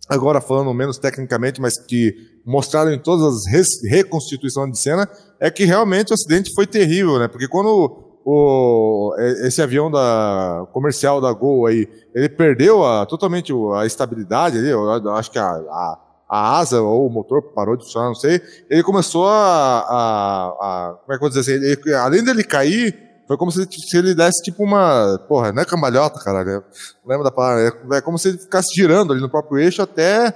agora 0.09 0.39
falando 0.39 0.73
menos 0.73 0.97
tecnicamente, 0.97 1.59
mas 1.59 1.77
que 1.77 2.13
mostraram 2.45 2.91
em 2.91 2.99
todas 2.99 3.45
as 3.47 3.83
reconstituições 3.89 4.71
de 4.71 4.79
cena, 4.79 5.09
é 5.39 5.49
que 5.49 5.65
realmente 5.65 6.11
o 6.11 6.13
acidente 6.13 6.53
foi 6.53 6.67
terrível, 6.67 7.17
né? 7.19 7.27
Porque 7.27 7.47
quando 7.47 8.04
o, 8.25 9.15
esse 9.43 9.61
avião 9.61 9.89
da 9.89 10.67
comercial 10.73 11.21
da 11.21 11.31
Gol 11.31 11.67
aí, 11.67 11.87
ele 12.13 12.27
perdeu 12.27 12.83
a, 12.83 13.05
totalmente 13.05 13.53
a 13.75 13.85
estabilidade 13.85 14.57
ali, 14.57 14.69
eu 14.69 15.13
acho 15.13 15.31
que 15.31 15.39
a, 15.39 15.45
a 15.45 15.99
a 16.27 16.57
asa 16.57 16.81
ou 16.81 17.05
o 17.05 17.09
motor 17.09 17.41
parou 17.53 17.77
de 17.77 17.83
funcionar, 17.83 18.07
não 18.07 18.15
sei. 18.15 18.41
Ele 18.69 18.83
começou 18.83 19.27
a. 19.27 19.85
a, 19.87 20.47
a 20.47 20.93
como 20.93 21.13
é 21.13 21.17
que 21.17 21.23
eu 21.23 21.29
vou 21.29 21.29
dizer 21.29 21.41
assim? 21.41 21.63
Ele, 21.63 21.93
além 21.93 22.23
dele 22.23 22.43
cair, 22.43 22.97
foi 23.27 23.37
como 23.37 23.51
se, 23.51 23.65
se, 23.71 23.97
ele 23.97 24.15
desse 24.15 24.41
tipo 24.43 24.63
uma. 24.63 25.19
Porra, 25.27 25.51
não 25.51 25.61
é 25.61 25.65
cambalhota, 25.65 26.19
cara. 26.19 26.43
Né? 26.43 26.61
Lembra 27.05 27.25
da 27.25 27.31
palavra? 27.31 27.61
É, 27.61 27.97
é, 27.97 28.01
como 28.01 28.17
se 28.17 28.29
ele 28.29 28.37
ficasse 28.39 28.73
girando 28.73 29.13
ali 29.13 29.21
no 29.21 29.29
próprio 29.29 29.59
eixo 29.59 29.81
até. 29.81 30.33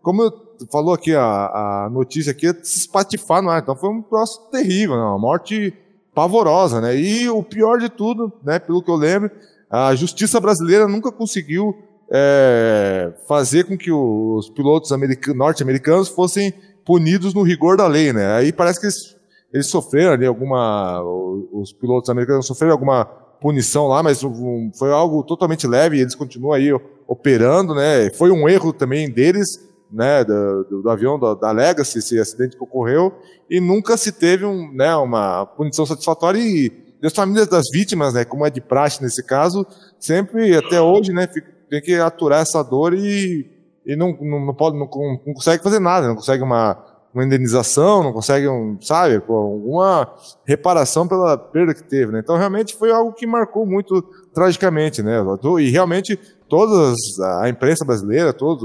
Como 0.00 0.32
falou 0.70 0.94
aqui 0.94 1.14
a, 1.14 1.24
a 1.24 1.90
notícia 1.90 2.32
aqui, 2.32 2.46
se 2.62 2.80
espatifar 2.80 3.42
no 3.42 3.50
ar. 3.50 3.62
Então 3.62 3.76
foi 3.76 3.90
um 3.90 4.02
troço 4.02 4.48
terrível, 4.50 4.96
né? 4.96 5.02
uma 5.02 5.18
morte 5.18 5.72
pavorosa, 6.14 6.80
né? 6.80 6.96
E 6.96 7.28
o 7.28 7.42
pior 7.42 7.78
de 7.78 7.88
tudo, 7.88 8.32
né, 8.44 8.58
pelo 8.58 8.82
que 8.82 8.90
eu 8.90 8.96
lembro, 8.96 9.30
a 9.70 9.94
justiça 9.94 10.38
brasileira 10.38 10.86
nunca 10.86 11.10
conseguiu 11.10 11.74
é, 12.10 13.12
fazer 13.26 13.64
com 13.64 13.76
que 13.76 13.90
os 13.90 14.50
pilotos 14.50 14.90
norte-americanos 15.34 16.08
fossem 16.08 16.52
punidos 16.84 17.32
no 17.32 17.42
rigor 17.42 17.76
da 17.76 17.86
lei, 17.86 18.12
né? 18.12 18.34
Aí 18.34 18.52
parece 18.52 18.78
que 18.78 18.86
eles, 18.86 19.16
eles 19.52 19.66
sofreram 19.68 20.12
ali 20.12 20.26
alguma, 20.26 21.02
os 21.52 21.72
pilotos 21.72 22.10
americanos 22.10 22.46
sofreram 22.46 22.72
alguma 22.72 23.04
punição 23.04 23.86
lá, 23.86 24.02
mas 24.02 24.20
foi 24.78 24.92
algo 24.92 25.22
totalmente 25.24 25.66
leve 25.66 26.00
eles 26.00 26.14
continuam 26.14 26.52
aí 26.52 26.70
operando, 27.08 27.74
né? 27.74 28.10
Foi 28.10 28.30
um 28.30 28.48
erro 28.48 28.72
também 28.72 29.10
deles, 29.10 29.58
né, 29.92 30.24
do, 30.24 30.64
do, 30.64 30.82
do 30.82 30.90
avião 30.90 31.18
da, 31.18 31.34
da, 31.34 31.50
Legacy, 31.52 31.98
esse 31.98 32.18
acidente 32.18 32.56
que 32.56 32.62
ocorreu, 32.62 33.12
e 33.48 33.60
nunca 33.60 33.96
se 33.96 34.10
teve 34.10 34.44
um, 34.44 34.72
né, 34.72 34.96
uma 34.96 35.44
punição 35.44 35.84
satisfatória 35.84 36.38
e 36.38 36.72
as 37.04 37.12
famílias 37.12 37.48
das 37.48 37.64
vítimas, 37.70 38.14
né, 38.14 38.24
como 38.24 38.46
é 38.46 38.50
de 38.50 38.60
praxe 38.60 39.02
nesse 39.02 39.22
caso, 39.22 39.66
sempre 39.98 40.56
até 40.56 40.80
hoje, 40.80 41.12
né, 41.12 41.26
tem 41.68 41.80
que 41.80 41.94
aturar 41.94 42.40
essa 42.40 42.62
dor 42.62 42.94
e, 42.94 43.50
e 43.84 43.96
não, 43.96 44.16
não, 44.20 44.46
não 44.46 44.54
pode, 44.54 44.78
não, 44.78 44.88
não, 45.26 45.34
consegue 45.34 45.62
fazer 45.62 45.80
nada, 45.80 46.06
não 46.06 46.14
consegue 46.14 46.42
uma, 46.42 46.78
uma 47.12 47.24
indenização, 47.24 48.02
não 48.02 48.12
consegue, 48.12 48.48
um, 48.48 48.78
sabe, 48.80 49.22
alguma 49.28 50.08
reparação 50.44 51.06
pela 51.06 51.36
perda 51.36 51.74
que 51.74 51.82
teve, 51.82 52.12
né? 52.12 52.20
Então, 52.20 52.36
realmente 52.36 52.76
foi 52.76 52.90
algo 52.90 53.12
que 53.12 53.26
marcou 53.26 53.66
muito 53.66 54.02
tragicamente, 54.32 55.02
né? 55.02 55.16
E 55.60 55.70
realmente 55.70 56.18
todas 56.48 56.96
a 57.40 57.48
imprensa 57.48 57.84
brasileira, 57.84 58.32
todos 58.32 58.62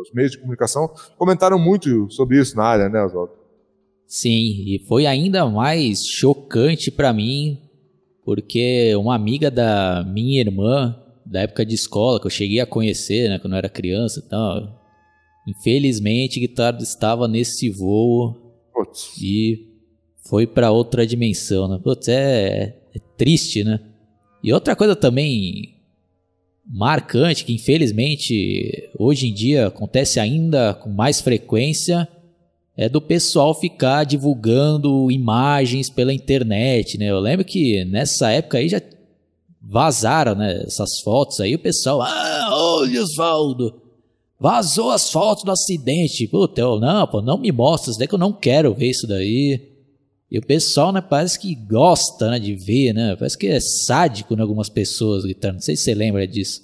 os 0.00 0.12
meios 0.12 0.32
de 0.32 0.38
comunicação 0.38 0.90
comentaram 1.16 1.58
muito 1.58 2.10
sobre 2.10 2.40
isso 2.40 2.56
na 2.56 2.64
área, 2.64 2.88
né, 2.88 3.02
Oswaldo? 3.02 3.32
Sim, 4.06 4.64
e 4.66 4.84
foi 4.88 5.06
ainda 5.06 5.48
mais 5.48 6.04
chocante 6.04 6.90
para 6.90 7.12
mim, 7.12 7.60
porque 8.24 8.94
uma 8.96 9.14
amiga 9.14 9.50
da 9.50 10.04
minha 10.04 10.40
irmã 10.40 10.96
da 11.24 11.42
época 11.42 11.64
de 11.64 11.74
escola, 11.74 12.18
que 12.18 12.26
eu 12.26 12.30
cheguei 12.30 12.58
a 12.60 12.66
conhecer, 12.66 13.28
né, 13.28 13.38
quando 13.38 13.52
eu 13.52 13.58
era 13.58 13.68
criança 13.68 14.20
e 14.20 14.28
tal. 14.28 14.80
Infelizmente, 15.46 16.40
Guitardo 16.40 16.82
estava 16.82 17.28
nesse 17.28 17.70
voo 17.70 18.34
Putz. 18.74 19.16
e 19.20 19.68
foi 20.28 20.46
para 20.46 20.70
outra 20.70 21.06
dimensão, 21.06 21.68
né? 21.68 21.80
Putz, 21.82 22.08
é, 22.08 22.76
é 22.94 22.98
triste, 23.16 23.64
né? 23.64 23.80
E 24.42 24.52
outra 24.52 24.76
coisa 24.76 24.94
também 24.94 25.79
marcante, 26.72 27.44
que 27.44 27.52
infelizmente 27.52 28.88
hoje 28.98 29.28
em 29.28 29.34
dia 29.34 29.66
acontece 29.66 30.20
ainda 30.20 30.72
com 30.74 30.88
mais 30.88 31.20
frequência, 31.20 32.08
é 32.76 32.88
do 32.88 33.00
pessoal 33.00 33.52
ficar 33.52 34.04
divulgando 34.04 35.10
imagens 35.10 35.90
pela 35.90 36.14
internet, 36.14 36.96
né? 36.96 37.10
Eu 37.10 37.18
lembro 37.18 37.44
que 37.44 37.84
nessa 37.84 38.30
época 38.30 38.58
aí 38.58 38.68
já 38.68 38.80
vazaram 39.60 40.34
né, 40.34 40.62
essas 40.66 41.00
fotos 41.00 41.40
aí, 41.40 41.54
o 41.54 41.58
pessoal, 41.58 42.02
ah, 42.02 42.48
olha 42.52 43.02
Osvaldo, 43.02 43.80
Vazou 44.40 44.90
as 44.90 45.10
fotos 45.10 45.44
do 45.44 45.52
acidente. 45.52 46.26
Puta, 46.26 46.62
eu, 46.62 46.80
não, 46.80 47.06
pô, 47.06 47.20
não 47.20 47.36
me 47.36 47.52
mostra 47.52 47.90
isso 47.90 47.98
daí 47.98 48.08
que 48.08 48.14
eu 48.14 48.18
não 48.18 48.32
quero 48.32 48.74
ver 48.74 48.88
isso 48.88 49.06
daí. 49.06 49.69
E 50.30 50.38
o 50.38 50.46
pessoal, 50.46 50.92
né, 50.92 51.00
parece 51.00 51.38
que 51.38 51.54
gosta, 51.54 52.30
né, 52.30 52.38
de 52.38 52.54
ver, 52.54 52.92
né? 52.92 53.16
Parece 53.16 53.36
que 53.36 53.48
é 53.48 53.58
sádico 53.58 54.32
em 54.32 54.36
né, 54.36 54.42
algumas 54.42 54.68
pessoas 54.68 55.24
gritando. 55.24 55.54
Não 55.54 55.60
sei 55.60 55.74
se 55.74 55.82
você 55.82 55.94
lembra 55.94 56.26
disso. 56.26 56.62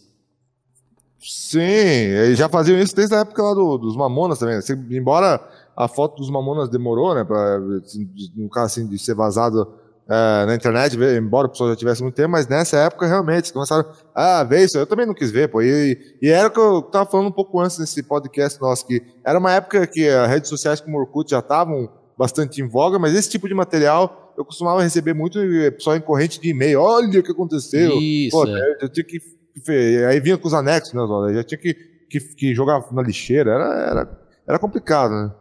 Sim, 1.20 2.34
já 2.36 2.48
faziam 2.48 2.78
isso 2.78 2.94
desde 2.94 3.12
a 3.16 3.20
época 3.20 3.42
lá 3.42 3.54
do, 3.54 3.76
dos 3.76 3.96
Mamonas 3.96 4.38
também. 4.38 4.54
Assim, 4.54 4.74
embora 4.92 5.40
a 5.76 5.88
foto 5.88 6.16
dos 6.18 6.30
Mamonas 6.30 6.68
demorou, 6.68 7.12
né, 7.12 7.24
pra, 7.24 7.58
assim, 7.84 8.08
no 8.36 8.48
caso 8.48 8.66
assim, 8.66 8.86
de 8.86 8.96
ser 9.00 9.14
vazado 9.14 9.68
é, 10.08 10.46
na 10.46 10.54
internet, 10.54 10.96
embora 10.96 11.48
o 11.48 11.50
pessoal 11.50 11.70
já 11.70 11.74
tivesse 11.74 12.00
muito 12.00 12.14
tempo, 12.14 12.30
mas 12.30 12.46
nessa 12.46 12.76
época 12.76 13.08
realmente 13.08 13.52
começaram 13.52 13.84
a 14.14 14.44
ver 14.44 14.64
isso. 14.64 14.78
Eu 14.78 14.86
também 14.86 15.04
não 15.04 15.14
quis 15.14 15.32
ver, 15.32 15.48
pô. 15.48 15.60
E, 15.60 16.16
e 16.22 16.28
era 16.28 16.46
o 16.46 16.50
que 16.52 16.60
eu 16.60 16.78
estava 16.78 17.10
falando 17.10 17.26
um 17.26 17.32
pouco 17.32 17.58
antes 17.58 17.76
nesse 17.80 18.04
podcast 18.04 18.60
nosso, 18.60 18.86
que 18.86 19.02
era 19.24 19.36
uma 19.36 19.52
época 19.52 19.84
que 19.88 20.08
as 20.08 20.28
redes 20.28 20.48
sociais 20.48 20.80
como 20.80 20.96
o 20.96 21.00
Orkut 21.00 21.28
já 21.28 21.40
estavam 21.40 21.90
bastante 22.16 22.60
em 22.60 22.68
voga, 22.68 22.98
mas 22.98 23.14
esse 23.14 23.30
tipo 23.30 23.48
de 23.48 23.54
material 23.54 24.34
eu 24.36 24.44
costumava 24.44 24.82
receber 24.82 25.14
muito 25.14 25.38
pessoal 25.76 25.96
em 25.96 26.00
corrente 26.00 26.40
de 26.40 26.50
e-mail. 26.50 26.80
Olha 26.80 27.20
o 27.20 27.22
que 27.22 27.32
aconteceu. 27.32 27.98
Isso. 28.00 28.36
Pô, 28.36 28.46
é. 28.46 28.78
eu 28.82 28.88
tinha 28.88 29.04
que. 29.04 29.20
Aí 30.08 30.20
vinha 30.20 30.36
com 30.36 30.46
os 30.46 30.54
anexos, 30.54 30.92
né, 30.92 31.00
Zóia? 31.06 31.34
Já 31.36 31.44
tinha 31.44 31.58
que, 31.58 31.74
que, 31.74 32.20
que, 32.20 32.54
jogar 32.54 32.84
na 32.92 33.02
lixeira. 33.02 33.50
Era, 33.50 33.90
era, 33.90 34.20
era 34.46 34.58
complicado, 34.58 35.12
né? 35.12 35.32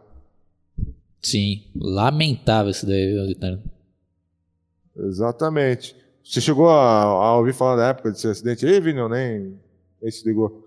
Sim, 1.20 1.64
lamentável 1.74 2.70
isso 2.70 2.86
daí, 2.86 3.26
Vitor. 3.26 3.58
Exatamente. 4.96 5.94
Você 6.24 6.40
chegou 6.40 6.70
a, 6.70 7.02
a, 7.02 7.36
ouvir 7.36 7.52
falar 7.52 7.76
da 7.76 7.88
época 7.88 8.10
desse 8.10 8.26
acidente 8.26 8.66
aí, 8.66 8.80
Vini, 8.80 9.00
ou 9.00 9.08
nem, 9.08 9.58
nem 10.00 10.10
se 10.10 10.26
ligou? 10.26 10.66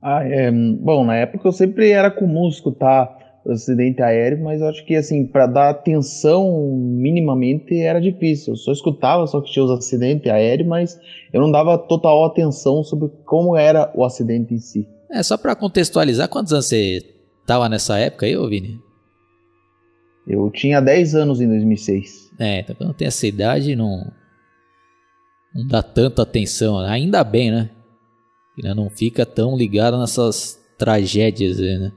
Ah, 0.00 0.24
é, 0.24 0.50
bom, 0.50 1.04
na 1.04 1.16
época 1.16 1.48
eu 1.48 1.52
sempre 1.52 1.90
era 1.90 2.10
comum 2.10 2.48
escutar 2.48 3.04
o 3.04 3.19
acidente 3.48 4.02
aéreo, 4.02 4.42
mas 4.42 4.60
eu 4.60 4.68
acho 4.68 4.84
que 4.84 4.94
assim, 4.94 5.26
para 5.26 5.46
dar 5.46 5.70
atenção 5.70 6.76
minimamente 6.76 7.78
era 7.78 8.00
difícil. 8.00 8.52
Eu 8.52 8.56
só 8.56 8.72
escutava 8.72 9.26
só 9.26 9.40
que 9.40 9.50
tinha 9.50 9.64
os 9.64 9.70
acidentes 9.70 10.30
aéreos, 10.30 10.68
mas 10.68 11.00
eu 11.32 11.40
não 11.40 11.50
dava 11.50 11.78
total 11.78 12.24
atenção 12.24 12.84
sobre 12.84 13.08
como 13.24 13.56
era 13.56 13.90
o 13.94 14.04
acidente 14.04 14.52
em 14.52 14.58
si. 14.58 14.86
É, 15.10 15.22
só 15.22 15.36
para 15.36 15.56
contextualizar, 15.56 16.28
quantos 16.28 16.52
anos 16.52 16.66
você 16.66 17.02
tava 17.46 17.68
nessa 17.68 17.98
época 17.98 18.26
aí, 18.26 18.36
ô 18.36 18.48
Vini? 18.48 18.78
Eu 20.26 20.50
tinha 20.50 20.80
10 20.80 21.14
anos 21.14 21.40
em 21.40 21.48
2006. 21.48 22.30
É, 22.38 22.60
então 22.60 22.76
quando 22.76 22.94
tem 22.94 23.08
essa 23.08 23.26
idade 23.26 23.74
não, 23.74 24.12
não 25.54 25.66
dá 25.66 25.82
tanta 25.82 26.22
atenção. 26.22 26.78
Ainda 26.78 27.24
bem, 27.24 27.50
né? 27.50 27.70
Que 28.54 28.62
né, 28.62 28.74
não 28.74 28.90
fica 28.90 29.24
tão 29.24 29.56
ligado 29.56 29.98
nessas 29.98 30.58
tragédias 30.78 31.58
aí, 31.58 31.78
né? 31.78 31.92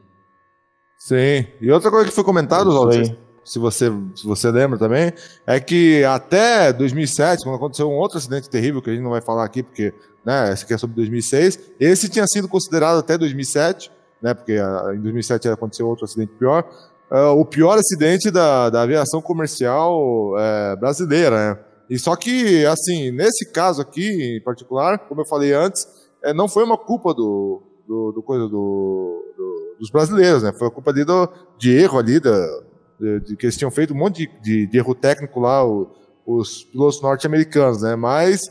Sim. 1.04 1.46
E 1.60 1.70
outra 1.70 1.92
coisa 1.92 2.08
que 2.08 2.16
foi 2.16 2.24
comentada, 2.24 2.64
Walter, 2.70 3.18
se 3.44 3.60
você, 3.60 3.92
se 4.16 4.26
você 4.26 4.50
lembra 4.50 4.80
também, 4.80 5.12
é 5.46 5.60
que 5.60 6.02
até 6.06 6.72
2007, 6.72 7.44
quando 7.44 7.58
aconteceu 7.58 7.90
um 7.90 7.96
outro 7.96 8.18
acidente 8.18 8.50
terrível, 8.50 8.82
que 8.82 8.90
a 8.90 8.94
gente 8.94 9.04
não 9.04 9.12
vai 9.12 9.20
falar 9.20 9.44
aqui, 9.44 9.62
porque 9.62 9.94
né, 10.24 10.54
esse 10.54 10.64
aqui 10.64 10.74
é 10.74 10.78
sobre 10.78 10.96
2006, 10.96 11.60
esse 11.78 12.08
tinha 12.08 12.26
sido 12.26 12.48
considerado 12.48 13.00
até 13.00 13.18
2007, 13.18 13.92
né, 14.22 14.34
porque 14.34 14.58
em 14.96 15.02
2007 15.02 15.50
aconteceu 15.50 15.90
outro 15.90 16.06
acidente 16.06 16.32
pior, 16.40 16.64
uh, 17.12 17.38
o 17.38 17.44
pior 17.44 17.78
acidente 17.78 18.32
da, 18.32 18.70
da 18.70 18.84
aviação 18.84 19.22
comercial 19.22 20.32
uh, 20.36 20.80
brasileira, 20.80 21.36
né? 21.36 21.60
E 21.90 22.00
só 22.00 22.16
que, 22.16 22.66
assim, 22.66 23.12
nesse 23.12 23.52
caso 23.52 23.82
aqui 23.82 24.38
em 24.38 24.42
particular, 24.42 25.00
como 25.00 25.20
eu 25.20 25.26
falei 25.26 25.52
antes, 25.52 25.86
é, 26.24 26.34
não 26.34 26.48
foi 26.48 26.64
uma 26.64 26.78
culpa 26.78 27.14
do, 27.14 27.62
do, 27.86 28.14
do 28.14 28.24
coisa 28.24 28.48
do, 28.48 29.33
dos 29.80 29.90
brasileiros, 29.90 30.44
né? 30.44 30.54
Foi 30.54 30.68
a 30.68 30.72
culpa 30.72 30.92
ali 30.92 31.04
do, 31.04 31.30
de 31.58 31.72
erro 31.72 32.00
ali, 32.00 32.20
da, 32.20 32.62
de, 33.00 33.20
de, 33.22 33.36
que 33.36 33.46
eles 33.46 33.58
tinham 33.58 33.72
feito 33.72 33.94
um 33.94 33.98
monte 33.98 34.30
de, 34.42 34.68
de, 34.68 34.78
erro 34.78 34.96
técnico 34.96 35.40
lá, 35.40 35.66
o, 35.66 35.90
os 36.26 36.64
pilotos 36.64 37.02
norte-americanos, 37.02 37.82
né? 37.82 37.96
Mas 37.96 38.42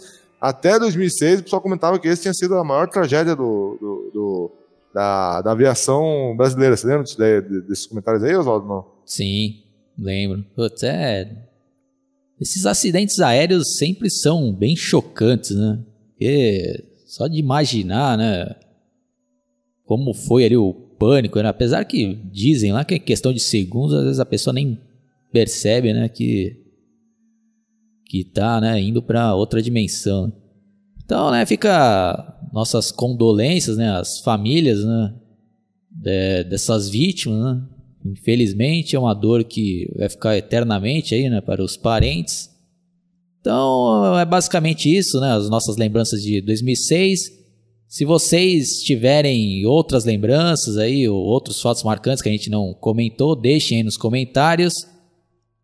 até 0.40 0.78
2006 0.78 1.40
o 1.40 1.42
pessoal 1.44 1.62
comentava 1.62 1.98
que 1.98 2.08
esse 2.08 2.22
tinha 2.22 2.34
sido 2.34 2.56
a 2.56 2.64
maior 2.64 2.88
tragédia 2.88 3.34
do, 3.34 3.78
do, 3.80 4.10
do 4.12 4.52
da, 4.92 5.40
da 5.40 5.52
aviação 5.52 6.34
brasileira. 6.36 6.76
Você 6.76 6.86
lembra 6.86 7.02
desse, 7.04 7.40
desses 7.66 7.86
comentários 7.86 8.22
aí, 8.22 8.36
Oswaldo? 8.36 8.66
Não? 8.66 8.84
Sim, 9.06 9.62
lembro. 9.98 10.44
Putz, 10.54 10.82
é... 10.82 11.30
Esses 12.40 12.66
acidentes 12.66 13.20
aéreos 13.20 13.76
sempre 13.76 14.10
são 14.10 14.52
bem 14.52 14.74
chocantes, 14.74 15.52
né? 15.52 15.78
Porque 16.08 16.84
só 17.06 17.28
de 17.28 17.38
imaginar, 17.38 18.18
né? 18.18 18.56
Como 19.84 20.12
foi 20.12 20.44
ali 20.44 20.56
o 20.56 20.72
pânico, 21.02 21.40
né? 21.42 21.48
Apesar 21.48 21.84
que 21.84 22.14
dizem 22.30 22.72
lá 22.72 22.84
que 22.84 22.94
é 22.94 22.98
questão 23.00 23.32
de 23.32 23.40
segundos, 23.40 23.92
às 23.92 24.04
vezes 24.04 24.20
a 24.20 24.24
pessoa 24.24 24.54
nem 24.54 24.78
percebe, 25.32 25.92
né? 25.92 26.08
Que 26.08 26.60
que 28.06 28.22
tá, 28.22 28.60
né? 28.60 28.80
Indo 28.80 29.02
para 29.02 29.34
outra 29.34 29.60
dimensão. 29.60 30.32
Então, 31.04 31.32
né? 31.32 31.44
Fica 31.44 32.38
nossas 32.52 32.92
condolências, 32.92 33.76
né, 33.76 33.88
às 33.96 34.20
famílias, 34.20 34.84
né, 34.84 35.14
de, 35.90 36.44
dessas 36.44 36.88
vítimas, 36.88 37.42
né? 37.42 37.62
Infelizmente 38.04 38.94
é 38.94 38.98
uma 38.98 39.14
dor 39.14 39.42
que 39.42 39.90
vai 39.96 40.08
ficar 40.08 40.36
eternamente 40.36 41.14
aí, 41.14 41.28
né, 41.30 41.40
para 41.40 41.64
os 41.64 41.76
parentes. 41.76 42.50
Então 43.40 44.18
é 44.18 44.24
basicamente 44.24 44.94
isso, 44.94 45.18
né, 45.20 45.32
as 45.32 45.48
nossas 45.48 45.76
lembranças 45.76 46.22
de 46.22 46.40
2006. 46.42 47.41
Se 47.92 48.06
vocês 48.06 48.78
tiverem 48.82 49.66
outras 49.66 50.06
lembranças 50.06 50.78
aí 50.78 51.06
ou 51.06 51.14
outros 51.14 51.60
fatos 51.60 51.82
marcantes 51.82 52.22
que 52.22 52.28
a 52.30 52.32
gente 52.32 52.48
não 52.48 52.72
comentou, 52.72 53.38
deixem 53.38 53.76
aí 53.76 53.84
nos 53.84 53.98
comentários. 53.98 54.72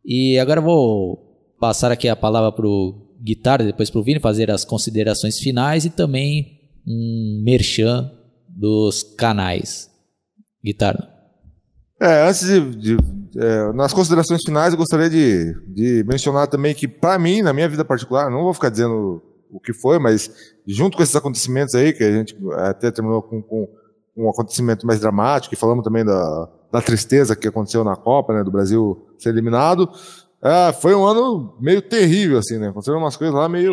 E 0.04 0.38
agora 0.38 0.60
eu 0.60 0.64
vou 0.64 1.56
passar 1.58 1.90
aqui 1.90 2.06
a 2.06 2.14
palavra 2.14 2.52
para 2.52 2.66
o 2.66 3.16
Guitarra, 3.18 3.64
depois 3.64 3.88
para 3.88 3.98
o 3.98 4.04
Vini 4.04 4.20
fazer 4.20 4.50
as 4.50 4.62
considerações 4.62 5.38
finais 5.38 5.86
e 5.86 5.90
também 5.90 6.60
um 6.86 7.40
merchan 7.42 8.12
dos 8.46 9.02
canais. 9.02 9.88
Guitarra. 10.62 11.08
É, 11.98 12.28
antes 12.28 12.46
de, 12.46 12.76
de 12.76 12.96
é, 13.38 13.72
nas 13.72 13.94
considerações 13.94 14.42
finais, 14.44 14.74
eu 14.74 14.78
gostaria 14.78 15.08
de, 15.08 15.54
de 15.66 16.04
mencionar 16.06 16.46
também 16.46 16.74
que, 16.74 16.86
para 16.86 17.18
mim, 17.18 17.40
na 17.40 17.54
minha 17.54 17.70
vida 17.70 17.86
particular, 17.86 18.30
não 18.30 18.42
vou 18.42 18.52
ficar 18.52 18.68
dizendo 18.68 19.22
o 19.50 19.60
que 19.60 19.72
foi, 19.72 19.98
mas 19.98 20.30
junto 20.66 20.96
com 20.96 21.02
esses 21.02 21.16
acontecimentos 21.16 21.74
aí, 21.74 21.92
que 21.92 22.04
a 22.04 22.12
gente 22.12 22.36
até 22.54 22.90
terminou 22.90 23.22
com, 23.22 23.42
com 23.42 23.68
um 24.16 24.28
acontecimento 24.28 24.86
mais 24.86 25.00
dramático, 25.00 25.54
e 25.54 25.58
falamos 25.58 25.84
também 25.84 26.04
da, 26.04 26.48
da 26.72 26.80
tristeza 26.82 27.36
que 27.36 27.48
aconteceu 27.48 27.84
na 27.84 27.96
Copa, 27.96 28.34
né, 28.34 28.44
do 28.44 28.50
Brasil 28.50 29.06
ser 29.18 29.30
eliminado, 29.30 29.88
é, 30.42 30.72
foi 30.72 30.94
um 30.94 31.04
ano 31.04 31.56
meio 31.60 31.82
terrível, 31.82 32.38
assim, 32.38 32.58
né? 32.58 32.68
Aconteceram 32.68 32.98
umas 32.98 33.16
coisas 33.16 33.34
lá 33.34 33.48
meio 33.48 33.72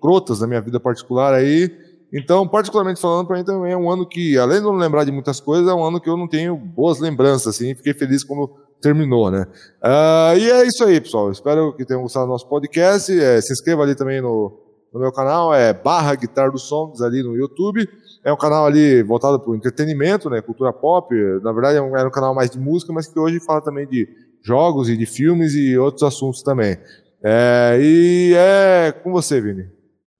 crotas 0.00 0.40
na 0.40 0.46
minha 0.46 0.60
vida 0.60 0.78
particular 0.78 1.32
aí, 1.32 1.70
então, 2.12 2.46
particularmente 2.46 3.00
falando, 3.00 3.26
para 3.26 3.38
mim 3.38 3.44
também 3.44 3.72
é 3.72 3.76
um 3.76 3.90
ano 3.90 4.06
que, 4.06 4.36
além 4.36 4.58
de 4.58 4.64
não 4.64 4.76
lembrar 4.76 5.04
de 5.04 5.10
muitas 5.10 5.40
coisas, 5.40 5.66
é 5.66 5.72
um 5.72 5.82
ano 5.82 5.98
que 5.98 6.10
eu 6.10 6.16
não 6.16 6.28
tenho 6.28 6.54
boas 6.54 6.98
lembranças, 7.00 7.54
assim, 7.54 7.74
fiquei 7.74 7.94
feliz 7.94 8.22
quando 8.22 8.50
terminou, 8.82 9.30
né? 9.30 9.46
Uh, 9.82 10.36
e 10.36 10.50
é 10.50 10.66
isso 10.66 10.84
aí, 10.84 11.00
pessoal. 11.00 11.30
Espero 11.30 11.72
que 11.74 11.86
tenham 11.86 12.02
gostado 12.02 12.26
do 12.26 12.32
nosso 12.32 12.46
podcast. 12.48 13.18
É, 13.18 13.40
se 13.40 13.52
inscreva 13.52 13.82
ali 13.82 13.94
também 13.94 14.20
no, 14.20 14.52
no 14.92 15.00
meu 15.00 15.12
canal, 15.12 15.54
é 15.54 15.72
barra 15.72 16.14
Guitar 16.14 16.50
dos 16.50 16.64
Songs 16.64 17.00
ali 17.00 17.22
no 17.22 17.34
YouTube. 17.34 17.88
É 18.24 18.32
um 18.32 18.36
canal 18.36 18.66
ali 18.66 19.02
voltado 19.02 19.40
para 19.40 19.50
o 19.50 19.56
entretenimento, 19.56 20.28
né? 20.28 20.40
Cultura 20.42 20.72
pop. 20.72 21.14
Na 21.42 21.52
verdade, 21.52 21.78
é 21.78 21.82
um, 21.82 21.96
era 21.96 22.06
um 22.06 22.12
canal 22.12 22.34
mais 22.34 22.50
de 22.50 22.58
música, 22.58 22.92
mas 22.92 23.06
que 23.06 23.18
hoje 23.18 23.40
fala 23.40 23.60
também 23.60 23.86
de 23.86 24.06
jogos 24.42 24.88
e 24.88 24.96
de 24.96 25.06
filmes 25.06 25.54
e 25.54 25.76
outros 25.78 26.02
assuntos 26.02 26.42
também. 26.42 26.76
É, 27.24 27.78
e 27.80 28.34
é 28.36 28.92
com 28.92 29.10
você, 29.12 29.40
Vini. 29.40 29.64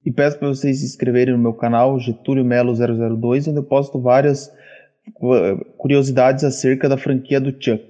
E 0.05 0.11
peço 0.11 0.37
para 0.37 0.49
vocês 0.49 0.79
se 0.79 0.85
inscreverem 0.85 1.33
no 1.33 1.41
meu 1.41 1.53
canal, 1.53 1.97
Getúlio 1.99 2.43
Melo 2.43 2.73
002, 2.73 3.47
onde 3.47 3.57
eu 3.57 3.63
posto 3.63 4.01
várias 4.01 4.51
curiosidades 5.77 6.43
acerca 6.43 6.89
da 6.89 6.97
franquia 6.97 7.39
do 7.39 7.51
Chuck. 7.51 7.85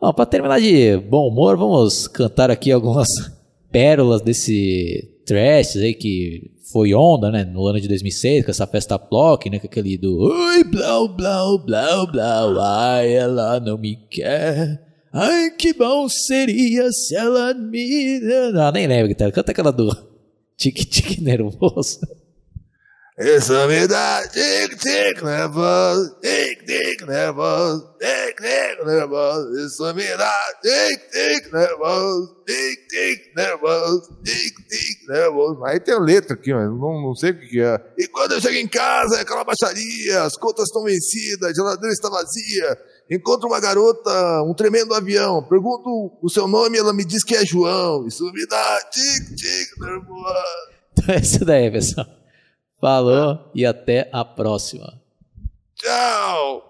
Para 0.00 0.26
terminar 0.26 0.60
de 0.60 0.96
bom 0.96 1.28
humor, 1.28 1.56
vamos 1.56 2.06
cantar 2.06 2.50
aqui 2.50 2.70
algumas 2.70 3.08
pérolas 3.70 4.22
desse 4.22 5.17
trash 5.28 5.76
aí 5.76 5.92
que 5.92 6.50
foi 6.72 6.94
onda, 6.94 7.30
né, 7.30 7.44
no 7.44 7.66
ano 7.66 7.80
de 7.80 7.86
2006, 7.86 8.44
com 8.44 8.50
essa 8.50 8.66
festa 8.66 8.98
Plock, 8.98 9.48
né, 9.50 9.58
com 9.58 9.66
aquele 9.66 9.98
do 9.98 10.18
Oi, 10.18 10.64
blau, 10.64 11.08
blau, 11.08 11.58
blau, 11.58 12.10
blau, 12.10 12.60
ai, 12.60 13.12
ela 13.12 13.60
não 13.60 13.76
me 13.76 13.96
quer. 14.10 14.80
Ai, 15.12 15.50
que 15.50 15.72
bom 15.72 16.08
seria 16.08 16.90
se 16.90 17.14
ela 17.14 17.54
me... 17.54 18.20
Não, 18.52 18.72
nem 18.72 18.86
lembro, 18.86 19.14
canta 19.32 19.52
aquela 19.52 19.72
do 19.72 19.88
tique-tique 20.56 21.20
nervoso. 21.22 22.00
Isso 23.20 23.52
me 23.66 23.84
dá 23.88 24.22
tic-tic 24.28 25.20
nervoso, 25.24 26.20
tic-tic 26.20 27.04
nervoso, 27.04 27.92
tic-tic 27.98 28.86
nervoso. 28.86 29.66
Isso 29.66 29.92
me 29.92 30.06
dá 30.16 30.40
tic-tic 30.62 31.52
nervoso, 31.52 32.44
tic-tic 32.46 33.34
nervoso, 33.34 34.20
tic-tic 34.22 35.08
nervoso. 35.08 35.64
Aí 35.64 35.80
tem 35.80 35.94
a 35.94 35.98
letra 35.98 36.34
aqui, 36.34 36.54
mas 36.54 36.68
não, 36.68 37.02
não 37.02 37.14
sei 37.16 37.32
o 37.32 37.40
que, 37.40 37.60
é. 37.60 37.80
E 37.98 38.06
quando 38.06 38.34
eu 38.34 38.40
chego 38.40 38.54
em 38.54 38.68
casa, 38.68 39.16
é 39.16 39.22
aquela 39.22 39.42
baixaria, 39.42 40.22
as 40.22 40.36
contas 40.36 40.66
estão 40.66 40.84
vencidas, 40.84 41.50
a 41.50 41.52
geladeira 41.52 41.92
está 41.92 42.08
vazia. 42.08 42.78
Encontro 43.10 43.48
uma 43.48 43.58
garota, 43.58 44.42
um 44.44 44.54
tremendo 44.54 44.94
avião. 44.94 45.42
Pergunto 45.42 46.16
o 46.22 46.30
seu 46.30 46.46
nome, 46.46 46.78
ela 46.78 46.92
me 46.92 47.04
diz 47.04 47.24
que 47.24 47.34
é 47.34 47.44
João. 47.44 48.06
Isso 48.06 48.22
me 48.32 48.46
dá 48.46 48.80
tic-tic 48.92 49.76
nervoso. 49.76 50.78
Então 50.92 51.14
é 51.16 51.18
isso 51.18 51.44
daí, 51.44 51.68
pessoal. 51.68 52.17
Falou 52.80 53.50
e 53.54 53.66
até 53.66 54.08
a 54.12 54.24
próxima. 54.24 55.00
Tchau! 55.74 56.67